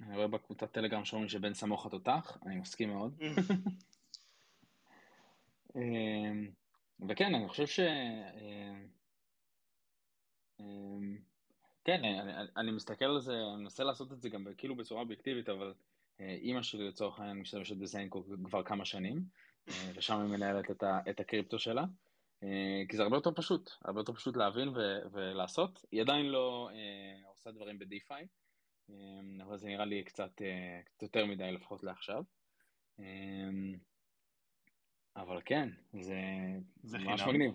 אני 0.00 0.16
רואה 0.16 0.28
בקבוצת 0.28 0.72
טלגרם 0.72 1.04
שאומרים 1.04 1.28
שבן 1.28 1.54
סמוך 1.54 1.86
התותח, 1.86 2.38
אני 2.46 2.56
מסכים 2.56 2.88
מאוד. 2.88 3.20
וכן, 7.08 7.34
אני 7.34 7.48
חושב 7.48 7.66
ש... 7.66 7.80
כן, 11.84 12.04
אני, 12.04 12.32
אני 12.56 12.72
מסתכל 12.72 13.04
על 13.04 13.20
זה, 13.20 13.32
אני 13.32 13.62
מנסה 13.62 13.84
לעשות 13.84 14.12
את 14.12 14.22
זה 14.22 14.28
גם 14.28 14.46
כאילו 14.56 14.76
בצורה 14.76 15.02
אובייקטיבית, 15.02 15.48
אבל 15.48 15.74
אימא 16.18 16.62
שלי 16.62 16.88
לצורך 16.88 17.18
העניין 17.18 17.38
משתמשת 17.38 17.76
בזיינקו 17.76 18.24
כבר 18.44 18.62
כמה 18.62 18.84
שנים, 18.84 19.24
ושם 19.94 20.20
היא 20.20 20.30
מנהלת 20.30 20.70
את, 20.70 20.82
ה, 20.82 21.00
את 21.10 21.20
הקריפטו 21.20 21.58
שלה. 21.58 21.84
אה, 22.42 22.82
כי 22.88 22.96
זה 22.96 23.02
הרבה 23.02 23.16
יותר 23.16 23.30
פשוט, 23.34 23.70
הרבה 23.84 24.00
יותר 24.00 24.12
פשוט 24.12 24.36
להבין 24.36 24.68
ו- 24.68 25.00
ולעשות. 25.12 25.84
היא 25.92 26.02
עדיין 26.02 26.26
לא 26.26 26.70
uh, 26.72 27.28
עושה 27.28 27.50
דברים 27.50 27.78
בדיפיי, 27.78 28.26
um, 28.90 28.92
אבל 29.42 29.56
זה 29.56 29.68
נראה 29.68 29.84
לי 29.84 30.04
קצת, 30.04 30.40
uh, 30.40 30.84
קצת 30.84 31.02
יותר 31.02 31.26
מדי 31.26 31.52
לפחות 31.52 31.82
לעכשיו. 31.82 32.22
Um, 32.98 33.02
אבל 35.16 35.40
כן, 35.44 35.68
זה, 35.92 36.18
זה 36.82 36.98
ממש 36.98 37.22
מגניב. 37.22 37.54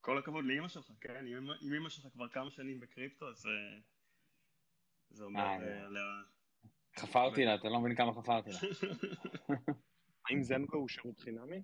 כל 0.00 0.18
הכבוד 0.18 0.44
לאימא 0.44 0.68
שלך, 0.68 0.92
כן? 1.00 1.26
אם 1.62 1.72
אימא 1.74 1.88
שלך 1.88 2.06
כבר 2.12 2.28
כמה 2.28 2.50
שנים 2.50 2.80
בקריפטו, 2.80 3.28
אז 3.28 3.46
זה 5.10 5.24
אומר 5.24 5.42
עליה... 5.86 6.22
חפרתי 6.96 7.44
לה, 7.44 7.54
אתה 7.54 7.68
לא 7.68 7.80
מבין 7.80 7.96
כמה 7.96 8.12
חפרתי 8.14 8.50
לה. 8.50 8.58
האם 10.28 10.42
זנגו 10.42 10.76
הוא 10.78 10.88
שירות 10.88 11.20
חינמי? 11.20 11.62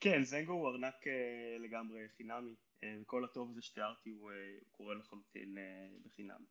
כן, 0.00 0.22
זנגו 0.22 0.52
הוא 0.52 0.68
ארנק 0.68 0.94
uh, 0.94 1.62
לגמרי 1.62 2.08
חינמי, 2.16 2.54
uh, 2.54 2.86
וכל 3.02 3.24
הטוב 3.24 3.50
הזה 3.50 3.62
שתיארתי 3.62 4.10
הוא, 4.10 4.30
uh, 4.30 4.34
הוא 4.64 4.72
קורה 4.72 4.94
לחלוטין 4.94 5.56
בחינם. 6.04 6.44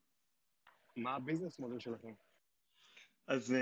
מה 0.96 1.16
הביזנס 1.16 1.60
מודל 1.60 1.80
שלכם? 1.80 2.14
אז 3.28 3.56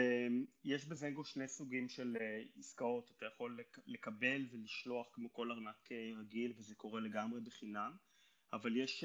יש 0.63 0.85
בזנגו 0.85 1.23
שני 1.23 1.47
סוגים 1.47 1.89
של 1.89 2.17
עסקאות, 2.57 3.11
אתה 3.17 3.25
יכול 3.25 3.59
לק- 3.59 3.87
לקבל 3.87 4.45
ולשלוח 4.51 5.07
כמו 5.13 5.33
כל 5.33 5.51
ארנק 5.51 5.89
רגיל 6.19 6.53
וזה 6.57 6.75
קורה 6.75 7.01
לגמרי 7.01 7.41
בחינם, 7.41 7.97
אבל 8.53 8.77
יש 8.77 9.03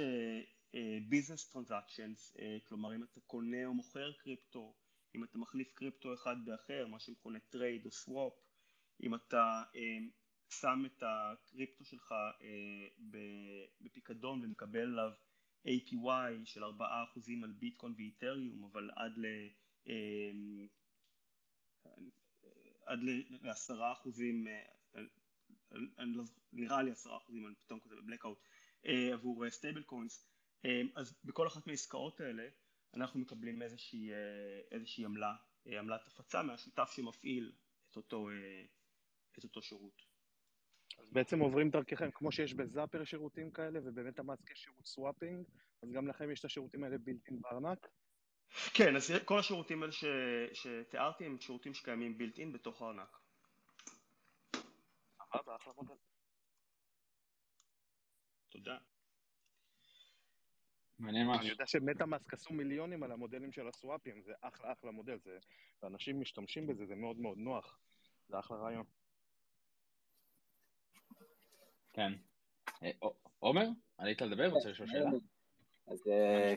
business 1.08 1.56
uh, 1.56 2.40
כלומר 2.64 2.96
אם 2.96 3.02
אתה 3.02 3.20
קונה 3.20 3.66
או 3.66 3.74
מוכר 3.74 4.12
קריפטו, 4.12 4.74
אם 5.14 5.24
אתה 5.24 5.38
מחליף 5.38 5.72
קריפטו 5.74 6.14
אחד 6.14 6.36
באחר, 6.44 6.86
מה 6.86 7.00
שמכונה 7.00 7.38
trade 7.40 7.86
או 7.86 7.90
swap, 7.90 8.32
אם 9.02 9.14
אתה 9.14 9.62
uh, 9.72 9.76
שם 10.50 10.82
את 10.86 11.02
הקריפטו 11.06 11.84
שלך 11.84 12.12
אה, 12.12 13.06
בפיקדון 13.80 14.44
ומקבל 14.44 14.80
עליו 14.80 15.12
APY 15.66 16.44
של 16.44 16.64
4% 16.64 16.64
על 17.42 17.52
ביטקוין 17.52 17.94
ו 17.96 18.03
Ethereum, 18.03 18.64
אבל 18.64 18.90
עד 18.96 19.12
ל... 19.18 19.26
אה, 19.88 20.30
עד 22.86 23.02
ל-10 23.02 23.92
אחוזים, 23.92 24.46
אה, 24.48 25.02
לא 25.98 26.24
נראה 26.52 26.82
לי 26.82 26.90
10 26.90 27.16
אחוזים, 27.16 27.46
אני 27.46 27.54
פתאום 27.54 27.80
כזה 27.80 27.96
ב 27.96 28.01
blackout, 28.01 28.38
עבור 29.12 29.50
stable 29.50 29.82
coins, 29.82 30.30
אז 30.94 31.20
בכל 31.24 31.46
אחת 31.46 31.66
מהעסקאות 31.66 32.20
האלה 32.20 32.48
אנחנו 32.94 33.20
מקבלים 33.20 33.62
איזושהי, 33.62 34.10
איזושהי 34.70 35.04
עמלה, 35.04 35.34
עמלת 35.66 36.06
הפצה 36.06 36.42
מהשותף 36.42 36.90
שמפעיל 36.92 37.52
את 37.90 37.96
אותו, 37.96 38.28
את 39.38 39.44
אותו 39.44 39.62
שירות. 39.62 40.02
אז 40.98 41.10
בעצם 41.12 41.40
עוברים 41.40 41.70
דרככם, 41.70 42.10
כמו 42.10 42.32
שיש 42.32 42.54
ב 42.54 42.61
Zapper 42.61 43.04
שירותים 43.04 43.50
כאלה, 43.50 43.80
וב 43.84 44.18
MetaMask 44.18 44.50
יש 44.50 44.58
שירות 44.58 44.86
swapping, 44.86 45.46
אז 45.82 45.92
גם 45.92 46.08
לכם 46.08 46.30
יש 46.30 46.40
את 46.40 46.44
השירותים 46.44 46.84
האלה 46.84 46.98
built-in 46.98 47.40
בארנק? 47.40 47.88
כן, 48.74 48.96
אז 48.96 49.12
כל 49.24 49.38
השירותים 49.38 49.82
האלה 49.82 49.92
ש... 49.92 50.04
שתיארתי 50.52 51.24
הם 51.24 51.40
שירותים 51.40 51.74
שקיימים 51.74 52.18
בילטין 52.18 52.52
בתוך 52.52 52.82
הארנק. 52.82 53.18
סבבה, 55.32 55.56
אחלה 55.56 55.72
מודל. 55.76 55.94
תודה. 58.48 58.78
מעניין 61.00 61.26
משהו. 61.26 61.40
אני 61.40 61.48
יודע 61.48 61.66
שמטה-מאסק 61.66 62.34
עשו 62.34 62.54
מיליונים 62.54 63.02
על 63.02 63.12
המודלים 63.12 63.52
של 63.52 63.68
הסוואפים, 63.68 64.22
זה 64.22 64.32
אחלה 64.40 64.72
אחלה 64.72 64.90
מודל, 64.90 65.18
זה... 65.18 65.38
ואנשים 65.82 66.20
משתמשים 66.20 66.66
בזה, 66.66 66.86
זה 66.86 66.94
מאוד 66.94 67.18
מאוד 67.18 67.38
נוח. 67.38 67.78
זה 68.28 68.38
אחלה 68.38 68.56
רעיון. 68.56 68.84
כן. 71.92 72.12
אה, 72.82 72.90
עומר, 73.38 73.66
עלית 73.98 74.20
לדבר? 74.20 74.48
רוצה 74.48 74.68
לשאול 74.68 74.88
שאלה? 74.88 75.10
אז 75.86 76.02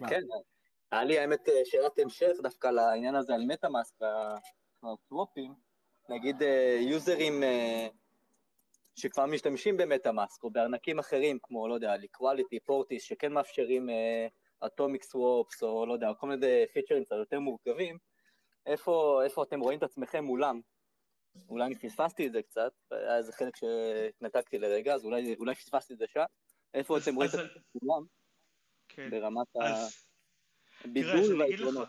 כן, 0.09 0.21
היה 0.91 1.03
לי 1.03 1.19
האמת 1.19 1.49
אה, 1.49 1.53
שאלת 1.65 1.99
המשך 1.99 2.31
דווקא 2.43 2.67
לעניין 2.67 3.15
הזה 3.15 3.33
על 3.33 3.45
מטה-מאסק 3.47 3.95
והסוואפים. 4.83 5.53
נגיד 6.09 6.35
יוזרים 6.79 7.43
אה, 7.43 7.87
שכבר 8.95 9.25
משתמשים 9.25 9.77
במטה-מאסק 9.77 10.43
או 10.43 10.49
בארנקים 10.49 10.99
אחרים, 10.99 11.39
כמו, 11.43 11.67
לא 11.67 11.73
יודע, 11.73 11.97
ליקואליטי, 11.97 12.59
פורטיס, 12.59 13.03
שכן 13.03 13.33
מאפשרים 13.33 13.89
אטומיק 14.65 15.03
סוואפס, 15.03 15.63
או 15.63 15.85
לא 15.85 15.93
יודע, 15.93 16.13
כל 16.19 16.27
מיני 16.27 16.65
פיצ'רים 16.73 17.03
קצת 17.03 17.15
יותר 17.15 17.39
מורכבים, 17.39 17.97
איפה, 18.65 19.21
איפה 19.23 19.43
אתם 19.43 19.59
רואים 19.59 19.77
את 19.77 19.83
עצמכם 19.83 20.23
מולם? 20.23 20.61
אולי 21.49 21.65
אני 21.65 21.75
פספסתי 21.75 22.27
את 22.27 22.31
זה 22.31 22.41
קצת, 22.41 22.73
היה 22.91 23.17
איזה 23.17 23.33
חלק 23.33 23.55
שהתנתקתי 23.55 24.57
לרגע, 24.57 24.93
אז 24.93 25.05
אולי, 25.05 25.35
אולי 25.39 25.55
פספסתי 25.55 25.93
את 25.93 25.97
זה 25.97 26.05
שם. 26.07 26.23
איפה 26.73 26.97
אתם 26.97 27.15
רואים 27.15 27.29
את 27.29 27.33
עצמכם 27.33 27.59
מולם? 27.81 28.05
כן. 28.87 29.09
ברמת 29.09 29.47
הבידול 30.83 31.41
והיתרונות. 31.41 31.87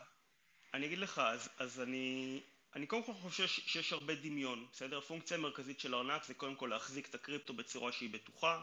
אני 0.74 0.86
אגיד 0.86 0.98
לך, 0.98 1.18
אז, 1.18 1.48
אז 1.58 1.80
אני, 1.80 2.40
אני 2.74 2.86
קודם 2.86 3.02
כל 3.02 3.12
חושב 3.12 3.46
שיש 3.46 3.92
הרבה 3.92 4.14
דמיון, 4.14 4.66
בסדר? 4.72 4.98
הפונקציה 4.98 5.36
המרכזית 5.36 5.80
של 5.80 5.94
ארנק 5.94 6.24
זה 6.24 6.34
קודם 6.34 6.54
כל 6.54 6.66
להחזיק 6.66 7.08
את 7.08 7.14
הקריפטו 7.14 7.54
בצורה 7.54 7.92
שהיא 7.92 8.10
בטוחה, 8.10 8.62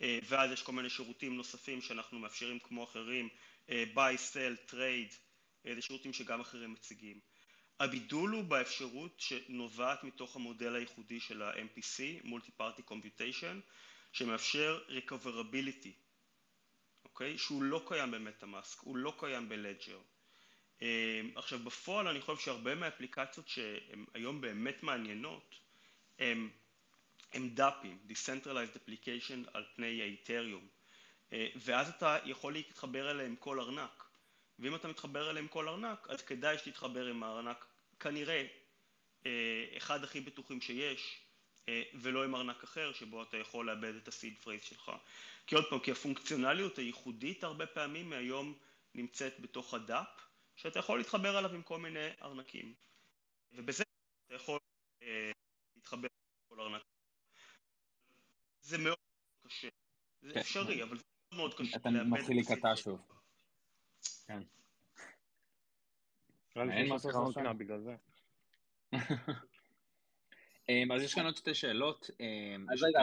אה, 0.00 0.18
ואז 0.28 0.50
יש 0.50 0.62
כל 0.62 0.72
מיני 0.72 0.90
שירותים 0.90 1.36
נוספים 1.36 1.82
שאנחנו 1.82 2.18
מאפשרים 2.18 2.58
כמו 2.58 2.84
אחרים, 2.84 3.28
אה, 3.70 3.84
buy, 3.94 4.16
sell, 4.32 4.70
trade, 4.70 5.14
אה, 5.66 5.74
זה 5.74 5.82
שירותים 5.82 6.12
שגם 6.12 6.40
אחרים 6.40 6.72
מציגים. 6.72 7.20
הבידול 7.80 8.30
הוא 8.30 8.44
באפשרות 8.44 9.20
שנובעת 9.20 10.04
מתוך 10.04 10.36
המודל 10.36 10.74
הייחודי 10.74 11.20
של 11.20 11.42
ה-MPC, 11.42 12.26
Multi-Party 12.26 12.90
Computation, 12.90 13.56
שמאפשר 14.12 14.80
recoverability, 14.88 15.92
אוקיי? 17.04 17.38
שהוא 17.38 17.62
לא 17.62 17.82
קיים 17.88 18.10
במטאמאסק, 18.10 18.80
הוא 18.80 18.96
לא 18.96 19.14
קיים 19.18 19.48
בלג'ר. 19.48 19.98
עכשיו 21.34 21.58
בפועל 21.58 22.08
אני 22.08 22.20
חושב 22.20 22.42
שהרבה 22.42 22.74
מהאפליקציות 22.74 23.48
שהן 23.48 24.04
היום 24.14 24.40
באמת 24.40 24.82
מעניינות 24.82 25.54
הן 26.18 26.48
הם 27.32 27.48
דאפים, 27.48 27.98
Decentralized 28.08 28.76
Application 28.76 29.50
על 29.52 29.64
פני 29.76 30.02
האיתריום, 30.02 30.66
אה, 31.32 31.46
ואז 31.56 31.88
אתה 31.88 32.18
יכול 32.24 32.52
להתחבר 32.52 33.10
אליהם 33.10 33.36
כל 33.36 33.60
ארנק, 33.60 34.04
ואם 34.58 34.74
אתה 34.74 34.88
מתחבר 34.88 35.30
אליהם 35.30 35.48
כל 35.48 35.68
ארנק, 35.68 36.06
אז 36.10 36.22
כדאי 36.22 36.58
שתתחבר 36.58 37.06
עם 37.06 37.22
הארנק 37.22 37.66
כנראה 38.00 38.46
אה, 39.26 39.64
אחד 39.76 40.04
הכי 40.04 40.20
בטוחים 40.20 40.60
שיש, 40.60 41.20
אה, 41.68 41.82
ולא 41.94 42.24
עם 42.24 42.34
ארנק 42.34 42.62
אחר 42.64 42.92
שבו 42.92 43.22
אתה 43.22 43.36
יכול 43.36 43.66
לאבד 43.66 43.94
את 43.94 44.08
הסיד 44.08 44.38
פרייס 44.38 44.62
שלך. 44.62 44.92
כי 45.46 45.54
עוד 45.54 45.64
פעם, 45.70 45.78
כי 45.78 45.90
הפונקציונליות 45.90 46.78
הייחודית 46.78 47.44
הרבה 47.44 47.66
פעמים 47.66 48.10
מהיום 48.10 48.54
נמצאת 48.94 49.40
בתוך 49.40 49.74
הדאפ, 49.74 50.20
שאתה 50.60 50.78
יכול 50.78 50.98
להתחבר 50.98 51.38
אליו 51.38 51.54
עם 51.54 51.62
כל 51.62 51.78
מיני 51.78 52.08
ארנקים. 52.22 52.74
ובזה 53.52 53.84
אתה 54.26 54.34
יכול 54.34 54.58
להתחבר 55.76 56.08
עם 56.12 56.48
כל 56.48 56.60
ארנק. 56.60 56.82
זה 58.60 58.78
מאוד 58.78 58.96
קשה. 59.46 59.68
זה 60.22 60.34
כן. 60.34 60.40
אפשרי, 60.40 60.82
אבל 60.82 60.96
זה 60.96 61.04
מאוד 61.36 61.54
קשה. 61.54 61.76
אתה 61.76 61.88
מתחיל 61.90 62.36
להיקטע 62.36 62.76
שוב. 62.76 63.00
כן. 64.26 64.42
אמ, 70.68 70.92
אז 70.92 71.02
יש 71.02 71.14
כאן 71.14 71.24
עוד 71.24 71.36
שתי 71.36 71.54
שאלות. 71.54 72.10
אמ, 72.20 72.66
אז 72.72 72.82
רגע, 72.82 73.00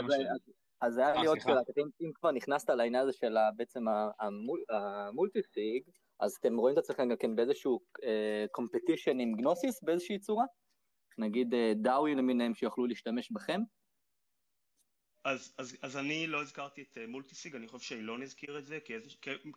אז 0.81 0.97
היה 0.97 1.13
לי 1.13 1.21
אה, 1.21 1.27
עוד 1.27 1.39
שאלה, 1.39 1.61
אם 2.01 2.11
כבר 2.13 2.31
נכנסת 2.31 2.69
לעניין 2.69 3.03
הזה 3.03 3.13
של 3.13 3.35
בעצם 3.55 3.85
המולטי-סיג, 4.69 5.83
אז 6.19 6.33
אתם 6.39 6.57
רואים 6.57 6.73
את 6.73 6.83
עצמכם 6.83 7.09
גם 7.09 7.17
כן 7.17 7.35
באיזשהו 7.35 7.79
קומפטישן 8.51 9.19
אה, 9.19 9.23
עם 9.23 9.35
גנוסיס 9.35 9.83
באיזושהי 9.83 10.19
צורה? 10.19 10.45
נגיד 11.17 11.53
דאווי 11.75 12.15
למיניהם 12.15 12.55
שיוכלו 12.55 12.85
להשתמש 12.85 13.31
בכם? 13.31 13.59
אז, 15.27 15.53
אז, 15.57 15.77
אז 15.81 15.97
אני 15.97 16.27
לא 16.27 16.41
הזכרתי 16.41 16.81
את 16.81 16.97
אה, 16.97 17.07
מולטיסיג, 17.07 17.55
אני 17.55 17.67
חושב 17.67 17.85
שאילון 17.85 18.21
הזכיר 18.21 18.57
את 18.57 18.65
זה 18.65 18.79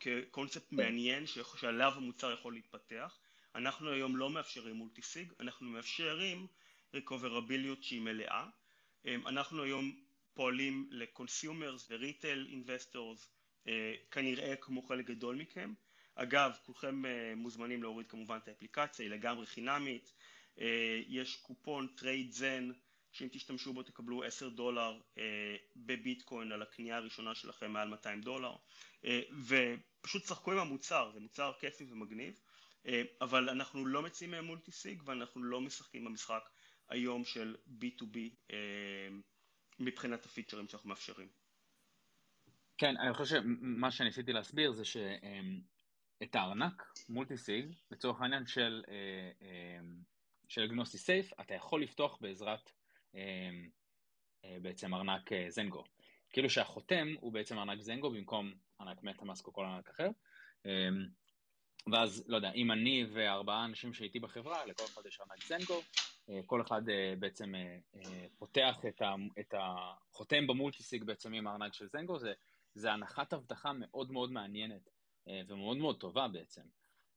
כקונספט 0.01 0.71
כן. 0.71 0.77
מעניין 0.77 1.25
שעליו 1.27 1.93
המוצר 1.97 2.33
יכול 2.33 2.55
להתפתח. 2.55 3.19
אנחנו 3.55 3.91
היום 3.91 4.17
לא 4.17 4.31
מאפשרים 4.31 4.77
multisig, 4.77 5.33
אנחנו 5.41 5.67
מאפשרים 5.67 6.47
ריקוברביליות 6.95 7.83
שהיא 7.83 8.01
מלאה. 8.01 8.47
אמ, 9.05 9.27
אנחנו 9.27 9.63
היום 9.63 10.01
פועלים 10.35 10.89
ל 10.91 11.00
consumers 11.00 11.87
ו 11.91 11.99
retail 11.99 12.47
investors, 12.49 13.31
אה, 13.69 13.95
כנראה 14.11 14.57
כמו 14.57 14.83
חלק 14.83 15.07
גדול 15.07 15.37
מכם. 15.37 15.73
אגב, 16.23 16.59
כולכם 16.67 17.07
אה, 17.07 17.33
מוזמנים 17.37 17.83
להוריד 17.83 18.07
כמובן 18.07 18.39
את 18.43 18.49
האפליקציה, 18.49 19.05
היא 19.05 19.11
לגמרי 19.11 19.47
חינמית. 19.47 20.13
יש 21.09 21.37
קופון 21.37 21.87
trade 21.97 22.33
Zen 22.33 22.71
שאם 23.13 23.29
תשתמשו 23.33 23.73
בו 23.73 23.83
תקבלו 23.83 24.25
10 24.25 24.49
דולר 24.49 25.01
אה, 25.19 25.57
בביטקוין 25.77 26.53
על 26.53 26.63
הקנייה 26.63 26.97
הראשונה 26.97 27.35
שלכם 27.35 27.73
מעל 27.73 27.89
200 27.89 28.21
דולר 28.21 28.57
אה, 29.05 29.21
ופשוט 29.47 30.25
שחקו 30.25 30.53
עם 30.53 30.59
המוצר, 30.59 31.11
זה 31.15 31.21
מוצר 31.21 31.53
כיפי 31.61 31.85
ומגניב 31.91 32.41
אה, 32.87 33.03
אבל 33.21 33.49
אנחנו 33.49 33.87
לא 33.87 34.03
מציעים 34.03 34.35
מולטי 34.45 34.73
סיג 34.73 35.03
ואנחנו 35.05 35.43
לא 35.43 35.61
משחקים 35.61 36.05
במשחק 36.05 36.49
היום 36.89 37.25
של 37.25 37.57
B2B 37.81 38.19
אה, 38.53 39.09
מבחינת 39.79 40.25
הפיצ'רים 40.25 40.69
שאנחנו 40.69 40.89
מאפשרים. 40.89 41.29
כן, 42.79 42.97
אני 42.97 43.15
חושב 43.15 43.43
שמה 43.43 43.91
שניסיתי 43.91 44.33
להסביר 44.33 44.73
זה 44.73 44.85
שאת 46.21 46.35
הארנק 46.35 46.93
מולטי 47.09 47.37
סיג 47.37 47.73
לצורך 47.91 48.21
העניין 48.21 48.47
של, 48.47 48.83
אה, 48.89 48.95
אה, 49.43 49.81
של 50.49 50.67
גנוסי 50.69 50.99
סייף 50.99 51.33
אתה 51.41 51.55
יכול 51.55 51.83
לפתוח 51.83 52.19
בעזרת 52.21 52.71
אה, 53.15 53.51
בעצם 54.63 54.95
ארנק 54.95 55.31
זנגו. 55.49 55.85
כאילו 56.33 56.51
שהחותם 56.51 57.09
הוא 57.21 57.33
בעצם 57.33 57.59
ארנק 57.59 57.81
זנגו 57.81 58.11
במקום 58.11 58.55
ארנק 58.81 59.03
מטאמאסק 59.03 59.47
או 59.47 59.53
כל 59.53 59.65
ארנק 59.65 59.89
אחר. 59.89 60.09
ואז, 61.93 62.25
לא 62.29 62.37
יודע, 62.37 62.53
אם 62.53 62.73
אני 62.73 63.05
וארבעה 63.13 63.65
אנשים 63.65 63.95
שאיתי 63.95 64.19
בחברה, 64.19 64.67
לכל 64.67 64.85
אחד 64.85 65.07
יש 65.07 65.21
ארנק 65.21 65.45
זנגו, 65.45 65.81
כל 66.47 66.63
אחד 66.63 66.83
בעצם 67.19 67.53
פותח 68.39 68.77
את, 68.89 69.03
את 69.41 69.55
החותם 69.59 70.47
במולטיסיג 70.47 71.05
בעצם 71.05 71.33
עם 71.33 71.47
הארנק 71.47 71.75
של 71.75 71.87
זנגו, 71.87 72.19
זה, 72.19 72.33
זה 72.75 72.93
הנחת 72.93 73.33
אבטחה 73.33 73.73
מאוד 73.73 74.13
מאוד 74.13 74.33
מעניינת 74.33 74.89
ומאוד 75.47 75.77
מאוד 75.77 76.01
טובה 76.01 76.29
בעצם. 76.29 76.63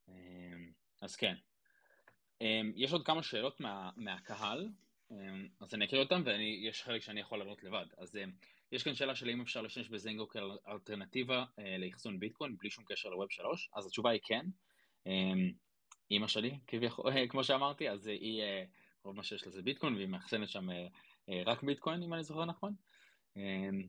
אמ, 0.10 0.72
אז 1.02 1.16
כן. 1.16 1.36
יש 2.76 2.94
עוד 2.94 3.06
כמה 3.06 3.24
שאלות 3.24 3.60
מה, 3.60 3.90
מהקהל, 3.96 4.70
אז 5.62 5.74
אני 5.74 5.86
אקריא 5.86 6.02
אותם 6.02 6.24
ויש 6.26 6.84
חלק 6.84 7.02
שאני 7.02 7.20
יכול 7.20 7.40
לענות 7.40 7.64
לבד. 7.64 7.86
אז 7.98 8.18
יש 8.74 8.84
כאן 8.84 8.96
שאלה 8.96 9.16
של 9.16 9.28
האם 9.30 9.42
אפשר 9.42 9.62
לשמש 9.62 9.90
בזנגו 9.90 10.28
כאלטרנטיבה 10.28 11.46
אה, 11.60 11.78
לאחסון 11.78 12.20
ביטקוין 12.20 12.58
בלי 12.58 12.70
שום 12.70 12.86
קשר 12.88 13.10
לווב 13.10 13.32
3, 13.32 13.70
אז 13.74 13.86
התשובה 13.86 14.10
היא 14.10 14.20
כן. 14.24 14.46
אימא 16.12 16.28
שלי, 16.28 16.60
כביכול, 16.68 17.12
כמו 17.30 17.44
שאמרתי, 17.44 17.90
אז 17.90 18.08
היא, 18.08 18.42
אה, 18.42 18.64
רוב 19.04 19.16
מה 19.16 19.24
שיש 19.24 19.48
לזה 19.48 19.62
ביטקוין, 19.62 19.96
והיא 19.96 20.08
מאחסנת 20.08 20.50
שם 20.50 20.70
אה, 20.70 20.88
רק 21.46 21.64
ביטקוין, 21.64 22.04
אם 22.04 22.14
אני 22.14 22.24
זוכר 22.24 22.46
נכון. 22.46 22.74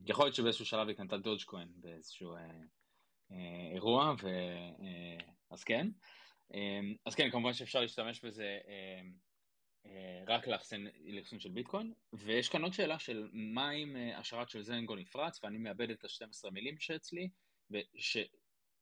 יכול 0.05 0.25
להיות 0.25 0.35
שבאיזשהו 0.35 0.65
שלב 0.65 0.87
היא 0.87 0.97
קנתה 0.97 1.17
דודג'קוין 1.17 1.67
באיזשהו 1.75 2.35
אירוע, 3.73 4.13
ו... 4.21 4.29
אז 5.49 5.63
כן. 5.63 5.87
אז 7.05 7.15
כן, 7.15 7.31
כמובן 7.31 7.53
שאפשר 7.53 7.81
להשתמש 7.81 8.25
בזה 8.25 8.59
אה, 9.87 10.23
רק 10.27 10.47
לאחסן 10.47 10.85
לאחסון 11.05 11.39
של 11.39 11.49
ביטקוין, 11.49 11.93
ויש 12.13 12.49
כאן 12.49 12.63
עוד 12.63 12.73
שאלה 12.73 12.99
של 12.99 13.29
מה 13.33 13.71
אם 13.71 13.95
אה, 13.95 14.19
השרת 14.19 14.49
של 14.49 14.61
זנגו 14.61 14.95
נפרץ 14.95 15.43
ואני 15.43 15.57
מאבד 15.57 15.89
את 15.89 16.03
ה-12 16.03 16.49
מילים 16.51 16.79
שאצלי, 16.79 17.29
וש... 17.71 18.17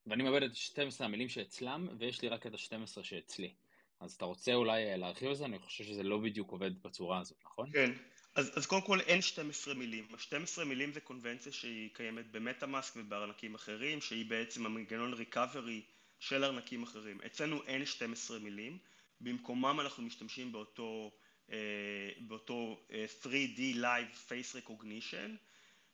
ואני 0.08 0.24
מאבד 0.24 0.44
את 0.44 0.56
12 0.56 1.08
המילים 1.08 1.30
שאצלם, 1.30 1.88
ויש 2.00 2.22
לי 2.22 2.30
רק 2.30 2.48
את 2.48 2.54
ה-12 2.54 3.04
שאצלי. 3.04 3.54
אז 4.00 4.14
אתה 4.14 4.26
רוצה 4.26 4.54
אולי 4.54 4.92
אה, 4.92 4.98
להרחיב 4.98 5.28
על 5.30 5.36
זה? 5.36 5.46
אני 5.46 5.60
חושב 5.60 5.84
שזה 5.84 6.04
לא 6.04 6.18
בדיוק 6.18 6.52
עובד 6.52 6.82
בצורה 6.82 7.20
הזאת, 7.20 7.38
נכון? 7.46 7.72
כן. 7.72 7.92
אז, 8.36 8.52
אז 8.56 8.66
קודם 8.66 8.82
כל 8.82 9.00
אין 9.00 9.22
12 9.22 9.74
מילים. 9.74 10.08
ה-12 10.12 10.64
מילים 10.64 10.92
זה 10.92 11.00
קונבנציה 11.00 11.52
שהיא 11.52 11.90
קיימת 11.94 12.32
במטאמאסק 12.32 12.96
ובארנקים 12.96 13.56
אחרים, 13.56 14.02
שהיא 14.02 14.26
בעצם 14.26 14.66
המנגנון 14.66 15.14
ריקאברי 15.14 15.82
של 16.20 16.44
ארנקים 16.44 16.84
אחרים. 16.84 17.20
אצלנו 17.26 17.64
אין 17.64 17.86
12 17.86 18.40
מילים. 18.40 18.78
במקומם 19.22 19.80
אנחנו 19.80 20.04
משתמשים 20.04 20.52
באותו, 20.52 21.12
אה, 21.52 22.10
באותו 22.20 22.86
3D 23.22 23.60
אה, 23.84 24.02
Live 24.02 24.30
Face 24.30 24.68
Recognition, 24.68 25.30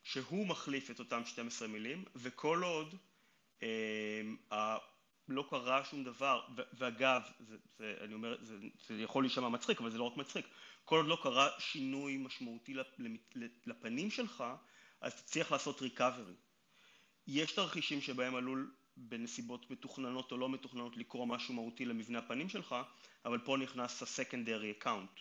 שהוא 0.04 0.48
מחליף 0.48 0.92
את 0.92 1.00
אותם 1.00 1.26
12 1.26 1.68
מילים, 1.68 2.06
וכל 2.16 2.64
עוד 2.64 2.96
לא 5.30 5.46
קרה 5.50 5.84
שום 5.86 6.04
דבר, 6.04 6.42
ואגב, 6.74 7.22
זה, 7.40 7.58
זה, 7.78 7.96
אני 8.02 8.14
אומר, 8.14 8.38
זה, 8.42 8.56
זה 8.88 9.02
יכול 9.02 9.24
להישמע 9.24 9.50
מצחיק, 9.50 9.82
אבל 9.82 9.90
זה 9.90 9.98
לא 9.98 10.04
רק 10.04 10.18
מצחיק, 10.18 10.46
כל 10.90 10.98
עוד 10.98 11.08
לא 11.08 11.18
קרה 11.24 11.50
שינוי 11.60 12.18
משמעותי 12.18 12.74
לפנים 13.66 14.12
שלך, 14.12 14.44
אז 15.02 15.16
תצליח 15.16 15.52
לעשות 15.52 15.82
ריקאברי. 15.82 16.34
יש 17.28 17.52
תרחישים 17.52 18.02
שבהם 18.02 18.36
עלול 18.36 18.74
בנסיבות 18.98 19.72
מתוכננות 19.72 20.32
או 20.32 20.38
לא 20.38 20.50
מתוכננות 20.50 20.98
לקרוא 20.98 21.28
משהו 21.28 21.54
מהותי 21.54 21.86
למבנה 21.86 22.20
הפנים 22.20 22.50
שלך, 22.50 22.76
אבל 23.26 23.38
פה 23.38 23.58
נכנס 23.58 24.04
ה-secondary 24.04 24.84
account. 24.84 25.20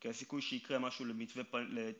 כי 0.00 0.08
הסיכוי 0.08 0.42
שיקרה 0.42 0.78
משהו 0.78 1.04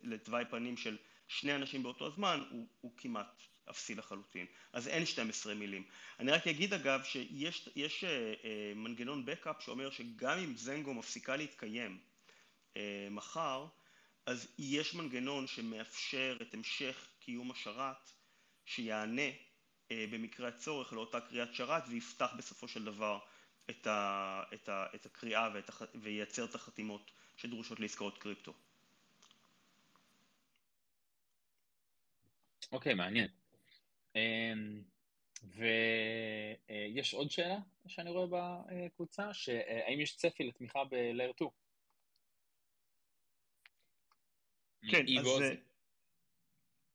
לתוואי 0.03 0.45
פנים 0.51 0.77
של 0.77 0.97
שני 1.29 1.55
אנשים 1.55 1.83
באותו 1.83 2.11
זמן 2.11 2.43
הוא, 2.51 2.67
הוא 2.81 2.93
כמעט 2.97 3.43
אפסי 3.71 3.95
לחלוטין. 3.95 4.47
אז 4.73 4.89
אין 4.89 5.07
12 5.07 5.55
מילים. 5.55 5.85
אני 6.21 6.33
רק 6.33 6.47
אגיד 6.47 6.75
אגב 6.75 7.03
שיש 7.05 7.69
יש, 7.77 8.05
אה, 8.05 8.35
אה, 8.45 8.73
מנגנון 8.75 9.25
בקאפ 9.25 9.63
שאומר 9.63 9.91
שגם 9.91 10.39
אם 10.39 10.57
זנגו 10.57 10.95
מפסיקה 10.95 11.37
להתקיים 11.37 12.10
מחר, 13.11 13.67
אז 14.27 14.55
יש 14.59 14.95
מנגנון 14.95 15.47
שמאפשר 15.47 16.37
את 16.43 16.55
המשך 16.55 17.09
קיום 17.21 17.51
השרת 17.51 18.11
שיענה 18.65 19.31
אה, 19.91 20.05
במקרה 20.11 20.49
הצורך 20.49 20.93
לאותה 20.93 21.21
קריאת 21.21 21.55
שרת 21.55 21.83
ויפתח 21.89 22.35
בסופו 22.39 22.69
של 22.69 22.85
דבר 22.85 23.19
את, 23.71 23.87
ה, 23.87 24.43
את, 24.55 24.69
ה, 24.69 24.87
את 24.95 25.07
הקריאה 25.07 25.49
ואת, 25.55 25.71
וייצר 25.95 26.45
את 26.45 26.55
החתימות 26.55 27.11
שדרושות 27.37 27.81
לעסקאות 27.81 28.19
קריפטו. 28.19 28.53
אוקיי, 32.73 32.93
okay, 32.93 32.95
מעניין. 32.95 33.29
אמ, 34.17 34.83
ויש 35.45 37.15
עוד 37.15 37.31
שאלה 37.31 37.59
שאני 37.87 38.11
רואה 38.11 38.27
בקבוצה, 38.87 39.35
שהאם 39.35 40.01
יש 40.01 40.17
צפי 40.17 40.45
לתמיכה 40.45 40.85
ב-Layer 40.85 41.33
2? 41.37 41.51
כן, 44.89 45.07
אז, 45.19 45.27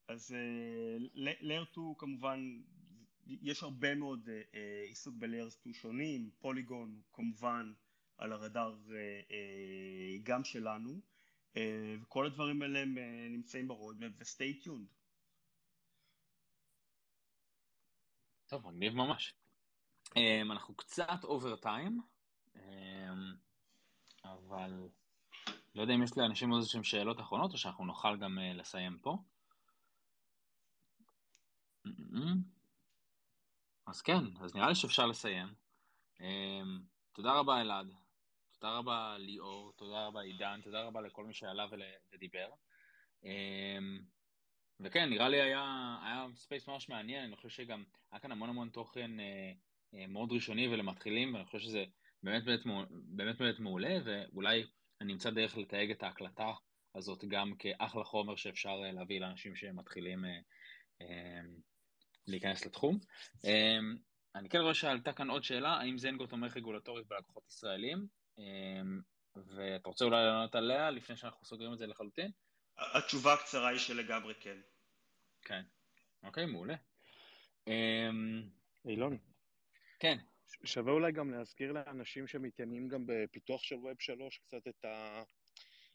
אז 0.08 0.34
Layer 1.14 1.64
2 1.72 1.94
כמובן, 1.98 2.62
יש 3.26 3.62
הרבה 3.62 3.94
מאוד 3.94 4.28
עיסוק 4.88 5.14
ב-Layer 5.18 5.50
2 5.50 5.74
שונים, 5.74 6.30
Polygon 6.38 7.02
כמובן 7.12 7.72
על 8.18 8.32
הרדאר 8.32 8.76
גם 10.22 10.44
שלנו, 10.44 11.00
וכל 12.02 12.26
הדברים 12.26 12.62
האלה 12.62 12.84
נמצאים 13.30 13.68
ב 13.68 13.75
road 13.75 14.02
ו-stay 14.18 14.64
tuned. 14.64 14.94
טוב, 18.46 18.68
מגניב 18.68 18.94
ממש. 18.94 19.34
אנחנו 20.42 20.74
קצת 20.74 21.24
over 21.24 21.56
time, 21.56 22.00
אבל 24.24 24.88
לא 25.76 25.82
יודע 25.82 25.94
אם 25.94 26.02
יש 26.02 26.16
לאנשים 26.16 26.50
עוד 26.50 26.58
איזשהם 26.58 26.84
שאלות 26.84 27.20
אחרונות, 27.20 27.52
או 27.52 27.58
שאנחנו 27.58 27.84
נוכל 27.84 28.16
גם 28.16 28.38
uh, 28.38 28.56
לסיים 28.56 28.98
פה. 28.98 29.18
אז 33.86 34.02
כן, 34.02 34.36
אז 34.40 34.54
נראה 34.54 34.68
לי 34.68 34.74
שאפשר 34.74 35.06
לסיים. 35.06 35.54
Um, 36.18 36.22
תודה 37.12 37.32
רבה 37.32 37.60
אלעד, 37.60 37.92
תודה 38.52 38.78
רבה 38.78 39.18
ליאור, 39.18 39.72
תודה 39.76 40.06
רבה 40.06 40.20
עידן, 40.20 40.60
תודה 40.64 40.82
רבה 40.82 41.00
לכל 41.00 41.24
מי 41.24 41.34
שעלה 41.34 41.66
ודיבר. 42.12 42.48
Um, 43.22 43.26
וכן, 44.80 45.10
נראה 45.10 45.28
לי 45.28 45.40
היה, 45.40 45.96
היה 46.02 46.26
space 46.34 46.68
ממש 46.68 46.88
מעניין, 46.88 47.24
אני 47.24 47.36
חושב 47.36 47.48
שגם 47.48 47.84
היה 48.12 48.20
כאן 48.20 48.32
המון 48.32 48.48
המון 48.48 48.68
תוכן 48.68 49.20
אה, 49.20 49.52
אה, 49.94 50.06
מאוד 50.06 50.32
ראשוני 50.32 50.68
ולמתחילים, 50.68 51.34
ואני 51.34 51.44
חושב 51.44 51.58
שזה 51.58 51.84
באמת 52.22 52.44
באמת, 52.44 52.60
באמת 52.90 53.38
באמת 53.38 53.58
מעולה, 53.58 53.98
ואולי 54.04 54.66
אני 55.00 55.12
אמצא 55.12 55.30
דרך 55.30 55.56
לתייג 55.56 55.90
את 55.90 56.02
ההקלטה 56.02 56.52
הזאת 56.94 57.24
גם 57.24 57.52
כאחלה 57.58 58.04
חומר 58.04 58.36
שאפשר 58.36 58.82
אה, 58.84 58.92
להביא 58.92 59.20
לאנשים 59.20 59.56
שמתחילים 59.56 60.24
אה, 60.24 60.38
אה, 61.00 61.40
להיכנס 62.26 62.66
לתחום. 62.66 62.98
אני 64.34 64.48
כן 64.48 64.58
רואה 64.58 64.74
שעלתה 64.74 65.12
כאן 65.12 65.30
עוד 65.30 65.44
שאלה, 65.44 65.68
האם 65.68 65.98
זנגו 65.98 66.26
תומך 66.26 66.56
רגולטורית 66.56 67.06
בלקוחות 67.06 67.42
ישראלים? 67.48 68.06
ואתה 69.36 69.88
רוצה 69.88 70.04
אולי 70.04 70.24
לענות 70.24 70.54
עליה 70.54 70.90
לפני 70.90 71.16
שאנחנו 71.16 71.46
סוגרים 71.46 71.72
את 71.72 71.78
זה 71.78 71.86
לחלוטין? 71.86 72.30
התשובה 72.78 73.34
הקצרה 73.34 73.68
היא 73.68 73.78
שלגמרי 73.78 74.34
כן. 74.34 74.56
כן. 75.42 75.62
אוקיי, 76.22 76.46
מעולה. 76.46 76.74
אילון. 78.86 79.18
כן. 79.98 80.18
שווה 80.64 80.92
אולי 80.92 81.12
גם 81.12 81.30
להזכיר 81.30 81.72
לאנשים 81.72 82.26
שמתעניינים 82.26 82.88
גם 82.88 83.04
בפיתוח 83.06 83.62
של 83.62 83.74
web 83.74 83.96
3 83.98 84.38
קצת 84.38 84.68
את, 84.68 84.84
ה... 84.84 85.22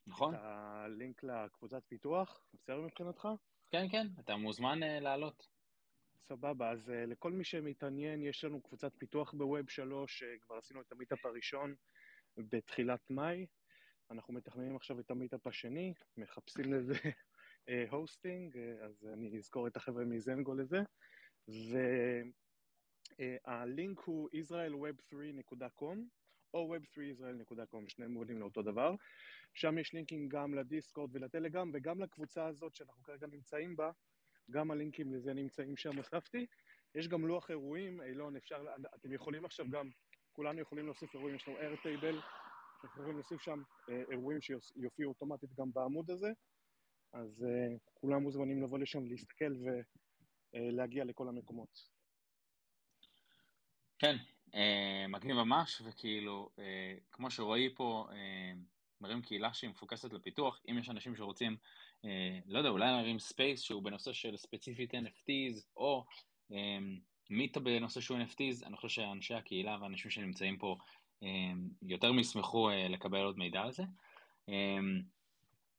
נכון. 0.07 0.35
את 0.35 0.39
הלינק 0.43 1.23
לקבוצת 1.23 1.83
פיתוח, 1.87 2.41
בסדר 2.53 2.81
מבחינתך? 2.81 3.27
כן, 3.71 3.89
כן, 3.91 4.07
אתה 4.19 4.35
מוזמן 4.35 4.83
uh, 4.83 4.85
לעלות. 4.85 5.47
סבבה, 6.27 6.71
אז 6.71 6.89
uh, 6.89 6.93
לכל 6.93 7.31
מי 7.31 7.43
שמתעניין, 7.43 8.23
יש 8.23 8.43
לנו 8.43 8.61
קבוצת 8.61 8.91
פיתוח 8.97 9.33
ב 9.33 9.42
web 9.42 9.69
3, 9.69 10.23
uh, 10.23 10.25
כבר 10.41 10.55
עשינו 10.55 10.81
את 10.81 10.91
המיטאפ 10.91 11.25
הראשון 11.25 11.75
בתחילת 12.37 13.09
מאי, 13.09 13.45
אנחנו 14.11 14.33
מתכננים 14.33 14.75
עכשיו 14.75 14.99
את 14.99 15.11
המיטאפ 15.11 15.47
השני, 15.47 15.93
מחפשים 16.17 16.73
לזה 16.73 16.93
הוסטינג, 17.91 18.57
אז 18.57 19.07
אני 19.13 19.37
אזכור 19.37 19.67
את 19.67 19.77
החבר'ה 19.77 20.05
מזנגו 20.05 20.53
לזה, 20.53 20.79
והלינק 23.19 23.99
הוא 23.99 24.29
israelweb3.com 24.29 25.97
או 26.53 26.75
web3israel.com, 26.75 27.83
שניהם 27.87 28.11
מודים 28.11 28.39
לאותו 28.39 28.61
דבר. 28.61 28.95
שם 29.53 29.77
יש 29.77 29.93
לינקים 29.93 30.27
גם 30.29 30.53
לדיסקורד 30.53 31.15
ולטלגרם 31.15 31.71
וגם 31.73 32.01
לקבוצה 32.01 32.45
הזאת 32.45 32.75
שאנחנו 32.75 33.03
כרגע 33.03 33.27
נמצאים 33.27 33.75
בה, 33.75 33.91
גם 34.51 34.71
הלינקים 34.71 35.13
לזה 35.13 35.33
נמצאים 35.33 35.77
שם, 35.77 35.97
הוספתי. 35.97 36.45
יש 36.95 37.07
גם 37.07 37.27
לוח 37.27 37.49
אירועים, 37.49 38.01
אילון, 38.01 38.35
אפשר, 38.35 38.65
אתם 38.95 39.13
יכולים 39.13 39.45
עכשיו 39.45 39.65
גם, 39.69 39.89
כולנו 40.31 40.59
יכולים 40.59 40.85
להוסיף 40.85 41.13
אירועים, 41.13 41.35
יש 41.35 41.47
לנו 41.47 41.57
איירטייבל, 41.57 42.15
אנחנו 42.83 43.01
יכולים 43.01 43.15
להוסיף 43.15 43.41
שם 43.41 43.61
אה, 43.89 44.03
אירועים 44.11 44.41
שיופיעו 44.41 45.09
אוטומטית 45.11 45.49
גם 45.59 45.71
בעמוד 45.73 46.11
הזה, 46.11 46.31
אז 47.13 47.43
uh, 47.43 47.79
כולם 47.93 48.21
מוזמנים 48.21 48.63
לבוא 48.63 48.79
לשם, 48.79 49.05
להסתכל 49.05 49.53
ולהגיע 50.53 51.05
לכל 51.05 51.27
המקומות. 51.27 52.00
כן, 54.01 54.15
uh, 54.47 54.55
מגניב 55.09 55.35
ממש, 55.35 55.81
וכאילו, 55.85 56.49
uh, 56.55 56.59
כמו 57.11 57.31
שרועי 57.31 57.69
פה, 57.75 58.07
uh, 58.09 58.13
מרים 59.01 59.21
קהילה 59.21 59.53
שהיא 59.53 59.69
מפוקסת 59.69 60.13
לפיתוח, 60.13 60.61
אם 60.69 60.77
יש 60.77 60.89
אנשים 60.89 61.15
שרוצים, 61.15 61.57
uh, 62.01 62.05
לא 62.45 62.57
יודע, 62.57 62.69
אולי 62.69 62.85
להרים 62.85 63.19
space 63.19 63.61
שהוא 63.61 63.83
בנושא 63.83 64.13
של 64.13 64.37
ספציפית 64.37 64.93
NFTs, 64.93 65.65
או 65.77 66.05
um, 66.51 66.53
מיטאפ 67.29 67.59
בנושא 67.59 68.01
שהוא 68.01 68.17
NFTs, 68.17 68.67
אני 68.67 68.77
חושב 68.77 69.01
שאנשי 69.01 69.33
הקהילה 69.33 69.77
ואנשים 69.81 70.11
שנמצאים 70.11 70.57
פה 70.57 70.77
um, 71.23 71.25
יותר 71.81 72.11
מישמחו 72.11 72.69
uh, 72.69 72.73
לקבל 72.73 73.21
עוד 73.21 73.37
מידע 73.37 73.61
על 73.61 73.71
זה. 73.71 73.83
Um, 74.49 74.51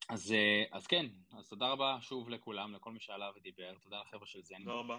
אז, 0.09 0.33
אה, 0.33 0.65
אז 0.73 0.87
כן, 0.87 1.07
אז 1.39 1.49
תודה 1.49 1.69
רבה 1.69 1.99
שוב 2.01 2.29
לכולם, 2.29 2.75
לכל 2.75 2.93
מי 2.93 3.01
שעלה 3.01 3.31
ודיבר, 3.37 3.75
תודה 3.83 4.01
לחבר'ה 4.01 4.27
של 4.27 4.43
זנגו. 4.43 4.65
תודה 4.65 4.75
רבה. 4.75 4.99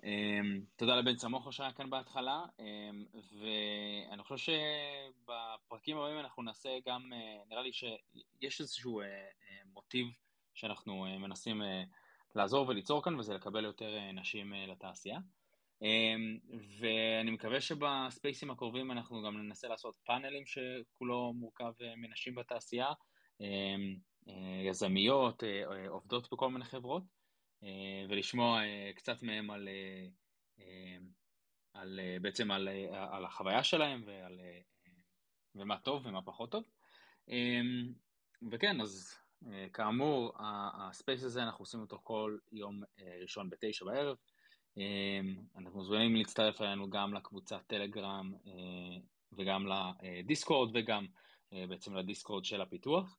Um, 0.00 0.64
תודה 0.76 0.96
לבן 0.96 1.16
סמוכו 1.16 1.52
שהיה 1.52 1.72
כאן 1.72 1.90
בהתחלה, 1.90 2.44
um, 2.58 3.18
ואני 3.40 4.22
חושב 4.22 4.36
שבפרקים 4.36 5.96
הבאים 5.96 6.18
אנחנו 6.18 6.42
נעשה 6.42 6.70
גם, 6.86 7.02
uh, 7.12 7.48
נראה 7.48 7.62
לי 7.62 7.70
שיש 7.72 8.60
איזשהו 8.60 9.00
uh, 9.00 9.04
uh, 9.04 9.68
מוטיב 9.72 10.06
שאנחנו 10.54 11.06
מנסים 11.18 11.62
לעזור 12.34 12.68
וליצור 12.68 13.02
כאן, 13.02 13.18
וזה 13.18 13.34
לקבל 13.34 13.64
יותר 13.64 14.10
נשים 14.12 14.52
לתעשייה. 14.68 15.18
Um, 15.82 16.56
ואני 16.80 17.30
מקווה 17.30 17.60
שבספייסים 17.60 18.50
הקרובים 18.50 18.90
אנחנו 18.90 19.22
גם 19.22 19.36
ננסה 19.42 19.68
לעשות 19.68 19.94
פאנלים 20.06 20.42
שכולו 20.46 21.32
מורכב 21.32 21.72
מנשים 21.96 22.34
בתעשייה. 22.34 22.92
אה, 24.28 24.68
יזמיות, 24.68 25.44
אה, 25.44 25.62
אה, 25.72 25.88
עובדות 25.88 26.32
בכל 26.32 26.50
מיני 26.50 26.64
חברות, 26.64 27.02
ולשמוע 28.08 28.60
קצת 28.94 29.22
מהם 29.22 29.50
על, 29.50 29.68
על 31.74 32.00
בעצם 32.20 32.50
על, 32.50 32.68
על 32.92 33.24
החוויה 33.24 33.64
שלהם 33.64 34.02
ועל, 34.06 34.40
ומה 35.54 35.78
טוב 35.78 36.06
ומה 36.06 36.22
פחות 36.22 36.50
טוב. 36.50 36.64
וכן, 38.50 38.80
אז 38.80 39.14
כאמור, 39.72 40.32
הספייס 40.74 41.24
הזה 41.24 41.42
אנחנו 41.42 41.62
עושים 41.62 41.80
אותו 41.80 42.00
כל 42.02 42.38
יום 42.52 42.82
ראשון 43.20 43.50
בתשע 43.50 43.84
בערב. 43.84 44.16
אנחנו 45.56 45.78
מוזמנים 45.78 46.16
להצטרף 46.16 46.60
אלינו 46.60 46.90
גם 46.90 47.14
לקבוצת 47.14 47.62
טלגרם 47.66 48.32
וגם 49.32 49.66
לדיסקורד 49.66 50.76
וגם 50.76 51.06
בעצם 51.52 51.96
לדיסקורד 51.96 52.44
של 52.44 52.60
הפיתוח. 52.60 53.18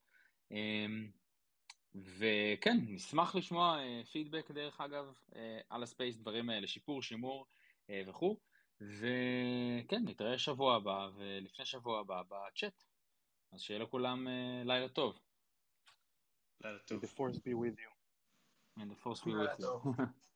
וכן, 1.96 2.78
נשמח 2.88 3.36
לשמוע 3.36 3.78
פידבק 4.12 4.50
אה, 4.50 4.56
דרך 4.56 4.82
אגב 4.82 5.14
אה, 5.36 5.60
על 5.70 5.84
הספייס, 5.84 6.18
דברים 6.18 6.50
לשיפור, 6.50 7.02
שימור. 7.02 7.46
וכו'. 8.08 8.38
וכן, 8.82 10.04
נתראה 10.06 10.38
שבוע 10.38 10.76
הבא, 10.76 11.10
ולפני 11.16 11.66
שבוע 11.66 12.00
הבא 12.00 12.22
בצ'אט. 12.22 12.84
אז 13.52 13.62
שיהיה 13.62 13.80
לכולם 13.80 14.28
לילה 14.66 14.90
טוב. 14.90 15.20
לילה 16.62 16.80
טוב. 16.80 17.04
The 17.04 17.08
force 17.08 17.38
be 17.38 17.54
with 17.54 17.78
you. 17.80 17.92
And 18.80 18.92
the 18.92 18.96
force 18.96 19.22
be 19.22 19.34
with 19.34 19.60
you. 19.60 19.92